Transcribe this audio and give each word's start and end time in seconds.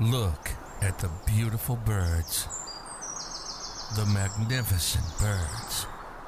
Look 0.00 0.50
at 0.82 0.98
the 0.98 1.10
beautiful 1.26 1.76
birds. 1.76 2.48
The 3.96 4.04
magnificent 4.06 5.04
birds. 5.20 5.86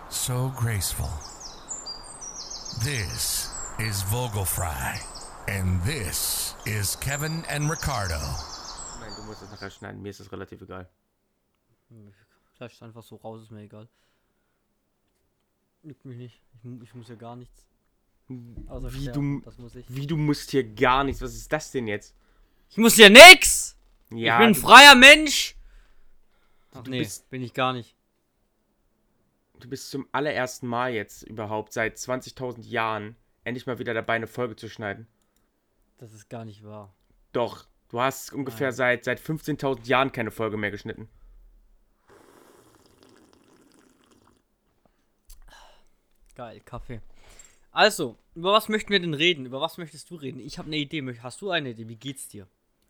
So 0.09 0.53
graceful. 0.57 1.11
This 2.85 3.51
is 3.79 4.03
Vogelfry. 4.05 4.99
And 5.49 5.83
this 5.83 6.55
is 6.65 6.97
Kevin 6.97 7.45
and 7.49 7.69
Ricardo. 7.69 8.19
Nein, 9.01 9.11
du 9.17 9.23
musst 9.25 9.43
es 9.43 9.51
nachher 9.51 9.71
schneiden. 9.71 10.01
Mir 10.03 10.11
ist 10.11 10.21
es 10.21 10.31
relativ 10.31 10.63
egal. 10.63 10.89
Vielleicht 12.55 12.83
einfach 12.83 13.03
so 13.03 13.17
raus, 13.17 13.43
ist 13.43 13.51
mir 13.51 13.63
egal. 13.63 13.89
Juckt 15.83 16.05
mich 16.05 16.17
nicht. 16.19 16.41
Ich, 16.65 16.83
ich 16.83 16.95
muss 16.95 17.09
ja 17.09 17.15
gar 17.17 17.37
nichts. 17.37 17.67
Außer 18.69 18.93
Wie 18.93 19.03
sterben, 19.03 19.41
du, 19.41 19.45
das 19.45 19.59
muss 19.59 19.75
ich. 19.77 19.87
wie 19.89 20.07
du 20.07 20.17
musst 20.17 20.51
hier 20.51 20.65
gar 20.65 21.05
nichts. 21.05 21.21
Was 21.23 21.35
ist 21.35 21.53
das 21.53 21.71
denn 21.71 21.87
jetzt? 21.87 22.15
Ich 22.71 22.77
muss 22.79 22.97
ja 22.97 23.09
nix! 23.09 23.77
Ja, 24.11 24.35
ich 24.35 24.39
bin 24.41 24.49
ein 24.49 24.55
freier 24.55 24.95
Mensch! 24.95 25.57
Ach 26.73 26.83
nee, 26.87 26.99
bist- 27.01 27.29
bin 27.31 27.43
ich 27.43 27.55
gar 27.55 27.73
nicht. 27.73 27.95
du 29.61 29.69
bist 29.69 29.91
zum 29.91 30.07
allerersten 30.13 30.67
Mal 30.67 30.93
jetzt 30.93 31.23
überhaupt 31.23 31.73
seit 31.73 31.97
20.000 31.97 32.63
Jahren 32.67 33.17
endlich 33.45 33.67
mal 33.67 33.79
wieder 33.79 33.95
dabei, 33.95 34.15
eine 34.15 34.27
Folge 34.27 34.57
zu 34.57 34.69
schneiden. 34.69 35.07
Das 35.99 36.13
ist 36.13 36.29
gar 36.29 36.45
nicht 36.45 36.63
wahr. 36.65 36.95
Doch, 37.33 37.67
du 37.89 38.01
hast 38.01 38.33
ungefähr 38.33 38.69
Nein. 38.69 38.77
seit, 38.77 39.05
seit 39.05 39.21
15.000 39.21 39.87
Jahren 39.87 40.13
keine 40.13 40.31
Folge 40.31 40.57
mehr 40.59 40.71
geschnitten. 40.71 41.09
Geil, 46.35 46.61
Kaffee. 46.61 47.01
Also, 47.71 48.19
über 48.35 48.53
was 48.53 48.69
möchten 48.69 48.91
wir 48.91 49.01
denn 49.01 49.15
reden? 49.15 49.47
Über 49.47 49.61
was 49.61 49.79
möchtest 49.79 50.11
du 50.11 50.17
reden? 50.17 50.41
Ich 50.41 50.59
habe 50.59 50.67
eine 50.67 50.77
Idee. 50.77 51.03
Hast 51.23 51.41
du 51.41 51.51
eine 51.51 51.71
Idee? 51.71 51.89
Wie 51.89 51.97
geht's 51.97 52.29
dir? 52.29 52.47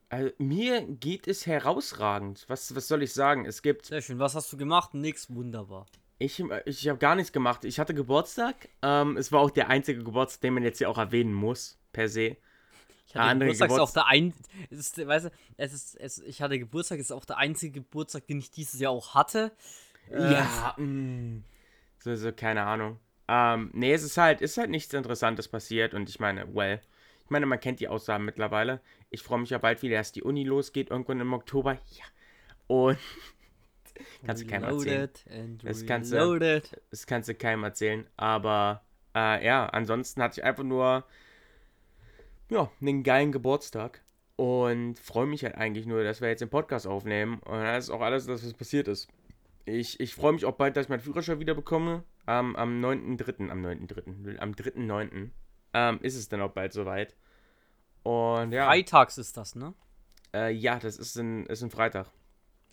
Also, 0.09 0.31
mir 0.39 0.83
geht 0.83 1.27
es 1.27 1.47
herausragend. 1.47 2.45
Was, 2.49 2.75
was 2.75 2.89
soll 2.89 3.03
ich 3.03 3.13
sagen? 3.13 3.45
Es 3.45 3.63
gibt 3.63 3.87
Sehr 3.87 4.03
schön. 4.03 4.19
Was 4.19 4.35
hast 4.35 4.53
du 4.53 4.57
gemacht? 4.57 4.95
Nix. 4.95 5.35
Wunderbar. 5.35 5.87
Ich, 6.19 6.43
ich 6.65 6.89
habe 6.89 6.99
gar 6.99 7.15
nichts 7.15 7.33
gemacht. 7.33 7.65
Ich 7.65 7.79
hatte 7.79 7.93
Geburtstag. 7.93 8.55
Ähm, 8.83 9.17
es 9.17 9.33
war 9.33 9.41
auch 9.41 9.51
der 9.51 9.69
einzige 9.69 10.03
Geburtstag, 10.03 10.41
den 10.43 10.55
man 10.55 10.63
jetzt 10.63 10.79
hier 10.79 10.89
auch 10.89 10.99
erwähnen 10.99 11.35
muss, 11.35 11.79
per 11.93 12.09
se. 12.09 12.37
Ich 13.07 13.15
hatte 13.15 13.21
Andere 13.25 13.51
Geburtstag, 13.53 13.71
ist 13.71 13.79
auch 13.79 13.93
der 13.93 14.07
ein, 14.07 14.35
es 14.71 14.79
ist, 14.79 15.07
weißt 15.07 15.27
du, 15.27 15.31
es 15.57 15.73
ist, 15.73 15.97
es, 15.97 16.19
ich 16.21 16.41
hatte 16.43 16.59
Geburtstag, 16.59 16.99
ist 16.99 17.13
auch 17.13 17.25
der 17.25 17.39
einzige 17.39 17.81
Geburtstag, 17.81 18.27
den 18.27 18.39
ich 18.39 18.51
dieses 18.51 18.81
Jahr 18.81 18.93
auch 18.93 19.15
hatte. 19.15 19.53
Äh, 20.11 20.33
Ja, 20.33 20.75
mh. 20.77 21.43
so, 21.99 22.15
so, 22.17 22.33
keine 22.33 22.63
Ahnung. 22.65 22.99
Ähm, 23.29 23.71
nee, 23.75 23.93
es 23.93 24.03
ist 24.03 24.17
halt, 24.17 24.41
ist 24.41 24.57
halt 24.57 24.71
nichts 24.71 24.93
Interessantes 24.95 25.49
passiert 25.49 25.95
und 25.95 26.09
ich 26.09 26.19
meine, 26.19 26.53
well, 26.55 26.81
ich 27.27 27.31
meine, 27.31 27.47
man 27.47 27.59
kennt 27.59 27.81
die 27.81 27.89
Aussagen 27.89 28.25
mittlerweile. 28.25 28.81
Ich 29.11 29.21
freue 29.21 29.41
mich 29.41 29.51
ja 29.51 29.59
bald 29.59 29.83
wieder, 29.83 29.97
dass 29.97 30.13
die 30.13 30.23
Uni 30.23 30.45
losgeht, 30.45 30.91
irgendwann 30.91 31.19
im 31.19 31.33
Oktober. 31.33 31.73
Ja. 31.73 32.05
Und 32.69 32.99
kannst 34.27 34.45
du 34.45 34.47
keinem 34.47 34.63
erzählen. 34.63 35.59
Das 35.65 35.85
kannst 35.87 36.13
du-. 36.13 36.63
Das 36.91 37.07
kannst 37.09 37.29
du 37.29 37.35
keinem 37.35 37.65
erzählen. 37.65 38.07
Aber 38.17 38.85
äh, 39.17 39.45
ja, 39.45 39.67
ansonsten 39.67 40.23
hatte 40.23 40.39
ich 40.41 40.45
einfach 40.45 40.63
nur 40.63 41.05
ja, 42.49 42.71
einen 42.81 43.03
geilen 43.03 43.33
Geburtstag. 43.33 44.03
Und 44.37 45.01
freue 45.01 45.27
mich 45.27 45.43
halt 45.43 45.57
eigentlich 45.57 45.87
nur, 45.87 46.05
dass 46.05 46.21
wir 46.21 46.29
jetzt 46.29 46.43
den 46.43 46.49
Podcast 46.49 46.87
aufnehmen. 46.87 47.41
Und 47.41 47.59
das 47.59 47.87
ist 47.87 47.91
auch 47.91 48.03
alles, 48.03 48.27
das, 48.27 48.47
was 48.47 48.55
passiert 48.55 48.87
ist. 48.87 49.09
Ich, 49.65 49.99
ich 49.99 50.15
freue 50.15 50.33
mich 50.33 50.45
auch 50.45 50.55
bald, 50.55 50.77
dass 50.77 50.87
ich 50.87 50.91
meinen 50.91 51.01
Führerschein 51.01 51.41
wieder 51.41 51.55
bekomme. 51.55 52.05
Ähm, 52.29 52.55
am 52.55 52.81
9.3., 52.85 53.51
am 53.51 53.65
9.3., 53.65 54.39
am 54.39 54.53
3.9. 54.53 55.31
Ähm, 55.77 55.99
ist 56.01 56.17
es 56.17 56.29
dann 56.31 56.41
auch 56.41 56.53
bald 56.53 56.73
soweit. 56.73 57.15
Und 58.03 58.53
ja, 58.53 58.67
Freitags 58.67 59.19
ist 59.19 59.37
das, 59.37 59.55
ne? 59.55 59.75
äh, 60.33 60.51
ja, 60.53 60.79
das 60.79 60.97
ist 60.97 61.17
ein, 61.17 61.45
ist 61.47 61.63
ein 61.63 61.71
Freitag. 61.71 62.11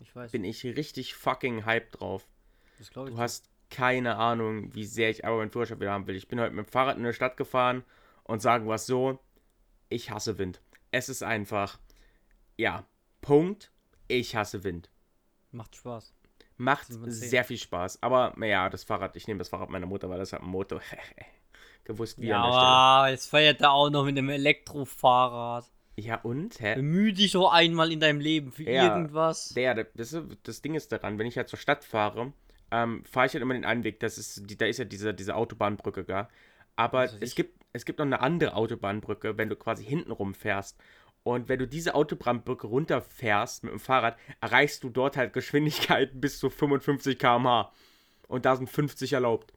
Ich 0.00 0.16
weiß. 0.16 0.32
Bin 0.32 0.44
ich 0.44 0.64
richtig 0.64 1.14
fucking 1.14 1.66
hyped 1.66 2.00
drauf. 2.00 2.26
das 2.78 2.90
glaube 2.90 3.10
ich. 3.10 3.14
Du 3.14 3.20
hast 3.20 3.50
keine 3.70 4.16
Ahnung, 4.16 4.74
wie 4.74 4.86
sehr 4.86 5.10
ich 5.10 5.24
aber 5.24 5.38
meinen 5.38 5.50
Führerschein 5.50 5.80
wieder 5.80 5.92
haben 5.92 6.06
will. 6.06 6.16
Ich 6.16 6.28
bin 6.28 6.40
heute 6.40 6.54
mit 6.54 6.66
dem 6.66 6.70
Fahrrad 6.70 6.96
in 6.96 7.02
der 7.02 7.12
Stadt 7.12 7.36
gefahren 7.36 7.84
und 8.22 8.40
sagen 8.40 8.66
wir 8.66 8.74
es 8.74 8.86
so, 8.86 9.18
ich 9.88 10.10
hasse 10.10 10.38
Wind. 10.38 10.62
Es 10.90 11.08
ist 11.08 11.22
einfach, 11.22 11.78
ja, 12.56 12.86
Punkt, 13.20 13.70
ich 14.08 14.36
hasse 14.36 14.64
Wind. 14.64 14.90
Macht 15.50 15.76
Spaß. 15.76 16.14
Macht 16.56 16.86
sehr 16.88 17.44
viel 17.44 17.58
Spaß. 17.58 18.02
Aber, 18.02 18.32
naja, 18.36 18.70
das 18.70 18.84
Fahrrad, 18.84 19.16
ich 19.16 19.26
nehme 19.26 19.38
das 19.38 19.48
Fahrrad 19.48 19.70
meiner 19.70 19.86
Mutter, 19.86 20.08
weil 20.08 20.18
das 20.18 20.32
hat 20.32 20.42
ein 20.42 20.48
Motor. 20.48 20.80
Gewusst 21.84 22.20
wie 22.20 22.26
Ja, 22.26 22.38
an 22.42 22.50
der 22.50 22.52
Stelle. 22.52 22.66
aber 22.66 23.10
jetzt 23.10 23.26
feiert 23.28 23.60
er 23.60 23.72
auch 23.72 23.90
noch 23.90 24.04
mit 24.04 24.16
einem 24.16 24.30
Elektrofahrrad. 24.30 25.70
Ja, 25.96 26.16
und? 26.22 26.58
Hä? 26.60 26.74
Bemühe 26.74 27.12
dich 27.12 27.32
doch 27.32 27.52
einmal 27.52 27.92
in 27.92 28.00
deinem 28.00 28.20
Leben 28.20 28.50
für 28.52 28.64
Ja. 28.64 28.84
irgendwas. 28.96 29.50
Der, 29.50 29.74
das, 29.94 30.16
das 30.42 30.62
Ding 30.62 30.74
ist 30.74 30.90
daran, 30.90 31.18
wenn 31.18 31.26
ich 31.26 31.36
halt 31.36 31.48
zur 31.48 31.58
Stadt 31.58 31.84
fahre, 31.84 32.32
ähm, 32.72 33.04
fahre 33.04 33.26
ich 33.26 33.32
halt 33.34 33.42
immer 33.42 33.54
den 33.54 33.64
Einweg, 33.64 34.00
das 34.00 34.18
ist, 34.18 34.50
die, 34.50 34.56
da 34.56 34.66
ist 34.66 34.78
ja 34.78 34.84
diese, 34.84 35.14
diese 35.14 35.36
Autobahnbrücke 35.36 36.04
gar. 36.04 36.28
Aber 36.74 37.00
weiß 37.04 37.16
es 37.20 37.34
gibt, 37.36 37.62
es 37.72 37.84
gibt 37.84 38.00
noch 38.00 38.06
eine 38.06 38.20
andere 38.20 38.54
Autobahnbrücke, 38.54 39.38
wenn 39.38 39.48
du 39.48 39.54
quasi 39.56 39.84
hinten 39.84 40.10
rumfährst. 40.10 40.76
Und 41.22 41.48
wenn 41.48 41.58
du 41.60 41.66
diese 41.68 41.94
Autobahnbrücke 41.94 42.66
runterfährst 42.66 43.62
mit 43.62 43.72
dem 43.72 43.78
Fahrrad, 43.80 44.16
erreichst 44.40 44.82
du 44.82 44.90
dort 44.90 45.16
halt 45.16 45.32
Geschwindigkeiten 45.32 46.20
bis 46.20 46.38
zu 46.38 46.50
55 46.50 47.18
km/h. 47.18 47.72
Und 48.26 48.44
da 48.46 48.56
sind 48.56 48.68
50 48.68 49.12
erlaubt. 49.12 49.53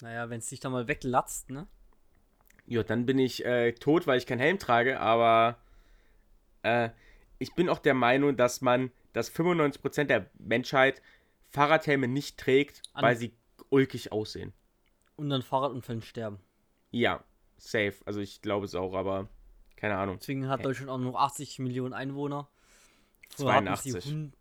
Naja, 0.00 0.30
wenn 0.30 0.38
es 0.38 0.46
dich 0.48 0.60
da 0.60 0.70
mal 0.70 0.88
weglatzt, 0.88 1.50
ne? 1.50 1.66
Ja, 2.66 2.82
dann 2.82 3.06
bin 3.06 3.18
ich 3.18 3.44
äh, 3.44 3.72
tot, 3.72 4.06
weil 4.06 4.18
ich 4.18 4.26
keinen 4.26 4.40
Helm 4.40 4.58
trage, 4.58 5.00
aber 5.00 5.58
äh, 6.62 6.90
ich 7.38 7.54
bin 7.54 7.68
auch 7.68 7.78
der 7.78 7.94
Meinung, 7.94 8.36
dass 8.36 8.60
man, 8.60 8.90
dass 9.12 9.32
95% 9.34 10.04
der 10.04 10.30
Menschheit 10.38 11.00
Fahrradhelme 11.50 12.08
nicht 12.08 12.38
trägt, 12.38 12.82
An- 12.92 13.04
weil 13.04 13.16
sie 13.16 13.32
ulkig 13.70 14.12
aussehen. 14.12 14.52
Und 15.16 15.32
an 15.32 15.42
Fahrradunfällen 15.42 16.02
sterben. 16.02 16.38
Ja, 16.90 17.24
safe. 17.56 17.94
Also 18.04 18.20
ich 18.20 18.42
glaube 18.42 18.66
es 18.66 18.74
auch, 18.74 18.94
aber 18.94 19.28
keine 19.76 19.96
Ahnung. 19.96 20.18
Deswegen 20.20 20.48
hat? 20.48 20.64
Deutschland 20.64 20.90
auch 20.90 20.98
nur 20.98 21.18
80 21.18 21.58
Millionen 21.60 21.94
Einwohner. 21.94 22.48
Früher 23.30 23.54
hatten 23.54 23.74
sie 23.76 23.90
82. 23.92 24.12
hun- 24.12 24.32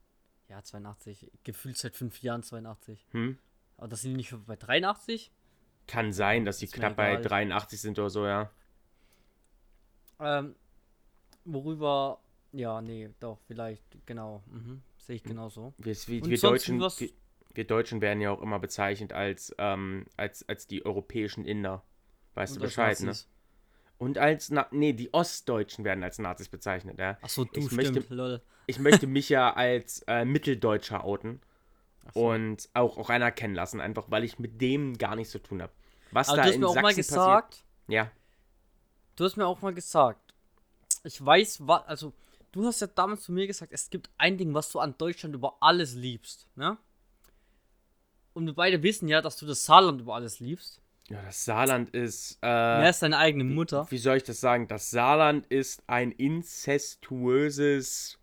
Ja, 0.50 0.62
82. 0.64 1.32
Gefühlt 1.44 1.78
seit 1.78 1.96
fünf 1.96 2.22
Jahren 2.22 2.44
82. 2.44 3.06
Hm? 3.12 3.38
Aber 3.78 3.88
das 3.88 4.02
sind 4.02 4.12
die 4.12 4.18
nicht 4.18 4.34
bei 4.46 4.56
83? 4.56 5.32
Kann 5.88 6.12
sein, 6.14 6.46
dass 6.46 6.58
die 6.60 6.66
mir 6.66 6.72
knapp 6.72 6.96
bei 6.98 7.12
egal. 7.14 7.24
83 7.24 7.80
sind 7.82 7.98
oder 8.00 8.10
so, 8.10 8.26
ja. 8.26 8.50
Ähm, 10.20 10.56
worüber. 11.46 12.20
Ja, 12.54 12.82
nee, 12.82 13.10
doch, 13.20 13.40
vielleicht, 13.48 13.84
genau. 14.06 14.42
Mhm, 14.48 14.82
Sehe 14.98 15.18
ich 15.18 15.24
genauso. 15.24 15.74
Wir, 15.78 15.96
wir, 16.08 16.26
wir, 16.26 16.38
Deutschen, 16.40 16.80
was- 16.80 17.00
wir, 17.00 17.10
wir 17.54 17.66
Deutschen 17.68 18.02
werden 18.02 18.22
ja 18.22 18.32
auch 18.32 18.42
immer 18.42 18.60
bezeichnet 18.60 19.14
als, 19.14 19.54
ähm, 19.58 20.06
als, 20.18 20.48
als 20.50 20.68
die 20.68 20.86
europäischen 20.86 21.46
Inder. 21.46 21.84
Weißt 22.36 22.54
Und 22.54 22.62
du 22.62 22.66
Bescheid, 22.68 23.00
ne? 23.02 23.14
Und 23.98 24.18
als, 24.18 24.50
Na 24.52 24.68
nee, 24.72 24.94
die 24.94 25.14
Ostdeutschen 25.14 25.84
werden 25.84 26.04
als 26.04 26.20
Nazis 26.20 26.50
bezeichnet, 26.50 27.00
ja. 27.00 27.18
Achso, 27.22 27.46
du 27.46 27.60
Ich 27.60 27.66
stimmt, 27.68 27.96
möchte- 27.96 28.14
lol. 28.14 28.42
Ich 28.68 28.80
möchte 28.80 29.08
mich 29.08 29.30
ja 29.30 29.54
als 29.54 30.04
äh, 30.08 30.26
Mitteldeutscher 30.26 31.04
outen 31.04 31.42
so. 32.14 32.30
und 32.30 32.70
auch, 32.74 32.98
auch 32.98 33.10
anerkennen 33.10 33.56
lassen, 33.56 33.82
einfach 33.82 34.06
weil 34.10 34.24
ich 34.24 34.40
mit 34.40 34.62
dem 34.62 34.98
gar 34.98 35.16
nichts 35.16 35.32
zu 35.32 35.40
tun 35.40 35.62
habe. 35.62 35.72
Was 36.12 36.30
Aber 36.30 36.38
da 36.38 36.44
du 36.44 36.48
hast 36.48 36.56
in 36.56 36.62
mir 36.62 36.68
auch 36.68 36.74
Sachsen 36.74 36.84
mal 36.84 36.96
gesagt, 36.96 37.50
passiert. 37.50 37.66
Ja, 37.88 38.12
du 39.16 39.26
hast 39.26 39.38
mir 39.38 39.46
auch 39.46 39.62
mal 39.62 39.74
gesagt, 39.74 40.34
ich 41.04 41.24
weiß, 41.26 41.68
was, 41.68 41.86
also, 41.88 42.14
du 42.52 42.66
hast 42.66 42.82
ja 42.82 42.88
damals 42.88 43.24
zu 43.24 43.32
mir 43.32 43.48
gesagt, 43.48 43.72
es 43.74 43.90
gibt 43.90 44.10
ein 44.18 44.38
Ding, 44.38 44.54
was 44.54 44.72
du 44.72 44.80
an 44.80 44.96
Deutschland 44.98 45.36
über 45.36 45.58
alles 45.60 45.96
liebst, 45.96 46.48
ne? 46.56 46.78
Und 48.34 48.46
wir 48.46 48.54
beide 48.54 48.84
wissen 48.84 49.08
ja, 49.08 49.22
dass 49.22 49.38
du 49.38 49.46
das 49.48 49.66
Saarland 49.66 50.02
über 50.02 50.16
alles 50.16 50.40
liebst. 50.40 50.80
ja 51.10 51.22
das 51.24 51.44
Saarland 51.44 51.90
ist. 51.90 52.38
Äh, 52.42 52.48
Wer 52.48 52.90
ist 52.90 53.02
deine 53.02 53.18
eigene 53.18 53.44
Mutter? 53.44 53.88
Wie 53.90 53.98
soll 53.98 54.18
ich 54.18 54.24
das 54.24 54.40
sagen? 54.40 54.68
Das 54.68 54.92
Saarland 54.92 55.48
ist 55.48 55.82
ein 55.88 56.12
inzestuöses, 56.12 58.20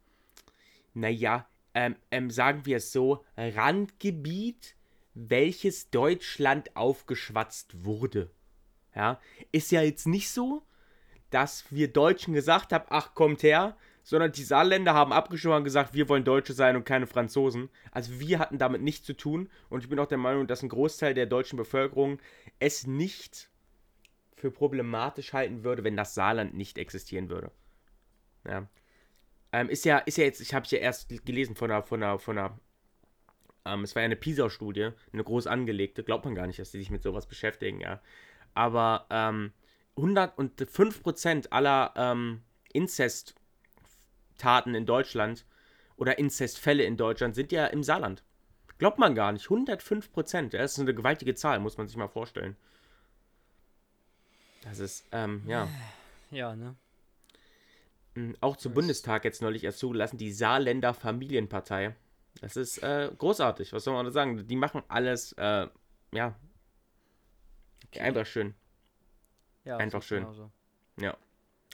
naja, 0.93 1.47
ähm, 1.75 1.97
ähm, 2.11 2.31
sagen 2.31 2.67
wir 2.67 2.79
es 2.79 2.93
so, 2.93 3.25
Randgebiet, 3.37 4.77
welches 5.15 5.91
Deutschland 5.91 6.77
aufgeschwatzt 6.77 7.85
wurde. 7.85 8.31
Ja, 8.95 9.21
ist 9.51 9.73
ja 9.73 9.83
jetzt 9.83 10.07
nicht 10.07 10.31
so, 10.31 10.63
dass 11.31 11.65
wir 11.71 11.93
Deutschen 11.93 12.33
gesagt 12.33 12.73
haben, 12.73 12.85
ach, 12.91 13.15
kommt 13.15 13.43
her, 13.43 13.77
sondern 14.05 14.31
die 14.31 14.45
Saarländer 14.45 14.95
haben 14.95 15.13
abgeschoren 15.13 15.59
und 15.59 15.65
gesagt, 15.65 15.95
wir 15.95 16.09
wollen 16.09 16.25
Deutsche 16.25 16.53
sein 16.53 16.77
und 16.77 16.85
keine 16.85 17.07
Franzosen. 17.07 17.71
Also 17.91 18.21
wir 18.21 18.39
hatten 18.39 18.59
damit 18.59 18.83
nichts 18.83 19.07
zu 19.07 19.15
tun 19.15 19.51
und 19.69 19.83
ich 19.83 19.89
bin 19.89 19.99
auch 19.99 20.07
der 20.07 20.19
Meinung, 20.19 20.47
dass 20.47 20.63
ein 20.63 20.69
Großteil 20.69 21.15
der 21.15 21.27
deutschen 21.27 21.57
Bevölkerung 21.57 22.21
es 22.61 22.87
nicht 22.87 23.51
für 24.37 24.51
problematisch 24.51 25.33
halten 25.33 25.65
würde, 25.65 25.83
wenn 25.85 25.97
das 25.97 26.15
Saarland 26.15 26.55
nicht 26.55 26.79
existieren 26.79 27.31
würde. 27.31 27.51
Ja. 28.47 28.69
Ähm, 29.55 29.69
ist 29.69 29.85
ja, 29.85 29.99
ist 29.99 30.19
ja 30.19 30.25
jetzt, 30.25 30.41
ich 30.41 30.53
habe 30.53 30.67
ja 30.69 30.79
erst 30.79 31.09
gelesen 31.25 31.55
von 31.55 31.71
einer, 31.71 31.83
von 31.83 32.03
einer, 32.03 32.19
von 32.19 32.39
einer, 32.39 32.59
ähm, 33.65 33.85
es 33.85 33.95
war 33.95 34.03
ja 34.03 34.07
eine 34.07 34.17
PISA-Studie, 34.17 34.91
eine 35.13 35.25
groß 35.25 35.47
angelegte, 35.47 36.03
glaubt 36.03 36.25
man 36.25 36.35
gar 36.35 36.47
nicht, 36.47 36.59
dass 36.59 36.73
die 36.73 36.79
sich 36.79 36.91
mit 36.91 37.03
sowas 37.03 37.27
beschäftigen, 37.27 37.81
ja. 37.81 38.01
Aber 38.55 39.07
ähm, 39.11 39.53
105% 39.97 41.51
aller 41.51 41.93
ähm, 41.97 42.43
Inzest 42.73 43.37
Inzesttaten 44.35 44.75
in 44.75 44.87
Deutschland 44.87 45.47
oder 45.97 46.19
Inzestfälle 46.19 46.85
in 46.85 46.97
Deutschland 46.97 47.35
sind 47.35 47.53
ja 47.53 47.67
im 47.67 47.83
Saarland. 47.83 48.25
Glaubt 48.79 48.99
man 48.99 49.15
gar 49.15 49.33
nicht. 49.33 49.45
105 49.45 50.13
Prozent. 50.13 50.55
Das 50.55 50.73
ist 50.73 50.81
eine 50.81 50.95
gewaltige 50.95 51.35
Zahl, 51.35 51.61
muss 51.61 51.79
man 51.79 51.87
sich 51.87 51.97
mal 51.97 52.09
vorstellen. 52.09 52.57
Das 54.63 54.81
ist, 54.81 55.07
ähm, 55.13 55.45
ja. 55.47 55.69
Ja, 56.31 56.57
ne? 56.57 56.75
Mhm, 58.15 58.37
Auch 58.41 58.57
zum 58.57 58.75
Bundestag 58.75 59.25
jetzt 59.25 59.43
neulich 59.43 59.65
erst 59.65 59.79
zugelassen, 59.79 60.19
die 60.19 60.33
Saarländer 60.33 60.95
Familienpartei. 60.95 61.95
Das 62.41 62.57
ist 62.57 62.79
äh, 62.83 63.11
großartig, 63.17 63.73
was 63.73 63.85
soll 63.85 63.95
man 63.95 64.05
da 64.07 64.11
sagen? 64.13 64.47
Die 64.47 64.57
machen 64.57 64.83
alles, 64.89 65.33
äh, 65.33 65.69
ja, 66.13 66.35
einfach 67.99 68.27
schön. 68.27 68.55
Ja, 69.65 69.79
Einfach 69.79 70.03
schön. 70.03 70.23
genauso. 70.25 70.51
Ja. 71.01 71.17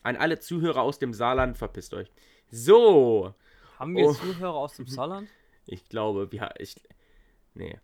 An 0.03 0.17
alle 0.17 0.39
Zuhörer 0.39 0.83
aus 0.83 0.99
dem 0.99 1.13
Saarland, 1.13 1.59
verpisst 1.59 1.93
euch. 1.95 2.11
So, 2.51 3.35
Haben 3.79 3.97
wir 3.97 4.07
Oh. 4.07 4.13
Zuhörer 4.15 4.55
aus 4.55 4.77
dem 4.77 4.87
Saarland? 4.87 5.29
ich 5.67 5.89
glaube, 5.89 6.31
wir, 6.31 6.51
ich, 6.59 6.77
nee. 7.55 7.79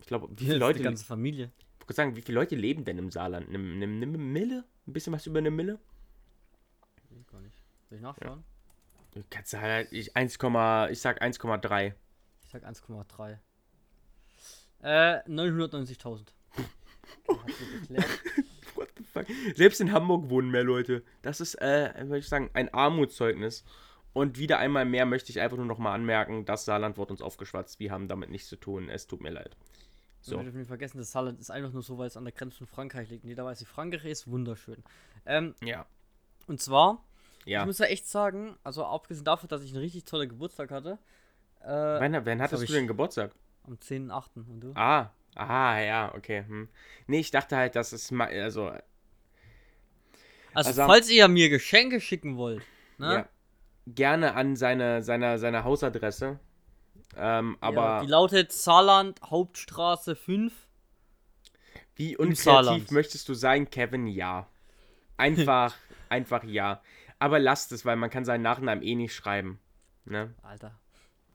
Ich 0.00 0.06
glaube, 0.06 0.28
wie 0.30 0.34
Die 0.34 0.44
viele 0.46 0.58
Leute, 0.58 0.82
ganze 0.82 1.04
Familie. 1.04 1.50
ich 1.78 1.82
wollte 1.82 1.94
sagen, 1.94 2.16
wie 2.16 2.22
viele 2.22 2.38
Leute 2.38 2.54
leben 2.56 2.84
denn 2.84 2.96
im 2.98 3.10
Saarland? 3.10 3.48
Eine, 3.48 3.58
eine, 3.58 3.84
eine 3.84 4.06
Mille? 4.06 4.64
Ein 4.86 4.92
bisschen 4.92 5.12
was 5.12 5.26
über 5.26 5.38
eine 5.40 5.50
Mille? 5.50 5.78
Weiß 7.90 7.96
ich 7.98 8.00
nachschauen? 8.00 8.44
Du 9.12 9.22
kannst 9.30 9.54
halt, 9.54 9.92
ich 9.92 10.16
1, 10.16 10.34
ich 10.34 11.00
sag 11.00 11.22
1,3. 11.22 11.94
Ich 12.42 12.50
sag 12.50 12.64
1,3. 12.64 13.38
Äh, 14.82 15.20
990.000. 15.28 16.26
Hat 17.28 17.52
sich 17.52 17.80
geklärt. 17.80 18.06
What 18.74 18.88
the 18.98 19.04
fuck? 19.04 19.26
Selbst 19.54 19.80
in 19.80 19.92
Hamburg 19.92 20.28
wohnen 20.30 20.50
mehr 20.50 20.64
Leute. 20.64 21.04
Das 21.22 21.40
ist, 21.40 21.54
äh, 21.60 21.92
würde 22.02 22.18
ich 22.18 22.28
sagen, 22.28 22.50
ein 22.54 22.72
Armutszeugnis. 22.74 23.64
Und 24.12 24.38
wieder 24.38 24.58
einmal 24.58 24.84
mehr 24.84 25.06
möchte 25.06 25.30
ich 25.30 25.40
einfach 25.40 25.56
nur 25.56 25.66
noch 25.66 25.78
mal 25.78 25.92
anmerken, 25.92 26.44
das 26.44 26.64
Saarland 26.64 26.98
wird 26.98 27.10
uns 27.10 27.20
aufgeschwatzt. 27.20 27.80
Wir 27.80 27.90
haben 27.90 28.06
damit 28.08 28.30
nichts 28.30 28.48
zu 28.48 28.56
tun. 28.56 28.88
Es 28.88 29.06
tut 29.08 29.20
mir 29.20 29.30
leid. 29.30 29.56
So. 30.20 30.36
Wir 30.36 30.44
dürfen 30.44 30.58
nicht 30.58 30.68
vergessen, 30.68 30.98
das 30.98 31.10
Saarland 31.12 31.40
ist 31.40 31.50
einfach 31.50 31.72
nur 31.72 31.82
so, 31.82 31.98
weil 31.98 32.06
es 32.06 32.16
an 32.16 32.24
der 32.24 32.32
Grenze 32.32 32.58
von 32.58 32.66
Frankreich 32.66 33.10
liegt. 33.10 33.24
Jeder 33.24 33.44
weiß, 33.44 33.60
wie 33.60 33.64
Frankreich 33.66 34.04
ist, 34.04 34.26
wunderschön. 34.28 34.82
Ähm, 35.26 35.54
Ja. 35.62 35.84
und 36.46 36.60
zwar, 36.60 37.04
Ja. 37.46 37.60
ich 37.60 37.66
muss 37.66 37.78
ja 37.78 37.86
echt 37.86 38.06
sagen, 38.08 38.56
also 38.64 38.84
abgesehen 38.84 39.24
davon, 39.24 39.48
dass 39.48 39.62
ich 39.62 39.72
einen 39.72 39.80
richtig 39.80 40.04
tollen 40.04 40.28
Geburtstag 40.28 40.70
hatte, 40.70 40.98
äh, 41.60 41.66
Wann, 41.68 42.24
wann 42.26 42.40
hattest 42.42 42.68
du 42.68 42.72
denn 42.72 42.86
Geburtstag? 42.86 43.32
am 43.66 43.74
10.8. 43.74 44.30
Und 44.36 44.60
du? 44.60 44.72
Ah. 44.74 45.10
Ah, 45.36 45.80
ja, 45.80 46.14
okay. 46.14 46.44
Hm. 46.46 46.68
Nee, 47.06 47.20
ich 47.20 47.30
dachte 47.30 47.56
halt, 47.56 47.74
dass 47.74 47.92
es 47.92 48.10
mal, 48.10 48.28
also, 48.28 48.68
Also, 50.54 50.68
also- 50.70 50.86
falls 50.86 51.10
ihr 51.10 51.26
mir 51.28 51.48
Geschenke 51.48 52.00
schicken 52.00 52.36
wollt, 52.36 52.62
ne? 52.98 53.12
ja, 53.14 53.28
gerne 53.86 54.34
an 54.34 54.54
seine, 54.56 55.02
seine, 55.02 55.38
seine 55.38 55.64
Hausadresse. 55.64 56.38
Ähm, 57.16 57.56
aber 57.60 57.74
ja, 57.82 58.00
die 58.02 58.06
lautet 58.08 58.52
Saarland, 58.52 59.20
Hauptstraße 59.22 60.14
5. 60.16 60.52
Wie 61.96 62.16
unkreativ 62.16 62.90
möchtest 62.90 63.28
du 63.28 63.34
sein, 63.34 63.70
Kevin? 63.70 64.06
Ja. 64.06 64.48
Einfach, 65.16 65.74
einfach 66.08 66.44
ja. 66.44 66.80
Aber 67.18 67.38
lasst 67.38 67.72
es, 67.72 67.84
weil 67.84 67.96
man 67.96 68.10
kann 68.10 68.24
seinen 68.24 68.42
Nachnamen 68.42 68.82
eh 68.84 68.94
nicht 68.94 69.14
schreiben. 69.14 69.58
Ne? 70.04 70.34
Alter, 70.42 70.78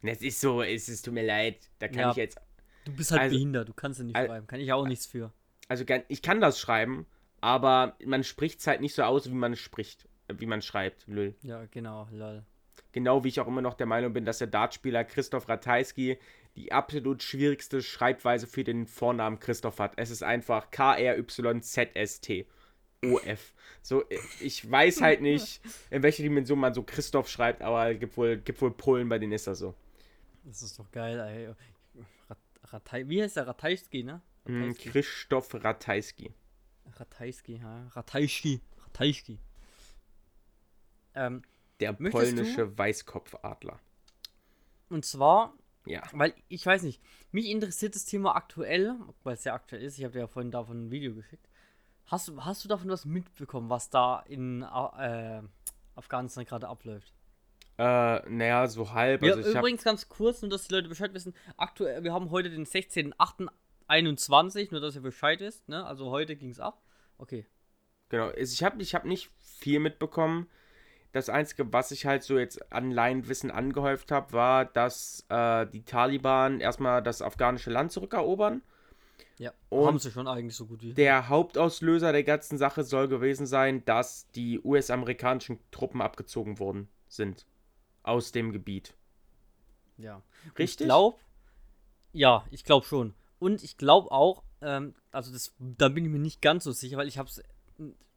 Es 0.01 0.21
ist 0.21 0.39
so, 0.39 0.61
es 0.61 0.87
ist, 0.89 1.03
tut 1.03 1.13
mir 1.13 1.25
leid. 1.25 1.69
Da 1.79 1.87
kann 1.87 1.99
Ja. 1.99 2.11
ich 2.11 2.17
jetzt, 2.17 2.37
du 2.85 2.95
bist 2.95 3.11
halt 3.11 3.21
Also- 3.21 3.35
behindert, 3.35 3.67
du 3.69 3.73
kannst 3.73 3.99
ja 3.99 4.05
nicht 4.05 4.15
Al- 4.15 4.27
schreiben. 4.27 4.47
Kann 4.47 4.59
ich 4.59 4.71
auch 4.73 4.87
nichts 4.87 5.05
für. 5.07 5.31
also 5.67 5.83
ich 6.07 6.21
kann 6.21 6.39
das 6.41 6.59
schreiben, 6.59 7.05
aber 7.41 7.95
man 8.05 8.23
spricht 8.23 8.59
es 8.59 8.67
halt 8.67 8.81
nicht 8.81 8.93
so 8.95 9.03
aus, 9.03 9.29
wie 9.29 9.33
man 9.33 9.53
es 9.53 9.59
spricht, 9.59 10.07
wie 10.31 10.45
man 10.45 10.61
schreibt. 10.61 11.07
Lül. 11.07 11.35
Ja, 11.41 11.65
genau, 11.71 12.07
lol. 12.11 12.43
Genau 12.91 13.23
wie 13.23 13.27
ich 13.29 13.39
auch 13.39 13.47
immer 13.47 13.61
noch 13.61 13.73
der 13.75 13.85
Meinung 13.87 14.13
bin, 14.13 14.25
dass 14.25 14.39
der 14.39 14.47
Dartspieler 14.47 15.03
Christoph 15.03 15.47
Ratajski 15.49 16.17
die 16.55 16.71
absolut 16.71 17.21
schwierigste 17.21 17.81
Schreibweise 17.81 18.47
für 18.47 18.63
den 18.63 18.87
Vornamen 18.87 19.39
Christoph 19.39 19.79
hat. 19.79 19.93
Es 19.97 20.09
ist 20.09 20.23
einfach 20.23 20.71
K-R-Y-Z-S-T. 20.71 22.47
O-F. 23.03 23.53
So, 23.81 24.03
äh, 24.09 24.19
ich 24.41 24.69
weiß 24.69 25.01
halt 25.01 25.21
nicht, 25.21 25.61
in 25.89 26.03
welcher 26.03 26.23
Dimension 26.23 26.59
man 26.59 26.73
so 26.73 26.83
Christoph 26.83 27.29
schreibt, 27.29 27.61
aber 27.61 27.91
es 27.91 27.99
gibt 27.99 28.17
wohl, 28.17 28.37
gibt 28.37 28.61
wohl 28.61 28.71
Polen, 28.71 29.07
bei 29.07 29.19
denen 29.19 29.31
ist 29.33 29.47
das 29.47 29.59
so. 29.59 29.73
Das 30.43 30.61
ist 30.61 30.77
doch 30.77 30.91
geil, 30.91 31.19
ey. 31.19 31.47
Rat, 32.29 32.37
Ratei, 32.65 33.07
wie 33.07 33.21
heißt 33.23 33.37
der? 33.37 33.47
Ratajski, 33.47 34.03
ne? 34.03 34.21
Hm, 34.45 34.63
Ratajski. 34.63 34.89
Christoph 34.89 35.53
Ratajski. 35.53 36.33
Ratajski, 36.95 37.55
ja. 37.57 37.87
Ratajski. 37.95 38.61
Ratajski. 38.85 39.39
Ähm, 41.15 41.41
Der 41.79 41.93
polnische 41.93 42.77
Weißkopfadler. 42.77 43.79
und 44.89 45.05
zwar, 45.05 45.53
Ja. 45.85 46.03
weil 46.13 46.33
ich 46.49 46.65
weiß 46.65 46.83
nicht, 46.83 47.01
mich 47.31 47.45
interessiert 47.47 47.95
das 47.95 48.05
Thema 48.05 48.35
aktuell, 48.35 48.95
weil 49.23 49.35
es 49.35 49.43
sehr 49.43 49.53
aktuell 49.53 49.83
ist. 49.83 49.97
Ich 49.97 50.03
habe 50.03 50.13
dir 50.13 50.19
ja 50.19 50.27
vorhin 50.27 50.51
davon 50.51 50.85
ein 50.87 50.91
Video 50.91 51.13
geschickt. 51.13 51.47
Hast, 52.09 52.27
du- 52.27 52.43
hast 52.43 52.63
du 52.63 52.67
davon 52.67 52.89
was 52.89 53.05
mitbekommen, 53.05 53.69
was 53.69 53.89
da 53.89 54.19
in 54.27 54.61
äh, 54.63 55.41
Afghanistan 55.95 56.45
gerade 56.45 56.67
abläuft? 56.67 57.13
Äh, 57.77 58.27
naja, 58.29 58.67
so 58.67 58.91
halb. 58.93 59.23
Ja, 59.23 59.35
Also 59.35 59.51
übrigens 59.57 59.83
ganz 59.83 60.09
kurz, 60.09 60.41
nur 60.41 60.49
dass 60.51 60.67
die 60.67 60.73
Leute 60.73 60.89
Bescheid 60.89 61.13
wissen. 61.13 61.33
Aktuell, 61.55 62.03
wir 62.03 62.11
haben 62.13 62.29
heute 62.31 62.49
den 62.49 62.65
16.08.21, 63.87 64.69
nur 64.71 64.81
dass 64.81 64.95
ihr 64.95 65.01
Bescheid 65.01 65.39
wisst, 65.39 65.67
ne? 65.69 65.85
Also 65.85 66.09
heute 66.09 66.35
ging 66.35 66.49
es 66.49 66.59
ab. 66.59 66.81
Okay. 67.17 67.45
Genau, 68.09 68.27
also 68.29 68.53
ich 68.53 68.63
habe 68.63 68.81
ich 68.81 68.95
hab 68.95 69.05
nicht 69.05 69.29
viel 69.37 69.79
mitbekommen. 69.79 70.47
Das 71.11 71.29
Einzige, 71.29 71.71
was 71.73 71.91
ich 71.91 72.05
halt 72.05 72.23
so 72.23 72.37
jetzt 72.37 72.71
an 72.71 72.91
Laienwissen 72.91 73.49
angehäuft 73.49 74.11
habe, 74.11 74.31
war, 74.33 74.65
dass 74.65 75.25
äh, 75.29 75.65
die 75.67 75.83
Taliban 75.83 76.59
erstmal 76.59 77.01
das 77.01 77.21
afghanische 77.21 77.71
Land 77.71 77.91
zurückerobern. 77.91 78.61
Ja, 79.39 79.53
Und 79.69 79.87
haben 79.87 79.99
sie 79.99 80.11
schon 80.11 80.27
eigentlich 80.27 80.55
so 80.55 80.65
gut 80.65 80.83
wie. 80.83 80.93
Der 80.93 81.29
Hauptauslöser 81.29 82.11
der 82.11 82.23
ganzen 82.23 82.57
Sache 82.57 82.83
soll 82.83 83.07
gewesen 83.07 83.47
sein, 83.47 83.83
dass 83.85 84.27
die 84.31 84.59
US-amerikanischen 84.59 85.59
Truppen 85.71 86.01
abgezogen 86.01 86.59
worden 86.59 86.89
sind 87.07 87.45
aus 88.03 88.33
dem 88.33 88.51
Gebiet. 88.51 88.93
Ja. 89.97 90.21
Richtig? 90.57 90.81
Ich 90.81 90.87
glaube, 90.87 91.17
ja, 92.11 92.45
ich 92.51 92.65
glaube 92.65 92.85
schon. 92.85 93.13
Und 93.39 93.63
ich 93.63 93.77
glaube 93.77 94.11
auch, 94.11 94.43
ähm, 94.61 94.93
also 95.11 95.31
das, 95.31 95.55
da 95.57 95.87
bin 95.87 96.03
ich 96.03 96.11
mir 96.11 96.19
nicht 96.19 96.41
ganz 96.41 96.65
so 96.65 96.73
sicher, 96.73 96.97
weil 96.97 97.07
ich 97.07 97.17
habe 97.17 97.29
es 97.29 97.41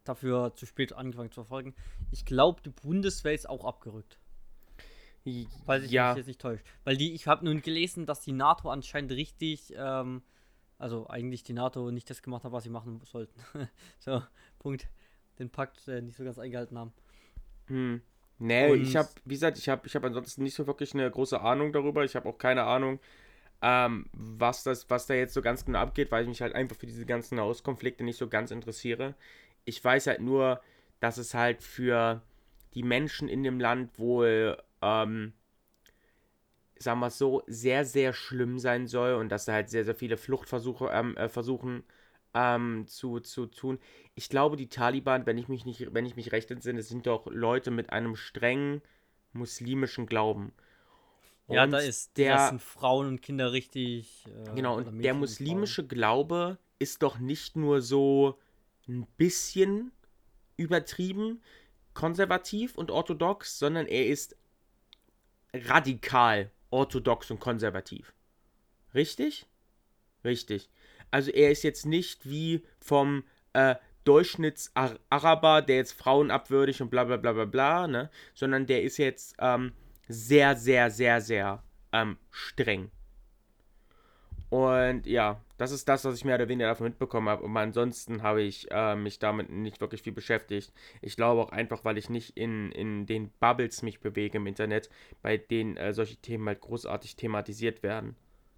dafür 0.05 0.55
zu 0.57 0.67
spät 0.67 0.93
angefangen 0.93 1.31
zu 1.31 1.43
verfolgen. 1.43 1.75
Ich 2.11 2.25
glaube, 2.25 2.61
die 2.63 2.71
Bundeswehr 2.71 3.35
ist 3.35 3.49
auch 3.49 3.65
abgerückt. 3.65 4.19
Weil 5.67 5.85
ich 5.85 5.93
ja, 5.93 6.11
mich 6.11 6.19
jetzt 6.19 6.27
nicht 6.27 6.41
täuscht. 6.41 6.65
Weil 6.83 6.97
die, 6.97 7.13
ich 7.13 7.29
habe 7.29 7.45
nun 7.45 7.63
gelesen, 7.63 8.07
dass 8.07 8.21
die 8.21 8.33
NATO 8.33 8.71
anscheinend 8.71 9.13
richtig, 9.13 9.73
ähm, 9.77 10.23
also 10.83 11.09
eigentlich 11.09 11.45
die 11.45 11.53
NATO 11.53 11.91
nicht 11.93 12.11
das 12.11 12.23
gemacht 12.23 12.45
hat, 12.45 12.53
was 12.53 12.65
sie 12.65 12.71
machen 12.71 13.01
sollten. 13.05 13.41
so, 13.99 14.23
Punkt. 14.59 14.89
Den 15.39 15.49
Pakt 15.49 15.87
äh, 15.89 16.03
nicht 16.03 16.17
so 16.17 16.25
ganz 16.25 16.39
eingehalten 16.39 16.77
haben. 16.77 16.93
Hm. 17.69 18.03
Nee, 18.39 18.75
ich 18.75 18.89
Und- 18.89 18.97
habe, 18.97 19.09
wie 19.25 19.35
gesagt, 19.35 19.57
ich 19.59 19.69
habe 19.69 19.87
ich 19.87 19.95
hab 19.95 20.05
ansonsten 20.05 20.43
nicht 20.43 20.55
so 20.55 20.67
wirklich 20.67 20.93
eine 20.95 21.09
große 21.11 21.41
Ahnung 21.41 21.73
darüber. 21.73 22.05
Ich 22.05 22.17
habe 22.17 22.29
auch 22.29 22.37
keine 22.37 22.65
Ahnung, 22.65 22.99
ähm, 23.63 24.07
was, 24.13 24.65
das, 24.65 24.91
was 24.91 25.07
da 25.07 25.15
jetzt 25.15 25.35
so 25.35 25.41
ganz 25.41 25.65
genau 25.65 25.79
abgeht, 25.79 26.11
weil 26.11 26.23
ich 26.25 26.29
mich 26.29 26.43
halt 26.43 26.55
einfach 26.55 26.77
für 26.77 26.87
diese 26.87 27.07
ganzen 27.07 27.39
Hauskonflikte 27.41 28.03
nicht 28.03 28.19
so 28.19 28.29
ganz 28.29 28.51
interessiere. 28.51 29.15
Ich 29.65 29.83
weiß 29.83 30.09
halt 30.09 30.21
nur, 30.21 30.61
dass 30.99 31.17
es 31.17 31.33
halt 31.33 31.63
für 31.63 32.23
die 32.75 32.83
Menschen 32.83 33.29
in 33.29 33.45
dem 33.45 33.61
Land 33.61 33.99
wohl, 33.99 34.61
ähm, 34.83 35.33
sagen 36.83 37.01
wir 37.01 37.09
es 37.09 37.19
so, 37.19 37.43
sehr, 37.47 37.85
sehr 37.85 38.13
schlimm 38.13 38.59
sein 38.59 38.87
soll 38.87 39.15
und 39.15 39.29
dass 39.31 39.45
da 39.45 39.53
halt 39.53 39.71
sehr, 39.71 39.85
sehr 39.85 39.95
viele 39.95 40.17
Fluchtversuche 40.17 40.91
ähm, 40.93 41.17
äh, 41.17 41.29
versuchen 41.29 41.85
ähm, 42.35 42.87
zu, 42.87 43.21
zu 43.21 43.47
tun. 43.47 43.79
Ich 44.15 44.29
glaube, 44.29 44.57
die 44.57 44.69
Taliban, 44.69 45.27
wenn 45.27 45.39
ich 45.39 45.49
mich 45.49 45.65
nicht, 45.65 45.95
wenn 45.95 46.07
ich 46.07 46.17
mich 46.17 46.33
recht 46.33 46.51
entsinne, 46.51 46.83
sind 46.83 47.07
doch 47.07 47.27
Leute 47.27 47.71
mit 47.71 47.91
einem 47.91 48.17
strengen 48.17 48.83
muslimischen 49.33 50.07
Glauben. 50.07 50.53
ja, 51.49 51.65
Und 51.65 51.71
da 51.73 51.79
ist, 51.79 52.17
der, 52.17 52.49
sind 52.49 52.63
Frauen 52.63 53.07
und 53.07 53.23
Kinder 53.23 53.53
richtig. 53.53 54.27
Äh, 54.27 54.55
genau, 54.55 54.77
und 54.77 55.03
der 55.03 55.15
und 55.15 55.21
muslimische 55.21 55.87
Glaube 55.87 56.59
ist 56.79 57.03
doch 57.03 57.19
nicht 57.19 57.57
nur 57.57 57.81
so 57.81 58.39
ein 58.89 59.07
bisschen 59.17 59.93
übertrieben, 60.57 61.41
konservativ 61.95 62.77
und 62.77 62.91
orthodox, 62.91 63.59
sondern 63.59 63.87
er 63.87 64.07
ist 64.07 64.37
radikal 65.55 66.51
orthodox 66.73 67.31
und 67.31 67.41
konservativ. 67.41 68.13
Richtig? 68.95 69.47
Richtig. 70.25 70.71
Also 71.11 71.31
er 71.31 71.51
ist 71.51 71.63
jetzt 71.63 71.87
nicht 71.87 72.29
wie 72.29 72.65
vom 72.81 73.25
äh, 73.53 73.77
Durchschnittsaraber, 74.05 75.63
der 75.63 75.77
jetzt 75.77 75.93
Frauen 75.93 76.31
abwürdigt 76.31 76.81
und 76.81 76.91
bla 76.91 77.05
bla 77.05 77.17
bla 77.17 77.33
bla 77.33 77.45
bla, 77.45 77.87
ne? 77.87 78.11
Sondern 78.35 78.67
der 78.67 78.83
ist 78.83 78.97
jetzt 78.97 79.37
ähm, 79.39 79.73
sehr, 80.09 80.57
sehr, 80.57 80.91
sehr, 80.91 81.21
sehr 81.21 81.63
ähm, 81.93 82.19
streng. 82.31 82.91
Und 84.53 85.07
ja, 85.07 85.41
das 85.57 85.73
ist 85.73 85.89
das, 85.89 86.05
was 86.05 86.15
ich 86.15 86.27
mehr 86.27 86.35
oder 86.35 86.47
weniger 86.47 86.69
davon 86.69 86.85
mitbekommen 86.85 87.27
habe. 87.31 87.43
Und 87.43 87.57
ansonsten 87.57 88.23
habe 88.23 88.43
ich 88.43 88.71
äh, 88.71 88.95
mich 88.95 89.19
damit 89.19 89.49
nicht 89.49 89.81
wirklich 89.81 90.03
viel 90.03 90.13
beschäftigt. 90.13 90.75
Ich 91.01 91.17
glaube 91.17 91.41
auch 91.41 91.49
einfach, 91.49 91.87
weil 91.87 91.97
ich 91.97 92.11
nicht 92.11 92.37
in, 92.37 92.71
in 92.73 93.07
den 93.07 93.31
Bubbles 93.41 93.81
mich 93.81 94.01
bewege 94.01 94.37
im 94.37 94.47
Internet, 94.47 94.91
bei 95.23 95.39
denen 95.39 95.79
äh, 95.79 95.95
solche 95.95 96.17
Themen 96.17 96.47
halt 96.49 96.61
großartig 96.61 97.17
thematisiert 97.17 97.83
werden. 97.83 98.15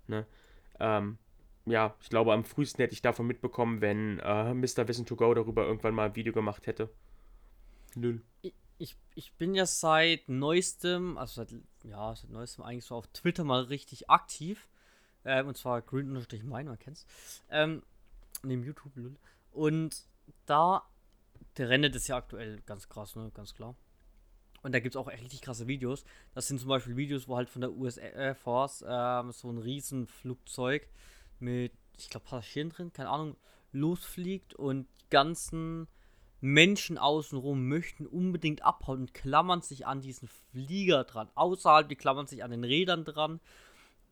Ne? 0.09 0.27
Ähm, 0.81 1.17
ja, 1.65 1.95
ich 2.01 2.11
glaube, 2.11 2.33
am 2.33 2.43
frühesten 2.43 2.83
hätte 2.83 2.95
ich 2.95 3.03
davon 3.03 3.29
mitbekommen, 3.29 3.81
wenn 3.81 4.19
äh, 4.19 4.53
Mr. 4.53 4.89
Wissen 4.89 5.07
to 5.07 5.15
Go 5.15 5.33
darüber 5.33 5.65
irgendwann 5.65 5.95
mal 5.95 6.07
ein 6.07 6.17
Video 6.17 6.33
gemacht 6.33 6.67
hätte. 6.67 6.91
Null. 7.95 8.21
Ich, 8.43 8.55
ich, 8.79 8.97
ich 9.15 9.33
bin 9.35 9.55
ja 9.55 9.65
seit 9.65 10.29
neuestem, 10.29 11.19
also 11.19 11.45
seit, 11.45 11.55
ja, 11.85 12.17
seit 12.17 12.31
neuestem 12.31 12.65
eigentlich 12.65 12.85
so 12.85 12.97
auf 12.97 13.07
Twitter 13.13 13.45
mal 13.45 13.63
richtig 13.63 14.11
aktiv. 14.11 14.67
Ähm, 15.25 15.49
und 15.49 15.57
zwar 15.57 15.83
green-mein, 15.83 16.67
man 16.67 16.79
kennt's. 16.79 17.07
Ähm, 17.51 17.83
neben 18.43 18.63
YouTube, 18.63 18.95
lol. 18.97 19.17
Und 19.53 20.03
da, 20.47 20.83
der 21.57 21.69
rennt 21.69 21.95
ist 21.95 22.09
ja 22.09 22.17
aktuell 22.17 22.61
ganz 22.67 22.89
krass, 22.89 23.17
ne, 23.17 23.31
ganz 23.35 23.55
klar. 23.55 23.75
Und 24.63 24.73
da 24.73 24.81
gibt 24.81 24.95
es 24.95 24.97
auch 24.97 25.09
richtig 25.09 25.43
krasse 25.43 25.67
Videos. 25.67 26.05
Das 26.35 26.49
sind 26.49 26.59
zum 26.59 26.71
Beispiel 26.71 26.97
Videos, 26.97 27.29
wo 27.29 27.37
halt 27.37 27.51
von 27.51 27.61
der 27.61 27.73
US 27.73 27.99
Air 27.99 28.35
Force 28.35 28.83
ähm, 28.87 29.31
so 29.31 29.51
ein 29.51 29.59
Riesenflugzeug 29.59 30.89
mit, 31.39 31.73
ich 31.99 32.09
glaube, 32.09 32.25
Passagieren 32.27 32.71
drin, 32.71 32.93
keine 32.93 33.11
Ahnung, 33.11 33.37
losfliegt 33.73 34.55
und 34.55 34.87
die 35.03 35.11
ganzen 35.11 35.87
Menschen 36.41 36.99
außenrum 36.99 37.69
möchten 37.69 38.07
unbedingt 38.07 38.65
abhauen 38.65 39.01
und 39.01 39.15
klammern 39.15 39.63
sich 39.63 39.87
an 39.87 40.01
diesen 40.01 40.29
Flieger 40.29 41.05
dran. 41.05 41.29
Außerhalb, 41.35 41.89
die 41.89 41.97
klammern 41.97 42.27
sich 42.27 42.43
an 42.43 42.51
den 42.51 42.65
Rädern 42.65 43.05
dran 43.05 43.41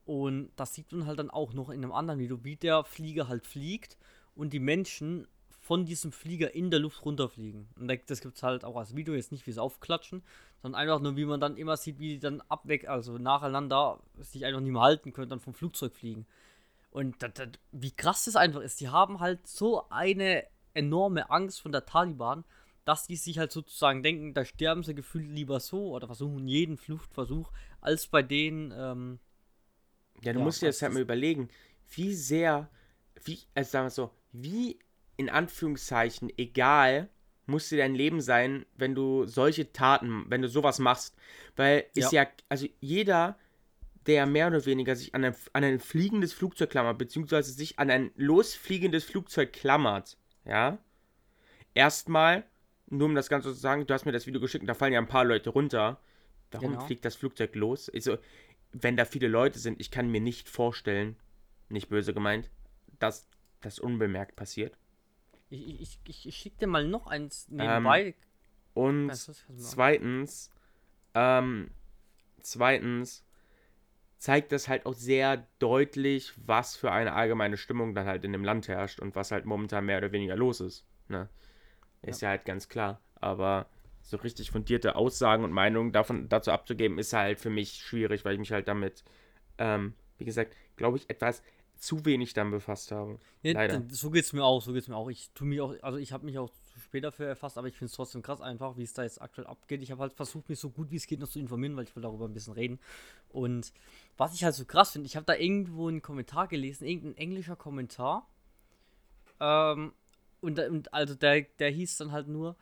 und 0.05 0.51
das 0.57 0.75
sieht 0.75 0.93
man 0.93 1.07
halt 1.07 1.19
dann 1.19 1.31
auch 1.31 1.53
noch 1.53 1.71
in 1.71 1.83
einem 1.83 1.93
anderen 1.93 2.21
Video, 2.21 2.45
wie 2.45 2.57
der 2.57 2.85
Flieger 2.85 3.29
halt 3.29 3.47
fliegt 3.47 3.97
und 4.35 4.53
die 4.53 4.61
Menschen 4.61 5.27
von 5.61 5.87
diesem 5.87 6.11
Flieger 6.11 6.55
in 6.55 6.71
der 6.73 6.81
Luft 6.81 7.05
runterfliegen. 7.05 7.69
Und 7.79 7.89
das 7.89 8.21
gibt 8.21 8.37
es 8.37 8.43
halt 8.43 8.65
auch 8.65 8.77
als 8.77 8.97
Video, 8.97 9.15
jetzt 9.15 9.31
nicht 9.31 9.47
wie 9.47 9.53
sie 9.53 9.63
aufklatschen, 9.63 10.23
sondern 10.61 10.81
einfach 10.81 11.01
nur, 11.01 11.17
wie 11.17 11.25
man 11.25 11.41
dann 11.41 11.57
immer 11.57 11.77
sieht, 11.77 12.01
wie 12.01 12.15
die 12.15 12.19
dann 12.19 12.41
abweg, 12.49 12.89
also 12.89 13.17
nacheinander 13.17 14.01
sich 14.19 14.45
einfach 14.45 14.61
nicht 14.61 14.73
mehr 14.73 14.83
halten 14.83 15.13
können, 15.13 15.31
dann 15.31 15.41
vom 15.41 15.55
Flugzeug 15.55 15.95
fliegen. 15.95 16.27
Und 16.91 17.23
das, 17.23 17.35
das, 17.35 17.49
wie 17.71 17.93
krass 17.93 18.25
das 18.25 18.35
einfach 18.35 18.61
ist, 18.61 18.81
die 18.81 18.89
haben 18.89 19.21
halt 19.21 19.47
so 19.47 19.89
eine 19.89 20.45
enorme 20.75 21.31
Angst 21.31 21.61
von 21.61 21.71
der 21.71 21.87
Taliban, 21.87 22.45
dass 22.85 23.07
die 23.07 23.17
sich 23.17 23.39
halt 23.39 23.53
sozusagen 23.53 24.03
denken, 24.03 24.35
da 24.35 24.45
sterben 24.45 24.83
sie 24.83 24.95
gefühlt 24.95 25.29
lieber 25.29 25.61
so 25.61 25.93
oder 25.93 26.09
versuchen 26.09 26.49
jeden 26.49 26.77
Fluchtversuch, 26.77 27.53
als 27.81 28.09
bei 28.09 28.23
denen, 28.23 28.73
ähm, 28.77 29.21
ja, 30.23 30.33
du 30.33 30.39
ja, 30.39 30.45
musst 30.45 30.63
dir 30.63 30.67
das 30.67 30.83
halt 30.83 30.93
mal 30.93 31.03
überlegen, 31.03 31.49
wie 31.91 32.15
sehr, 32.15 32.69
wie, 33.25 33.39
also 33.55 33.71
sagen 33.71 33.87
wir 33.87 33.91
so, 33.91 34.11
wie 34.33 34.79
in 35.17 35.29
Anführungszeichen 35.29 36.31
egal 36.37 37.09
muss 37.47 37.69
dir 37.69 37.79
dein 37.79 37.95
Leben 37.95 38.21
sein, 38.21 38.67
wenn 38.77 38.95
du 38.95 39.27
solche 39.27 39.73
Taten, 39.73 40.25
wenn 40.29 40.43
du 40.43 40.49
sowas 40.49 40.79
machst. 40.79 41.17
Weil 41.57 41.85
ist 41.95 42.13
ja, 42.13 42.23
ja 42.23 42.29
also 42.49 42.67
jeder, 42.81 43.37
der 44.07 44.27
mehr 44.27 44.47
oder 44.47 44.65
weniger 44.65 44.97
sich 44.97 45.15
an 45.15 45.25
ein, 45.25 45.35
an 45.53 45.65
ein 45.65 45.81
fliegendes 45.81 46.33
Flugzeug 46.33 46.71
klammert, 46.71 46.99
beziehungsweise 46.99 47.53
sich 47.53 47.79
an 47.79 47.91
ein 47.91 48.11
losfliegendes 48.17 49.05
Flugzeug 49.05 49.53
klammert, 49.53 50.17
ja, 50.45 50.79
erstmal, 51.75 52.45
nur 52.89 53.07
um 53.07 53.15
das 53.15 53.29
Ganze 53.29 53.53
zu 53.53 53.59
sagen, 53.59 53.87
du 53.87 53.95
hast 53.95 54.05
mir 54.05 54.13
das 54.13 54.27
Video 54.27 54.41
geschickt, 54.41 54.69
da 54.69 54.75
fallen 54.75 54.93
ja 54.93 55.01
ein 55.01 55.09
paar 55.09 55.25
Leute 55.25 55.51
runter. 55.51 56.01
Warum 56.51 56.73
genau. 56.73 56.85
fliegt 56.85 57.05
das 57.05 57.17
Flugzeug 57.17 57.55
los? 57.55 57.89
Also, 57.89 58.19
wenn 58.73 58.97
da 58.97 59.05
viele 59.05 59.29
Leute 59.29 59.59
sind, 59.59 59.81
ich 59.81 59.91
kann 59.91 60.11
mir 60.11 60.21
nicht 60.21 60.49
vorstellen, 60.49 61.17
nicht 61.69 61.89
böse 61.89 62.15
gemeint, 62.15 62.51
dass 62.99 63.29
das 63.61 63.79
unbemerkt 63.79 64.37
passiert. 64.37 64.77
Ich, 65.51 65.81
ich, 65.81 65.99
ich, 66.05 66.27
ich 66.29 66.37
schicke 66.37 66.59
dir 66.61 66.67
mal 66.67 66.87
noch 66.87 67.07
eins 67.07 67.49
nebenbei. 67.49 68.07
Ähm, 68.09 68.15
und 68.75 69.13
zweitens, 69.57 70.51
ähm, 71.15 71.71
zweitens 72.41 73.25
zeigt 74.17 74.53
das 74.53 74.69
halt 74.69 74.87
auch 74.87 74.95
sehr 74.95 75.47
deutlich, 75.59 76.33
was 76.37 76.77
für 76.77 76.93
eine 76.93 77.13
allgemeine 77.13 77.57
Stimmung 77.57 77.95
dann 77.95 78.07
halt 78.07 78.25
in 78.25 78.33
dem 78.33 78.45
Land 78.45 78.69
herrscht 78.69 79.01
und 79.01 79.15
was 79.15 79.31
halt 79.31 79.45
momentan 79.45 79.85
mehr 79.85 79.99
oder 79.99 80.13
weniger 80.13 80.37
los 80.37 80.61
ist. 80.61 80.87
Ne? 81.09 81.29
Ist 82.03 82.23
ja. 82.23 82.29
ja 82.29 82.31
halt 82.31 82.45
ganz 82.45 82.69
klar. 82.69 83.01
Aber 83.17 83.67
so 84.03 84.17
richtig 84.19 84.51
fundierte 84.51 84.97
Aussagen 84.97 85.45
und 85.45 85.53
Meinungen 85.53 85.93
davon, 85.93 86.29
dazu 86.29 86.51
abzugeben, 86.51 86.99
ist 86.99 87.13
halt 87.13 87.41
für 87.41 87.51
mich 87.51 87.75
schwierig, 87.75 88.25
weil 88.25 88.35
ich 88.35 88.41
mich 88.41 88.53
halt 88.53 88.69
damit, 88.69 89.05
ähm, 89.59 89.95
wie 90.19 90.25
gesagt, 90.25 90.57
glaube 90.77 90.99
ich, 90.99 91.09
etwas 91.09 91.43
zu 91.77 92.05
wenig 92.05 92.33
dann 92.33 92.51
befasst 92.51 92.93
habe. 92.93 93.19
Ja, 93.43 93.55
Leider. 93.55 93.83
So 93.91 94.11
geht 94.11 94.25
es 94.25 94.33
mir 94.33 94.45
auch, 94.45 94.63
so 94.63 94.73
geht 94.73 94.83
es 94.83 94.89
mir 94.89 94.97
auch. 94.97 95.11
Ich 95.11 95.31
tue 95.35 95.49
mich 95.49 95.61
auch, 95.61 95.75
also 95.83 95.99
ich 95.99 96.13
habe 96.13 96.25
mich 96.25 96.39
auch 96.39 96.49
zu 96.49 96.81
spät 96.81 97.03
dafür 97.03 97.27
erfasst, 97.27 97.59
aber 97.59 97.67
ich 97.67 97.75
finde 97.75 97.87
es 97.87 97.97
trotzdem 97.97 98.23
krass 98.23 98.41
einfach, 98.41 98.77
wie 98.77 98.85
es 98.85 98.93
da 98.93 99.03
jetzt 99.03 99.21
aktuell 99.21 99.49
abgeht. 99.49 99.83
Ich 99.83 99.91
habe 99.91 100.01
halt 100.01 100.13
versucht, 100.13 100.49
mich 100.49 100.61
so 100.61 100.71
gut 100.71 100.93
wie 100.93 100.97
es 100.97 101.09
geht 101.09 101.19
noch 101.19 101.29
zu 101.29 101.41
informieren, 101.41 101.77
weil 101.77 101.85
ich 101.85 101.97
will 101.97 102.03
darüber 102.03 102.27
ein 102.27 102.35
bisschen 102.35 102.53
reden. 102.53 102.79
Und 103.31 103.73
was 104.17 104.35
ich 104.35 104.45
halt 104.45 104.55
so 104.55 104.65
krass 104.65 104.93
finde, 104.93 105.07
ich 105.07 105.17
habe 105.17 105.27
da 105.27 105.35
irgendwo 105.35 105.89
einen 105.89 106.03
Kommentar 106.03 106.47
gelesen, 106.47 106.87
irgendein 106.87 107.17
englischer 107.17 107.57
Kommentar. 107.57 108.29
Ähm, 109.41 109.93
und, 110.41 110.59
und 110.61 110.95
also 110.95 111.17
der, 111.17 111.43
der 111.59 111.71
hieß 111.71 111.97
dann 111.97 112.13
halt 112.13 112.29
nur, 112.29 112.55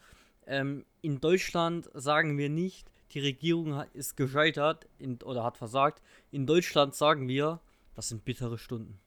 ähm, 0.50 0.84
in 1.00 1.20
Deutschland 1.20 1.88
sagen 1.94 2.36
wir 2.36 2.48
nicht, 2.48 2.90
die 3.12 3.20
Regierung 3.20 3.82
ist 3.94 4.16
gescheitert 4.16 4.86
in, 4.98 5.20
oder 5.22 5.44
hat 5.44 5.56
versagt. 5.56 6.02
In 6.30 6.46
Deutschland 6.46 6.94
sagen 6.94 7.28
wir, 7.28 7.60
das 7.94 8.08
sind 8.08 8.24
bittere 8.24 8.58
Stunden. 8.58 9.00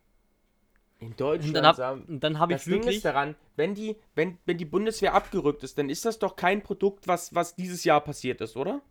In 0.99 1.15
Deutschland 1.17 2.07
und 2.07 2.23
dann 2.23 2.39
hab, 2.39 2.43
habe 2.43 2.53
ich 2.53 2.67
wirklich 2.67 2.85
Ding 2.85 2.95
ist 2.95 3.05
daran, 3.05 3.35
wenn 3.57 3.75
die, 3.75 3.97
wenn, 4.15 4.37
wenn 4.45 4.57
die 4.57 4.65
Bundeswehr 4.65 5.13
abgerückt 5.13 5.63
ist, 5.63 5.77
dann 5.77 5.89
ist 5.89 6.05
das 6.05 6.17
doch 6.17 6.37
kein 6.37 6.63
Produkt, 6.63 7.07
was, 7.07 7.35
was 7.35 7.55
dieses 7.55 7.83
Jahr 7.83 8.01
passiert 8.01 8.39
ist, 8.39 8.55
oder? 8.55 8.81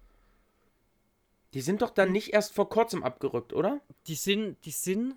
Die 1.54 1.62
sind 1.62 1.80
doch 1.80 1.90
dann 1.90 2.06
hm. 2.06 2.12
nicht 2.12 2.32
erst 2.34 2.54
vor 2.54 2.68
kurzem 2.68 3.02
abgerückt, 3.02 3.52
oder? 3.52 3.80
Die 4.06 4.14
sind, 4.14 4.62
die 4.66 4.70
sind 4.70 5.16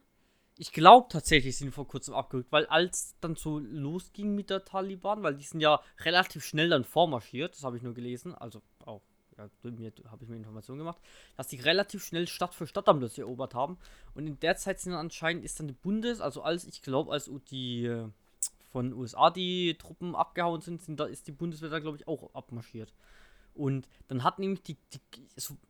ich 0.58 0.72
glaube 0.72 1.08
tatsächlich, 1.10 1.58
sind 1.58 1.74
vor 1.74 1.88
kurzem 1.88 2.14
abgerückt, 2.14 2.52
weil 2.52 2.66
als 2.68 3.16
dann 3.20 3.36
so 3.36 3.60
losging 3.60 4.36
mit 4.36 4.50
der 4.50 4.64
Taliban, 4.64 5.22
weil 5.22 5.36
die 5.36 5.44
sind 5.44 5.60
ja 5.60 5.82
relativ 6.00 6.46
schnell 6.46 6.70
dann 6.70 6.86
vormarschiert, 6.86 7.56
das 7.56 7.64
habe 7.64 7.78
ich 7.78 7.84
nur 7.84 7.94
gelesen, 7.94 8.34
also 8.34 8.62
auch, 8.86 9.02
ja, 9.38 9.50
habe 10.10 10.24
ich 10.24 10.30
mir 10.30 10.38
Informationen 10.38 10.80
gemacht, 10.80 11.02
dass 11.36 11.48
die 11.48 11.60
relativ 11.60 12.06
schnell 12.06 12.28
Stadt 12.28 12.56
für 12.56 12.68
Stadt 12.68 12.88
dann 12.88 13.00
plötzlich 13.00 13.20
erobert 13.20 13.54
haben. 13.54 13.78
Und 14.14 14.28
in 14.28 14.40
der 14.40 14.56
Zeit 14.56 14.80
sind 14.80 14.94
dann 14.94 15.02
anscheinend 15.02 15.44
ist 15.44 15.60
dann 15.60 15.68
die 15.68 15.74
Bundes, 15.74 16.22
also 16.22 16.42
als 16.42 16.64
ich 16.66 16.82
glaube, 16.82 17.12
als 17.12 17.30
die 17.52 17.86
äh, 17.86 18.08
von 18.70 18.94
USA 18.94 19.32
die 19.32 19.78
Truppen 19.78 20.16
abgehauen 20.16 20.62
sind, 20.62 20.82
sind 20.82 21.00
da 21.00 21.06
ist 21.06 21.28
die 21.28 21.34
Bundeswehr 21.34 21.70
da 21.70 21.80
glaube 21.80 21.98
ich 21.98 22.08
auch 22.08 22.34
abmarschiert. 22.34 22.94
Und 23.54 23.88
dann 24.08 24.24
hat 24.24 24.40
nämlich 24.40 24.64
die, 24.64 24.78
die 24.94 25.00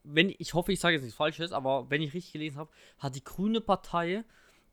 wenn 0.03 0.33
ich 0.37 0.53
hoffe, 0.53 0.71
ich 0.71 0.79
sage 0.79 0.95
jetzt 0.95 1.03
nichts 1.03 1.17
Falsches, 1.17 1.51
aber 1.51 1.89
wenn 1.89 2.01
ich 2.03 2.13
richtig 2.13 2.33
gelesen 2.33 2.57
habe, 2.57 2.71
hat 2.99 3.15
die 3.15 3.23
Grüne 3.23 3.61
Partei 3.61 4.23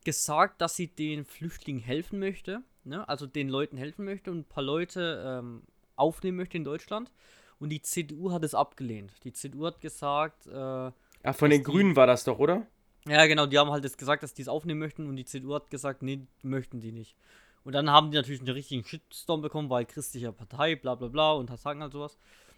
gesagt, 0.03 0.61
dass 0.61 0.75
sie 0.75 0.87
den 0.87 1.25
Flüchtlingen 1.25 1.81
helfen 1.81 2.19
möchte, 2.19 2.61
ne? 2.83 3.07
also 3.07 3.25
den 3.25 3.49
Leuten 3.49 3.77
helfen 3.77 4.05
möchte 4.05 4.31
und 4.31 4.39
ein 4.39 4.45
paar 4.45 4.63
Leute 4.63 5.23
ähm, 5.25 5.63
aufnehmen 5.95 6.37
möchte 6.37 6.57
in 6.57 6.63
Deutschland. 6.63 7.11
Und 7.59 7.69
die 7.69 7.81
CDU 7.81 8.31
hat 8.31 8.43
es 8.43 8.55
abgelehnt. 8.55 9.13
Die 9.23 9.31
CDU 9.31 9.65
hat 9.65 9.79
gesagt. 9.79 10.47
Äh, 10.47 10.91
Ach, 11.25 11.35
von 11.35 11.49
den 11.49 11.63
Grünen 11.63 11.95
war 11.95 12.07
das 12.07 12.23
doch, 12.25 12.39
oder? 12.39 12.67
Ja, 13.07 13.25
genau, 13.25 13.45
die 13.45 13.57
haben 13.57 13.71
halt 13.71 13.83
jetzt 13.83 13.97
gesagt, 13.97 14.23
dass 14.23 14.33
die 14.33 14.41
es 14.41 14.47
aufnehmen 14.47 14.79
möchten 14.79 15.07
und 15.07 15.15
die 15.15 15.25
CDU 15.25 15.53
hat 15.53 15.69
gesagt, 15.69 16.03
nee, 16.03 16.25
möchten 16.41 16.79
die 16.79 16.91
nicht. 16.91 17.15
Und 17.63 17.73
dann 17.73 17.89
haben 17.89 18.11
die 18.11 18.17
natürlich 18.17 18.41
einen 18.41 18.49
richtigen 18.49 18.83
Shitstorm 18.83 19.41
bekommen, 19.41 19.69
weil 19.69 19.85
christliche 19.85 20.33
Partei, 20.33 20.75
bla 20.75 20.95
bla 20.95 21.07
bla 21.07 21.31
und 21.33 21.57
sagen 21.57 21.81
halt 21.81 21.93
sowas. 21.93 22.17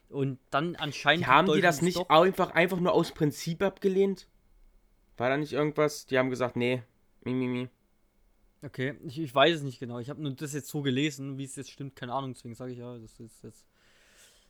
Und 0.09 0.39
dann 0.51 0.75
anscheinend. 0.75 1.25
Die 1.25 1.27
haben 1.27 1.51
die 1.51 1.61
das 1.61 1.81
nicht 1.81 2.09
einfach, 2.09 2.51
einfach 2.51 2.79
nur 2.79 2.93
aus 2.93 3.11
Prinzip 3.11 3.61
abgelehnt? 3.61 4.27
War 5.17 5.29
da 5.29 5.37
nicht 5.37 5.53
irgendwas? 5.53 6.05
Die 6.05 6.17
haben 6.17 6.29
gesagt, 6.29 6.55
nee, 6.55 6.83
Mimimi. 7.25 7.69
Okay, 8.61 8.97
ich, 9.03 9.19
ich 9.19 9.35
weiß 9.35 9.57
es 9.57 9.63
nicht 9.63 9.79
genau. 9.79 9.99
Ich 9.99 10.09
habe 10.09 10.21
nur 10.21 10.31
das 10.31 10.53
jetzt 10.53 10.69
so 10.69 10.81
gelesen, 10.81 11.37
wie 11.37 11.43
es 11.43 11.55
jetzt 11.55 11.71
stimmt, 11.71 11.95
keine 11.95 12.13
Ahnung. 12.13 12.33
Deswegen 12.33 12.55
sage 12.55 12.71
ich 12.71 12.79
ja, 12.79 12.97
das 12.97 13.19
ist 13.19 13.43
jetzt 13.43 13.67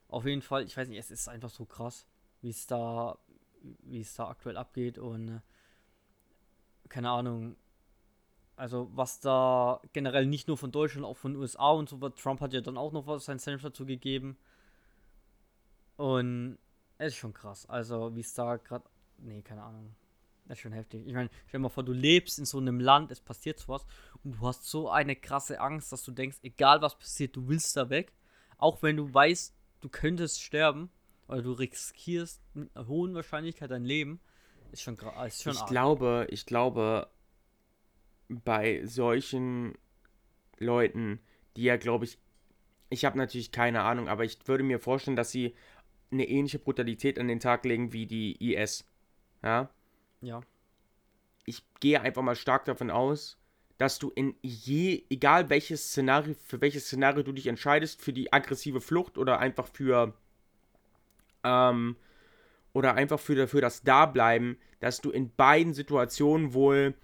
auf 0.07 0.25
jeden 0.25 0.41
Fall, 0.41 0.63
ich 0.63 0.77
weiß 0.77 0.87
nicht, 0.87 0.99
es 0.99 1.11
ist 1.11 1.27
einfach 1.27 1.49
so 1.49 1.65
krass, 1.65 2.05
wie 2.41 2.49
es 2.49 2.67
da, 2.67 3.17
wie 3.83 4.01
es 4.01 4.15
da 4.15 4.29
aktuell 4.29 4.57
abgeht 4.57 4.97
und 4.97 5.29
äh, 5.29 5.39
keine 6.89 7.09
Ahnung. 7.09 7.55
Also 8.55 8.89
was 8.93 9.19
da 9.19 9.81
generell 9.91 10.25
nicht 10.27 10.47
nur 10.47 10.57
von 10.57 10.71
Deutschland, 10.71 11.05
auch 11.05 11.17
von 11.17 11.33
den 11.33 11.41
USA 11.41 11.71
und 11.71 11.89
so. 11.89 11.97
Trump 12.09 12.39
hat 12.39 12.53
ja 12.53 12.61
dann 12.61 12.77
auch 12.77 12.93
noch 12.93 13.07
was 13.07 13.25
sein 13.25 13.39
Senf 13.39 13.63
dazu 13.63 13.85
gegeben. 13.85 14.37
Und 15.97 16.57
es 16.97 17.07
ist 17.13 17.15
schon 17.15 17.33
krass. 17.33 17.65
Also 17.65 18.15
wie 18.15 18.21
es 18.21 18.33
da 18.33 18.55
gerade, 18.57 18.85
nee, 19.17 19.41
keine 19.41 19.63
Ahnung. 19.63 19.93
Das 20.47 20.57
ist 20.57 20.61
schon 20.61 20.73
heftig. 20.73 21.07
Ich 21.07 21.13
meine, 21.13 21.29
stell 21.47 21.59
dir 21.59 21.63
mal 21.63 21.69
vor, 21.69 21.83
du 21.83 21.91
lebst 21.93 22.37
in 22.37 22.45
so 22.45 22.59
einem 22.59 22.79
Land, 22.79 23.11
es 23.11 23.19
passiert 23.19 23.59
sowas 23.59 23.85
und 24.23 24.33
du 24.33 24.47
hast 24.47 24.65
so 24.65 24.89
eine 24.89 25.15
krasse 25.15 25.59
Angst, 25.59 25.91
dass 25.91 26.03
du 26.03 26.11
denkst, 26.11 26.37
egal 26.43 26.81
was 26.81 26.97
passiert, 26.97 27.35
du 27.35 27.47
willst 27.47 27.75
da 27.75 27.89
weg. 27.89 28.13
Auch 28.57 28.83
wenn 28.83 28.97
du 28.97 29.11
weißt, 29.11 29.55
du 29.81 29.89
könntest 29.89 30.41
sterben 30.41 30.89
oder 31.27 31.41
du 31.41 31.51
riskierst 31.53 32.41
mit 32.53 32.75
einer 32.75 32.87
hohen 32.87 33.15
Wahrscheinlichkeit 33.15 33.71
dein 33.71 33.85
Leben. 33.85 34.19
Ist 34.71 34.83
schon, 34.83 34.97
ist 35.25 35.41
schon 35.43 35.53
Ich 35.53 35.59
arg. 35.59 35.69
glaube, 35.69 36.27
ich 36.29 36.45
glaube, 36.45 37.09
bei 38.27 38.85
solchen 38.85 39.73
Leuten, 40.59 41.19
die 41.55 41.63
ja, 41.63 41.77
glaube 41.77 42.05
ich, 42.05 42.19
ich 42.89 43.03
habe 43.03 43.17
natürlich 43.17 43.51
keine 43.51 43.81
Ahnung, 43.81 44.07
aber 44.07 44.23
ich 44.25 44.37
würde 44.47 44.63
mir 44.63 44.79
vorstellen, 44.79 45.15
dass 45.17 45.31
sie 45.31 45.55
eine 46.11 46.27
ähnliche 46.27 46.59
Brutalität 46.59 47.17
an 47.19 47.27
den 47.27 47.39
Tag 47.39 47.65
legen 47.65 47.93
wie 47.93 48.05
die 48.05 48.53
IS. 48.53 48.85
Ja. 49.43 49.69
Ja. 50.21 50.41
Ich 51.45 51.63
gehe 51.79 52.01
einfach 52.01 52.21
mal 52.21 52.35
stark 52.35 52.65
davon 52.65 52.89
aus, 52.89 53.37
dass 53.77 53.99
du 53.99 54.09
in 54.09 54.35
je, 54.41 55.03
egal 55.09 55.49
welches 55.49 55.89
Szenario, 55.89 56.35
für 56.45 56.61
welches 56.61 56.85
Szenario 56.85 57.23
du 57.23 57.33
dich 57.33 57.47
entscheidest, 57.47 58.01
für 58.01 58.13
die 58.13 58.31
aggressive 58.31 58.81
Flucht 58.81 59.17
oder 59.17 59.39
einfach 59.39 59.67
für, 59.67 60.13
ähm, 61.43 61.97
oder 62.73 62.93
einfach 62.95 63.19
für, 63.19 63.47
für 63.47 63.61
das 63.61 63.83
Dableiben, 63.83 64.57
dass 64.79 65.01
du 65.01 65.11
in 65.11 65.33
beiden 65.35 65.73
Situationen 65.73 66.53
wohl 66.53 66.95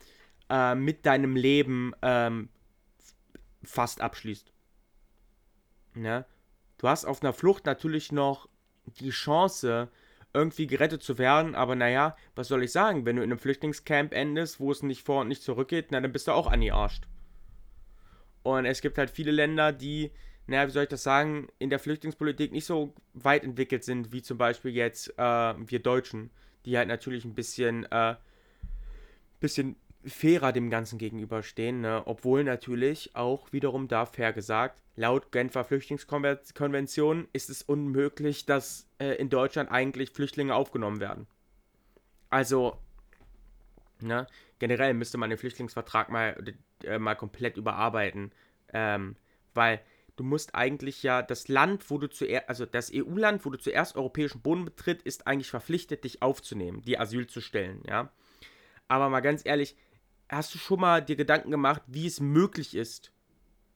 äh, 0.50 0.76
mit 0.76 1.06
deinem 1.06 1.36
Leben 1.36 1.94
ähm, 2.02 2.50
fast 3.64 4.02
abschließt. 4.02 4.52
Ne? 5.94 6.26
Du 6.78 6.88
hast 6.88 7.06
auf 7.06 7.22
einer 7.22 7.34
Flucht 7.34 7.66
natürlich 7.66 8.12
noch 8.12 8.48
die 8.86 9.12
Chance, 9.12 9.90
irgendwie 10.34 10.68
gerettet 10.68 11.04
zu 11.04 11.18
werden, 11.18 11.56
aber 11.56 11.76
naja, 11.76 12.16
was 12.36 12.48
soll 12.48 12.64
ich 12.64 12.72
sagen, 12.72 13.06
wenn 13.06 13.18
du 13.18 13.24
in 13.24 13.32
einem 13.32 13.40
Flüchtlingscamp 13.40 14.14
endest, 14.14 14.60
wo 14.60 14.72
es 14.72 14.84
nicht 14.84 15.06
vor 15.06 15.22
und 15.22 15.28
nicht 15.28 15.44
zurückgeht, 15.44 15.88
na 15.92 16.00
dann 16.00 16.12
bist 16.12 16.28
du 16.28 16.32
auch 16.32 16.48
angearscht. 16.48 17.04
Und 18.44 18.66
es 18.66 18.82
gibt 18.82 18.98
halt 18.98 19.10
viele 19.10 19.32
Länder, 19.32 19.72
die, 19.72 20.12
naja, 20.48 20.68
wie 20.68 20.72
soll 20.72 20.84
ich 20.84 20.90
das 20.90 21.04
sagen, 21.04 21.48
in 21.60 21.70
der 21.70 21.80
Flüchtlingspolitik 21.80 22.52
nicht 22.52 22.66
so 22.66 22.94
weit 23.14 23.44
entwickelt 23.44 23.84
sind, 23.84 24.12
wie 24.12 24.22
zum 24.22 24.38
Beispiel 24.38 24.72
jetzt 24.72 25.10
äh, 25.18 25.54
wir 25.58 25.80
Deutschen, 25.80 26.32
die 26.66 26.78
halt 26.78 26.88
natürlich 26.88 27.26
ein 27.26 27.36
bisschen, 27.36 27.86
äh, 27.92 28.16
bisschen 29.40 29.76
fairer 30.06 30.52
dem 30.52 30.70
Ganzen 30.70 30.98
gegenüberstehen, 30.98 31.82
ne? 31.82 32.02
obwohl 32.06 32.44
natürlich 32.44 33.16
auch 33.16 33.52
wiederum 33.52 33.88
da 33.88 34.06
fair 34.06 34.34
gesagt, 34.34 34.82
laut 34.96 35.32
Genfer 35.32 35.64
Flüchtlingskonvention 35.64 37.28
ist 37.34 37.50
es 37.50 37.62
unmöglich, 37.62 38.46
dass 38.46 38.88
äh, 39.00 39.16
in 39.16 39.30
Deutschland 39.30 39.70
eigentlich 39.72 40.12
Flüchtlinge 40.12 40.56
aufgenommen 40.56 41.00
werden. 41.00 41.28
Also, 42.30 42.78
ne, 44.00 44.26
generell 44.58 44.94
müsste 44.94 45.18
man 45.18 45.30
den 45.30 45.38
Flüchtlingsvertrag 45.38 46.10
mal, 46.10 46.36
äh, 46.84 46.98
mal 46.98 47.16
komplett 47.16 47.58
überarbeiten, 47.58 48.32
ähm, 48.74 49.16
weil 49.54 49.82
du 50.16 50.24
musst 50.24 50.56
eigentlich 50.56 51.04
ja 51.04 51.22
das 51.22 51.48
Land, 51.48 51.90
wo 51.92 51.98
du 51.98 52.08
zuerst, 52.08 52.50
also 52.50 52.66
das 52.66 52.92
EU-Land, 52.94 53.46
wo 53.46 53.50
du 53.50 53.58
zuerst 53.58 53.96
europäischen 53.96 54.42
Boden 54.42 54.66
betritt, 54.66 55.02
ist 55.04 55.28
eigentlich 55.28 55.50
verpflichtet, 55.50 56.04
dich 56.04 56.22
aufzunehmen, 56.22 56.82
die 56.82 56.98
Asyl 56.98 57.28
zu 57.28 57.42
stellen, 57.42 57.84
ja. 57.88 58.12
Aber 58.88 59.10
mal 59.10 59.22
ganz 59.22 59.46
ehrlich, 59.46 59.76
hast 60.32 60.56
du 60.56 60.58
schon 60.58 60.80
mal 60.80 61.04
dir 61.04 61.16
Gedanken 61.16 61.52
gemacht, 61.52 61.82
wie 61.88 62.08
es 62.08 62.20
möglich 62.20 62.74
ist, 62.74 63.12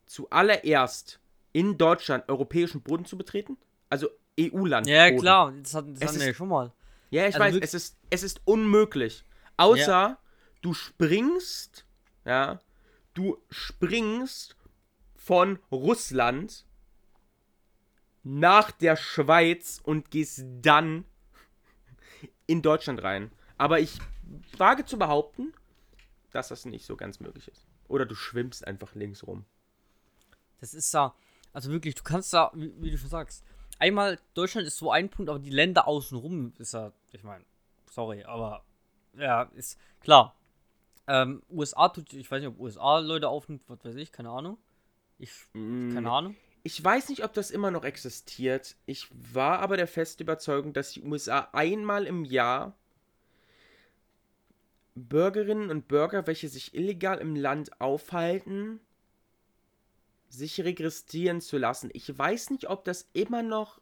zuallererst 0.06 1.20
in 1.52 1.78
Deutschland 1.78 2.28
europäischen 2.30 2.82
Boden 2.82 3.06
zu 3.06 3.18
betreten? 3.18 3.58
Also 3.90 4.10
EU-Land. 4.40 4.88
Ja, 4.88 5.12
klar, 5.12 5.54
das, 5.62 5.74
hat, 5.74 5.86
das 5.90 6.10
hatten 6.10 6.20
wir 6.20 6.28
ja 6.28 6.34
schon 6.34 6.50
mal. 6.50 6.74
Ja, 7.10 7.28
ich 7.28 7.36
also 7.36 7.58
weiß, 7.58 7.64
es 7.64 7.74
ist, 7.74 7.98
es 8.10 8.24
ist 8.24 8.42
unmöglich. 8.46 9.24
Außer 9.58 9.88
ja. 9.88 10.18
du 10.62 10.74
springst, 10.74 11.86
ja, 12.26 12.60
du 13.14 13.38
springst 13.50 14.56
von 15.16 15.60
Russland 15.72 16.66
nach 18.24 18.72
der 18.72 18.96
Schweiz 18.96 19.80
und 19.84 20.12
gehst 20.12 20.44
dann 20.62 21.06
in 22.48 22.62
Deutschland 22.62 23.04
rein. 23.04 23.32
Aber 23.58 23.80
ich 23.80 24.00
wage 24.58 24.86
zu 24.86 24.98
behaupten, 24.98 25.54
dass 26.36 26.50
das 26.50 26.66
nicht 26.66 26.86
so 26.86 26.98
ganz 26.98 27.20
möglich 27.20 27.48
ist. 27.48 27.66
Oder 27.88 28.06
du 28.06 28.14
schwimmst 28.14 28.68
einfach 28.68 28.94
links 28.94 29.26
rum. 29.26 29.46
Das 30.60 30.74
ist 30.74 30.94
ja, 30.94 31.16
also 31.54 31.72
wirklich, 31.72 31.96
du 31.96 32.04
kannst 32.04 32.34
da, 32.34 32.52
wie, 32.54 32.74
wie 32.82 32.92
du 32.92 32.98
schon 32.98 33.10
sagst, 33.10 33.44
einmal 33.80 34.20
Deutschland 34.34 34.68
ist 34.68 34.78
so 34.78 34.92
ein 34.92 35.10
Punkt, 35.10 35.30
aber 35.30 35.40
die 35.40 35.50
Länder 35.50 35.88
außenrum 35.88 36.54
ist 36.58 36.74
ja, 36.74 36.92
ich 37.12 37.24
meine, 37.24 37.46
sorry, 37.90 38.24
aber 38.24 38.66
ja, 39.18 39.44
ist 39.56 39.80
klar. 40.02 40.36
Ähm, 41.08 41.44
USA 41.50 41.90
tut, 41.90 42.12
ich 42.14 42.30
weiß 42.30 42.42
nicht, 42.42 42.50
ob 42.50 42.60
USA 42.60 43.00
Leute 43.00 43.30
aufnimmt, 43.30 43.64
was 43.68 43.84
weiß 43.86 43.96
ich, 43.96 44.12
keine 44.12 44.30
Ahnung. 44.30 44.58
Ich, 45.18 45.32
mm, 45.54 45.94
keine 45.94 46.12
Ahnung. 46.12 46.36
Ich 46.64 46.84
weiß 46.84 47.10
nicht, 47.10 47.24
ob 47.24 47.34
das 47.34 47.52
immer 47.52 47.70
noch 47.70 47.84
existiert. 47.84 48.76
Ich 48.88 49.08
war 49.12 49.60
aber 49.60 49.78
der 49.78 49.88
festen 49.88 50.24
Überzeugung, 50.24 50.74
dass 50.74 50.92
die 50.92 51.04
USA 51.04 51.48
einmal 51.54 52.08
im 52.08 52.26
Jahr 52.26 52.76
Bürgerinnen 54.96 55.70
und 55.70 55.88
Bürger, 55.88 56.26
welche 56.26 56.48
sich 56.48 56.74
illegal 56.74 57.20
im 57.20 57.36
Land 57.36 57.80
aufhalten, 57.82 58.80
sich 60.30 60.62
registrieren 60.62 61.42
zu 61.42 61.58
lassen. 61.58 61.90
Ich 61.94 62.18
weiß 62.18 62.50
nicht, 62.50 62.70
ob 62.70 62.86
das 62.86 63.10
immer 63.14 63.44
noch 63.44 63.82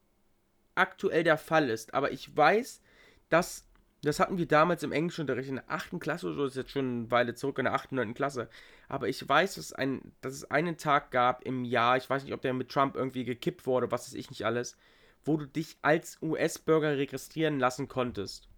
aktuell 0.75 1.23
der 1.23 1.37
Fall 1.37 1.69
ist, 1.69 1.93
aber 1.93 2.11
ich 2.11 2.35
weiß, 2.35 2.81
dass 3.29 3.65
das 4.03 4.19
hatten 4.19 4.37
wir 4.37 4.47
damals 4.47 4.83
im 4.83 4.91
Englischunterricht 4.91 5.47
in 5.47 5.55
der 5.55 5.71
8. 5.71 5.97
Klasse 5.99 6.27
oder 6.27 6.35
so, 6.35 6.45
ist 6.45 6.57
jetzt 6.57 6.71
schon 6.71 7.03
eine 7.03 7.11
Weile 7.11 7.35
zurück 7.35 7.57
in 7.57 7.65
der 7.65 7.73
8. 7.73 7.91
und 7.91 7.97
9. 7.97 8.13
Klasse. 8.13 8.49
Aber 8.89 9.07
ich 9.07 9.27
weiß, 9.27 9.55
dass, 9.55 9.71
ein, 9.71 10.11
dass 10.19 10.33
es 10.33 10.51
einen 10.51 10.77
Tag 10.77 11.09
gab 11.11 11.41
im 11.45 11.63
Jahr, 11.63 11.95
ich 11.95 12.09
weiß 12.09 12.25
nicht, 12.25 12.33
ob 12.33 12.41
der 12.41 12.53
mit 12.53 12.69
Trump 12.69 12.97
irgendwie 12.97 13.23
gekippt 13.23 13.65
wurde, 13.65 13.91
was 13.91 14.07
weiß 14.07 14.15
ich 14.15 14.29
nicht 14.29 14.45
alles, 14.45 14.75
wo 15.23 15.37
du 15.37 15.45
dich 15.45 15.77
als 15.81 16.21
US-Bürger 16.21 16.97
registrieren 16.97 17.59
lassen 17.59 17.87
konntest. 17.87 18.49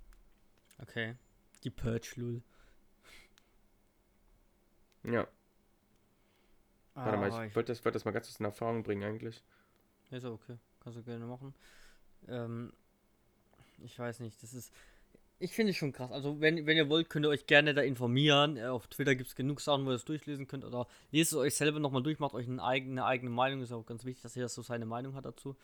Okay. 0.81 1.15
Die 1.65 1.71
Purge, 1.71 2.13
Lul. 2.15 2.41
Ja. 5.03 5.27
Ah, 6.93 7.05
Warte 7.05 7.17
mal, 7.17 7.29
ich, 7.29 7.49
ich 7.49 7.55
wollte 7.55 7.71
das, 7.71 7.83
wollt 7.83 7.95
das 7.95 8.05
mal 8.05 8.11
ganz 8.11 8.27
kurz 8.27 8.39
in 8.39 8.45
Erfahrung 8.45 8.83
bringen 8.83 9.03
eigentlich. 9.03 9.43
Ist 10.11 10.23
ja 10.23 10.29
okay. 10.29 10.57
Kannst 10.79 10.99
du 10.99 11.03
gerne 11.03 11.25
machen. 11.25 11.55
Ähm, 12.27 12.71
ich 13.83 13.97
weiß 13.97 14.19
nicht, 14.19 14.41
das 14.43 14.53
ist. 14.53 14.71
Ich 15.39 15.53
finde 15.53 15.71
es 15.71 15.77
schon 15.77 15.91
krass. 15.91 16.11
Also, 16.11 16.39
wenn, 16.39 16.67
wenn 16.67 16.77
ihr 16.77 16.87
wollt, 16.87 17.09
könnt 17.09 17.25
ihr 17.25 17.29
euch 17.29 17.47
gerne 17.47 17.73
da 17.73 17.81
informieren. 17.81 18.57
Äh, 18.57 18.67
auf 18.67 18.87
Twitter 18.87 19.15
gibt 19.15 19.29
es 19.29 19.35
genug 19.35 19.59
Sachen, 19.59 19.85
wo 19.85 19.89
ihr 19.89 19.95
es 19.95 20.05
durchlesen 20.05 20.47
könnt. 20.47 20.63
Oder 20.63 20.87
lest 21.11 21.31
es 21.31 21.37
euch 21.37 21.55
selber 21.55 21.79
nochmal 21.79 22.03
durch, 22.03 22.19
macht 22.19 22.35
euch 22.35 22.47
eine 22.47 22.63
eigene, 22.63 22.91
eine 22.91 23.05
eigene 23.05 23.31
Meinung. 23.31 23.63
Ist 23.63 23.71
auch 23.71 23.85
ganz 23.85 24.05
wichtig, 24.05 24.21
dass 24.21 24.35
jeder 24.35 24.49
so 24.49 24.61
seine 24.61 24.85
Meinung 24.85 25.15
hat 25.15 25.25
dazu. 25.25 25.57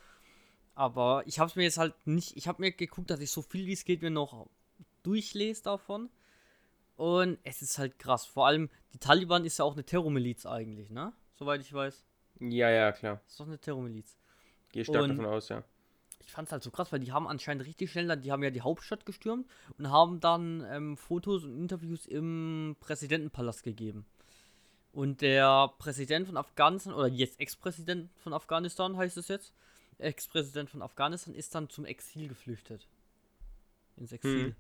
Aber 0.73 1.23
ich 1.27 1.37
habe 1.37 1.49
es 1.49 1.55
mir 1.55 1.63
jetzt 1.63 1.77
halt 1.77 1.93
nicht. 2.05 2.35
Ich 2.35 2.47
habe 2.47 2.59
mir 2.59 2.71
geguckt, 2.71 3.11
dass 3.11 3.19
ich 3.19 3.29
so 3.29 3.43
viel 3.43 3.67
wie 3.67 3.73
es 3.73 3.85
geht 3.85 4.01
mir 4.01 4.09
noch 4.09 4.47
durchlese 5.03 5.63
davon. 5.63 6.09
Und 6.95 7.39
es 7.43 7.61
ist 7.61 7.77
halt 7.77 7.97
krass. 7.97 8.25
Vor 8.25 8.47
allem, 8.47 8.69
die 8.93 8.99
Taliban 8.99 9.45
ist 9.45 9.57
ja 9.57 9.65
auch 9.65 9.73
eine 9.73 9.83
Terrormiliz 9.83 10.45
eigentlich, 10.45 10.89
ne? 10.89 11.13
Soweit 11.35 11.61
ich 11.61 11.73
weiß. 11.73 12.05
Ja, 12.39 12.69
ja, 12.69 12.91
klar. 12.91 13.21
Ist 13.27 13.39
doch 13.39 13.47
eine 13.47 13.59
Terrormiliz. 13.59 14.17
Gehe 14.71 14.85
stark 14.85 15.03
und 15.03 15.09
davon 15.09 15.25
aus, 15.25 15.49
ja. 15.49 15.63
Ich 16.19 16.31
fand's 16.31 16.51
halt 16.51 16.63
so 16.63 16.71
krass, 16.71 16.91
weil 16.91 16.99
die 16.99 17.11
haben 17.11 17.27
anscheinend 17.27 17.65
richtig 17.65 17.91
schnell, 17.91 18.15
die 18.17 18.31
haben 18.31 18.43
ja 18.43 18.51
die 18.51 18.61
Hauptstadt 18.61 19.05
gestürmt 19.05 19.49
und 19.77 19.89
haben 19.89 20.19
dann 20.19 20.65
ähm, 20.69 20.97
Fotos 20.97 21.43
und 21.43 21.57
Interviews 21.57 22.05
im 22.05 22.77
Präsidentenpalast 22.79 23.63
gegeben. 23.63 24.05
Und 24.93 25.21
der 25.21 25.73
Präsident 25.79 26.27
von 26.27 26.37
Afghanistan, 26.37 26.93
oder 26.93 27.07
jetzt 27.07 27.39
Ex-Präsident 27.39 28.11
von 28.17 28.33
Afghanistan 28.33 28.97
heißt 28.97 29.17
es 29.17 29.27
jetzt, 29.27 29.53
Ex-Präsident 29.97 30.69
von 30.69 30.81
Afghanistan 30.81 31.33
ist 31.33 31.55
dann 31.55 31.69
zum 31.69 31.85
Exil 31.85 32.27
geflüchtet. 32.27 32.87
Ins 33.95 34.11
Exil. 34.11 34.47
Hm. 34.47 34.55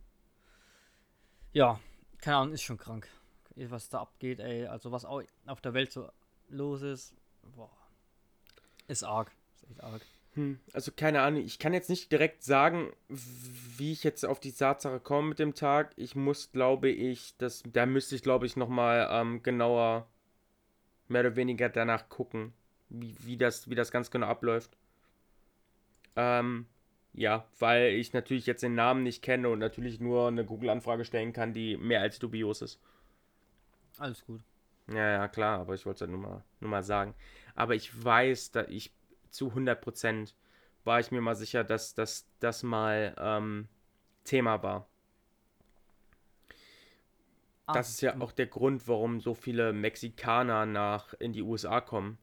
Ja, 1.53 1.79
keine 2.19 2.37
Ahnung, 2.37 2.53
ist 2.53 2.63
schon 2.63 2.77
krank. 2.77 3.07
Was 3.55 3.89
da 3.89 4.01
abgeht, 4.01 4.39
ey. 4.39 4.65
Also 4.67 4.91
was 4.91 5.05
auch 5.05 5.21
auf 5.45 5.61
der 5.61 5.73
Welt 5.73 5.91
so 5.91 6.09
los 6.49 6.81
ist. 6.81 7.13
Boah. 7.55 7.69
Ist 8.87 9.03
arg. 9.03 9.31
Ist 9.55 9.69
echt 9.69 9.83
arg. 9.83 10.01
Hm, 10.33 10.59
also 10.71 10.93
keine 10.95 11.21
Ahnung, 11.21 11.43
ich 11.43 11.59
kann 11.59 11.73
jetzt 11.73 11.89
nicht 11.89 12.09
direkt 12.09 12.41
sagen, 12.43 12.93
wie 13.09 13.91
ich 13.91 14.05
jetzt 14.05 14.25
auf 14.25 14.39
die 14.39 14.53
Tatsache 14.53 15.01
komme 15.01 15.29
mit 15.29 15.39
dem 15.39 15.55
Tag. 15.55 15.91
Ich 15.97 16.15
muss, 16.15 16.53
glaube 16.53 16.89
ich, 16.89 17.35
das, 17.37 17.63
da 17.65 17.85
müsste 17.85 18.15
ich, 18.15 18.23
glaube 18.23 18.45
ich, 18.45 18.55
nochmal 18.55 19.09
ähm, 19.11 19.43
genauer, 19.43 20.07
mehr 21.09 21.21
oder 21.21 21.35
weniger 21.35 21.67
danach 21.67 22.07
gucken, 22.07 22.53
wie, 22.87 23.13
wie, 23.25 23.35
das, 23.35 23.69
wie 23.69 23.75
das 23.75 23.91
ganz 23.91 24.09
genau 24.09 24.27
abläuft. 24.27 24.77
Ähm, 26.15 26.65
ja, 27.13 27.45
weil 27.59 27.93
ich 27.93 28.13
natürlich 28.13 28.45
jetzt 28.45 28.63
den 28.63 28.75
Namen 28.75 29.03
nicht 29.03 29.21
kenne 29.21 29.49
und 29.49 29.59
natürlich 29.59 29.99
nur 29.99 30.27
eine 30.27 30.45
Google-Anfrage 30.45 31.05
stellen 31.05 31.33
kann, 31.33 31.53
die 31.53 31.77
mehr 31.77 32.01
als 32.01 32.19
dubios 32.19 32.61
ist. 32.61 32.79
Alles 33.97 34.25
gut. 34.25 34.41
Ja, 34.87 35.11
ja, 35.11 35.27
klar, 35.27 35.59
aber 35.59 35.75
ich 35.75 35.85
wollte 35.85 36.05
es 36.05 36.09
ja 36.09 36.15
nur 36.15 36.21
mal, 36.21 36.43
nur 36.59 36.69
mal 36.69 36.83
sagen. 36.83 37.13
Aber 37.55 37.75
ich 37.75 38.03
weiß, 38.03 38.51
dass 38.51 38.67
ich 38.69 38.91
zu 39.29 39.49
100% 39.49 40.33
war 40.83 40.99
ich 40.99 41.11
mir 41.11 41.21
mal 41.21 41.35
sicher, 41.35 41.63
dass 41.63 41.93
das 41.93 42.63
mal 42.63 43.15
ähm, 43.19 43.67
Thema 44.23 44.63
war. 44.63 44.87
Das 47.73 47.89
ist 47.89 48.01
ja 48.01 48.19
auch 48.19 48.31
der 48.31 48.47
Grund, 48.47 48.87
warum 48.87 49.21
so 49.21 49.33
viele 49.33 49.71
Mexikaner 49.71 50.65
nach 50.65 51.13
in 51.13 51.31
die 51.31 51.41
USA 51.41 51.79
kommen. 51.79 52.17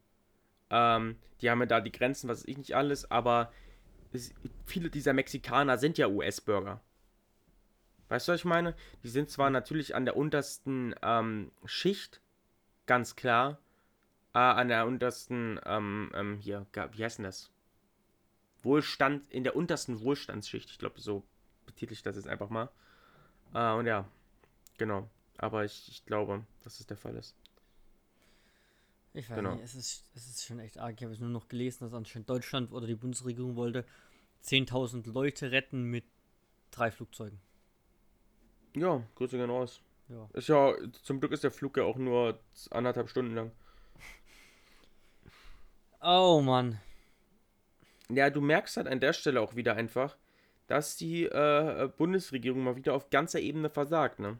Ähm, 0.70 1.16
die 1.40 1.48
haben 1.48 1.60
ja 1.60 1.66
da 1.66 1.80
die 1.80 1.92
Grenzen, 1.92 2.28
was 2.28 2.44
ich 2.44 2.58
nicht 2.58 2.74
alles, 2.74 3.10
aber 3.10 3.52
viele 4.64 4.90
dieser 4.90 5.12
Mexikaner 5.12 5.78
sind 5.78 5.98
ja 5.98 6.08
US-Bürger. 6.08 6.80
Weißt 8.08 8.26
du, 8.26 8.32
was 8.32 8.40
ich 8.40 8.44
meine? 8.44 8.74
Die 9.02 9.08
sind 9.08 9.30
zwar 9.30 9.50
natürlich 9.50 9.94
an 9.94 10.04
der 10.04 10.16
untersten 10.16 10.94
ähm, 11.02 11.52
Schicht 11.64 12.20
ganz 12.86 13.16
klar. 13.16 13.58
Äh, 14.34 14.38
an 14.38 14.68
der 14.68 14.86
untersten, 14.86 15.60
ähm, 15.64 16.10
ähm, 16.14 16.38
hier, 16.38 16.66
wie 16.92 17.04
heißt 17.04 17.18
denn 17.18 17.24
das? 17.24 17.50
Wohlstand, 18.62 19.30
in 19.30 19.44
der 19.44 19.56
untersten 19.56 20.00
Wohlstandsschicht. 20.00 20.70
Ich 20.70 20.78
glaube, 20.78 21.00
so 21.00 21.22
betitel 21.66 21.92
ich 21.92 22.02
das 22.02 22.16
jetzt 22.16 22.28
einfach 22.28 22.50
mal. 22.50 22.70
Äh, 23.54 23.72
und 23.74 23.86
ja, 23.86 24.06
genau. 24.78 25.08
Aber 25.36 25.64
ich, 25.64 25.88
ich 25.88 26.04
glaube, 26.04 26.44
dass 26.64 26.80
es 26.80 26.86
der 26.86 26.96
Fall 26.96 27.16
ist. 27.16 27.36
Ich 29.14 29.28
weiß 29.30 29.36
Genau. 29.36 29.54
nicht, 29.54 29.64
es 29.64 29.74
ist, 29.74 30.04
es 30.14 30.28
ist 30.28 30.44
schon 30.44 30.60
echt 30.60 30.78
arg. 30.78 30.94
Ich 30.96 31.02
habe 31.02 31.12
es 31.14 31.20
nur 31.20 31.30
noch 31.30 31.48
gelesen, 31.48 31.84
dass 31.84 31.94
anscheinend 31.94 32.28
Deutschland 32.30 32.72
oder 32.72 32.86
die 32.86 32.94
Bundesregierung 32.94 33.56
wollte 33.56 33.84
10.000 34.44 35.10
Leute 35.10 35.50
retten 35.50 35.84
mit 35.84 36.04
drei 36.70 36.90
Flugzeugen. 36.90 37.40
Ja, 38.76 39.02
Grüße 39.16 39.36
gehen 39.38 39.50
raus. 39.50 39.80
Ja. 40.08 40.28
Ist 40.34 40.48
ja, 40.48 40.74
zum 41.02 41.20
Glück 41.20 41.32
ist 41.32 41.42
der 41.44 41.50
Flug 41.50 41.76
ja 41.76 41.84
auch 41.84 41.96
nur 41.96 42.38
anderthalb 42.70 43.08
Stunden 43.08 43.34
lang. 43.34 43.50
Oh 46.00 46.40
Mann. 46.40 46.78
Ja, 48.08 48.30
du 48.30 48.40
merkst 48.40 48.76
halt 48.76 48.86
an 48.86 49.00
der 49.00 49.12
Stelle 49.12 49.40
auch 49.40 49.54
wieder 49.56 49.74
einfach, 49.74 50.16
dass 50.66 50.96
die 50.96 51.24
äh, 51.24 51.90
Bundesregierung 51.96 52.62
mal 52.62 52.76
wieder 52.76 52.94
auf 52.94 53.10
ganzer 53.10 53.40
Ebene 53.40 53.68
versagt, 53.68 54.18
ne? 54.18 54.38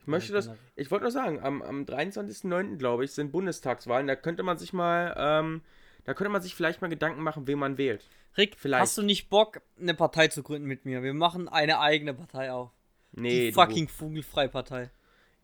Ich 0.00 0.06
möchte 0.06 0.32
das, 0.32 0.46
generell. 0.46 0.64
ich 0.76 0.90
wollte 0.90 1.04
nur 1.04 1.12
sagen, 1.12 1.40
am, 1.40 1.62
am 1.62 1.84
23.09., 1.84 2.76
glaube 2.76 3.04
ich, 3.04 3.12
sind 3.12 3.32
Bundestagswahlen. 3.32 4.06
Da 4.06 4.16
könnte 4.16 4.42
man 4.42 4.58
sich 4.58 4.72
mal, 4.72 5.14
ähm, 5.16 5.62
da 6.04 6.14
könnte 6.14 6.30
man 6.30 6.42
sich 6.42 6.54
vielleicht 6.54 6.80
mal 6.80 6.88
Gedanken 6.88 7.22
machen, 7.22 7.46
wen 7.46 7.58
man 7.58 7.78
wählt. 7.78 8.08
Rick, 8.36 8.56
vielleicht- 8.58 8.82
hast 8.82 8.98
du 8.98 9.02
nicht 9.02 9.28
Bock, 9.28 9.60
eine 9.80 9.94
Partei 9.94 10.28
zu 10.28 10.42
gründen 10.42 10.66
mit 10.66 10.84
mir? 10.84 11.02
Wir 11.02 11.14
machen 11.14 11.48
eine 11.48 11.80
eigene 11.80 12.14
Partei 12.14 12.52
auf. 12.52 12.70
Nee, 13.12 13.46
die 13.48 13.52
fucking 13.52 13.88
Vogelfrei-Partei. 13.88 14.90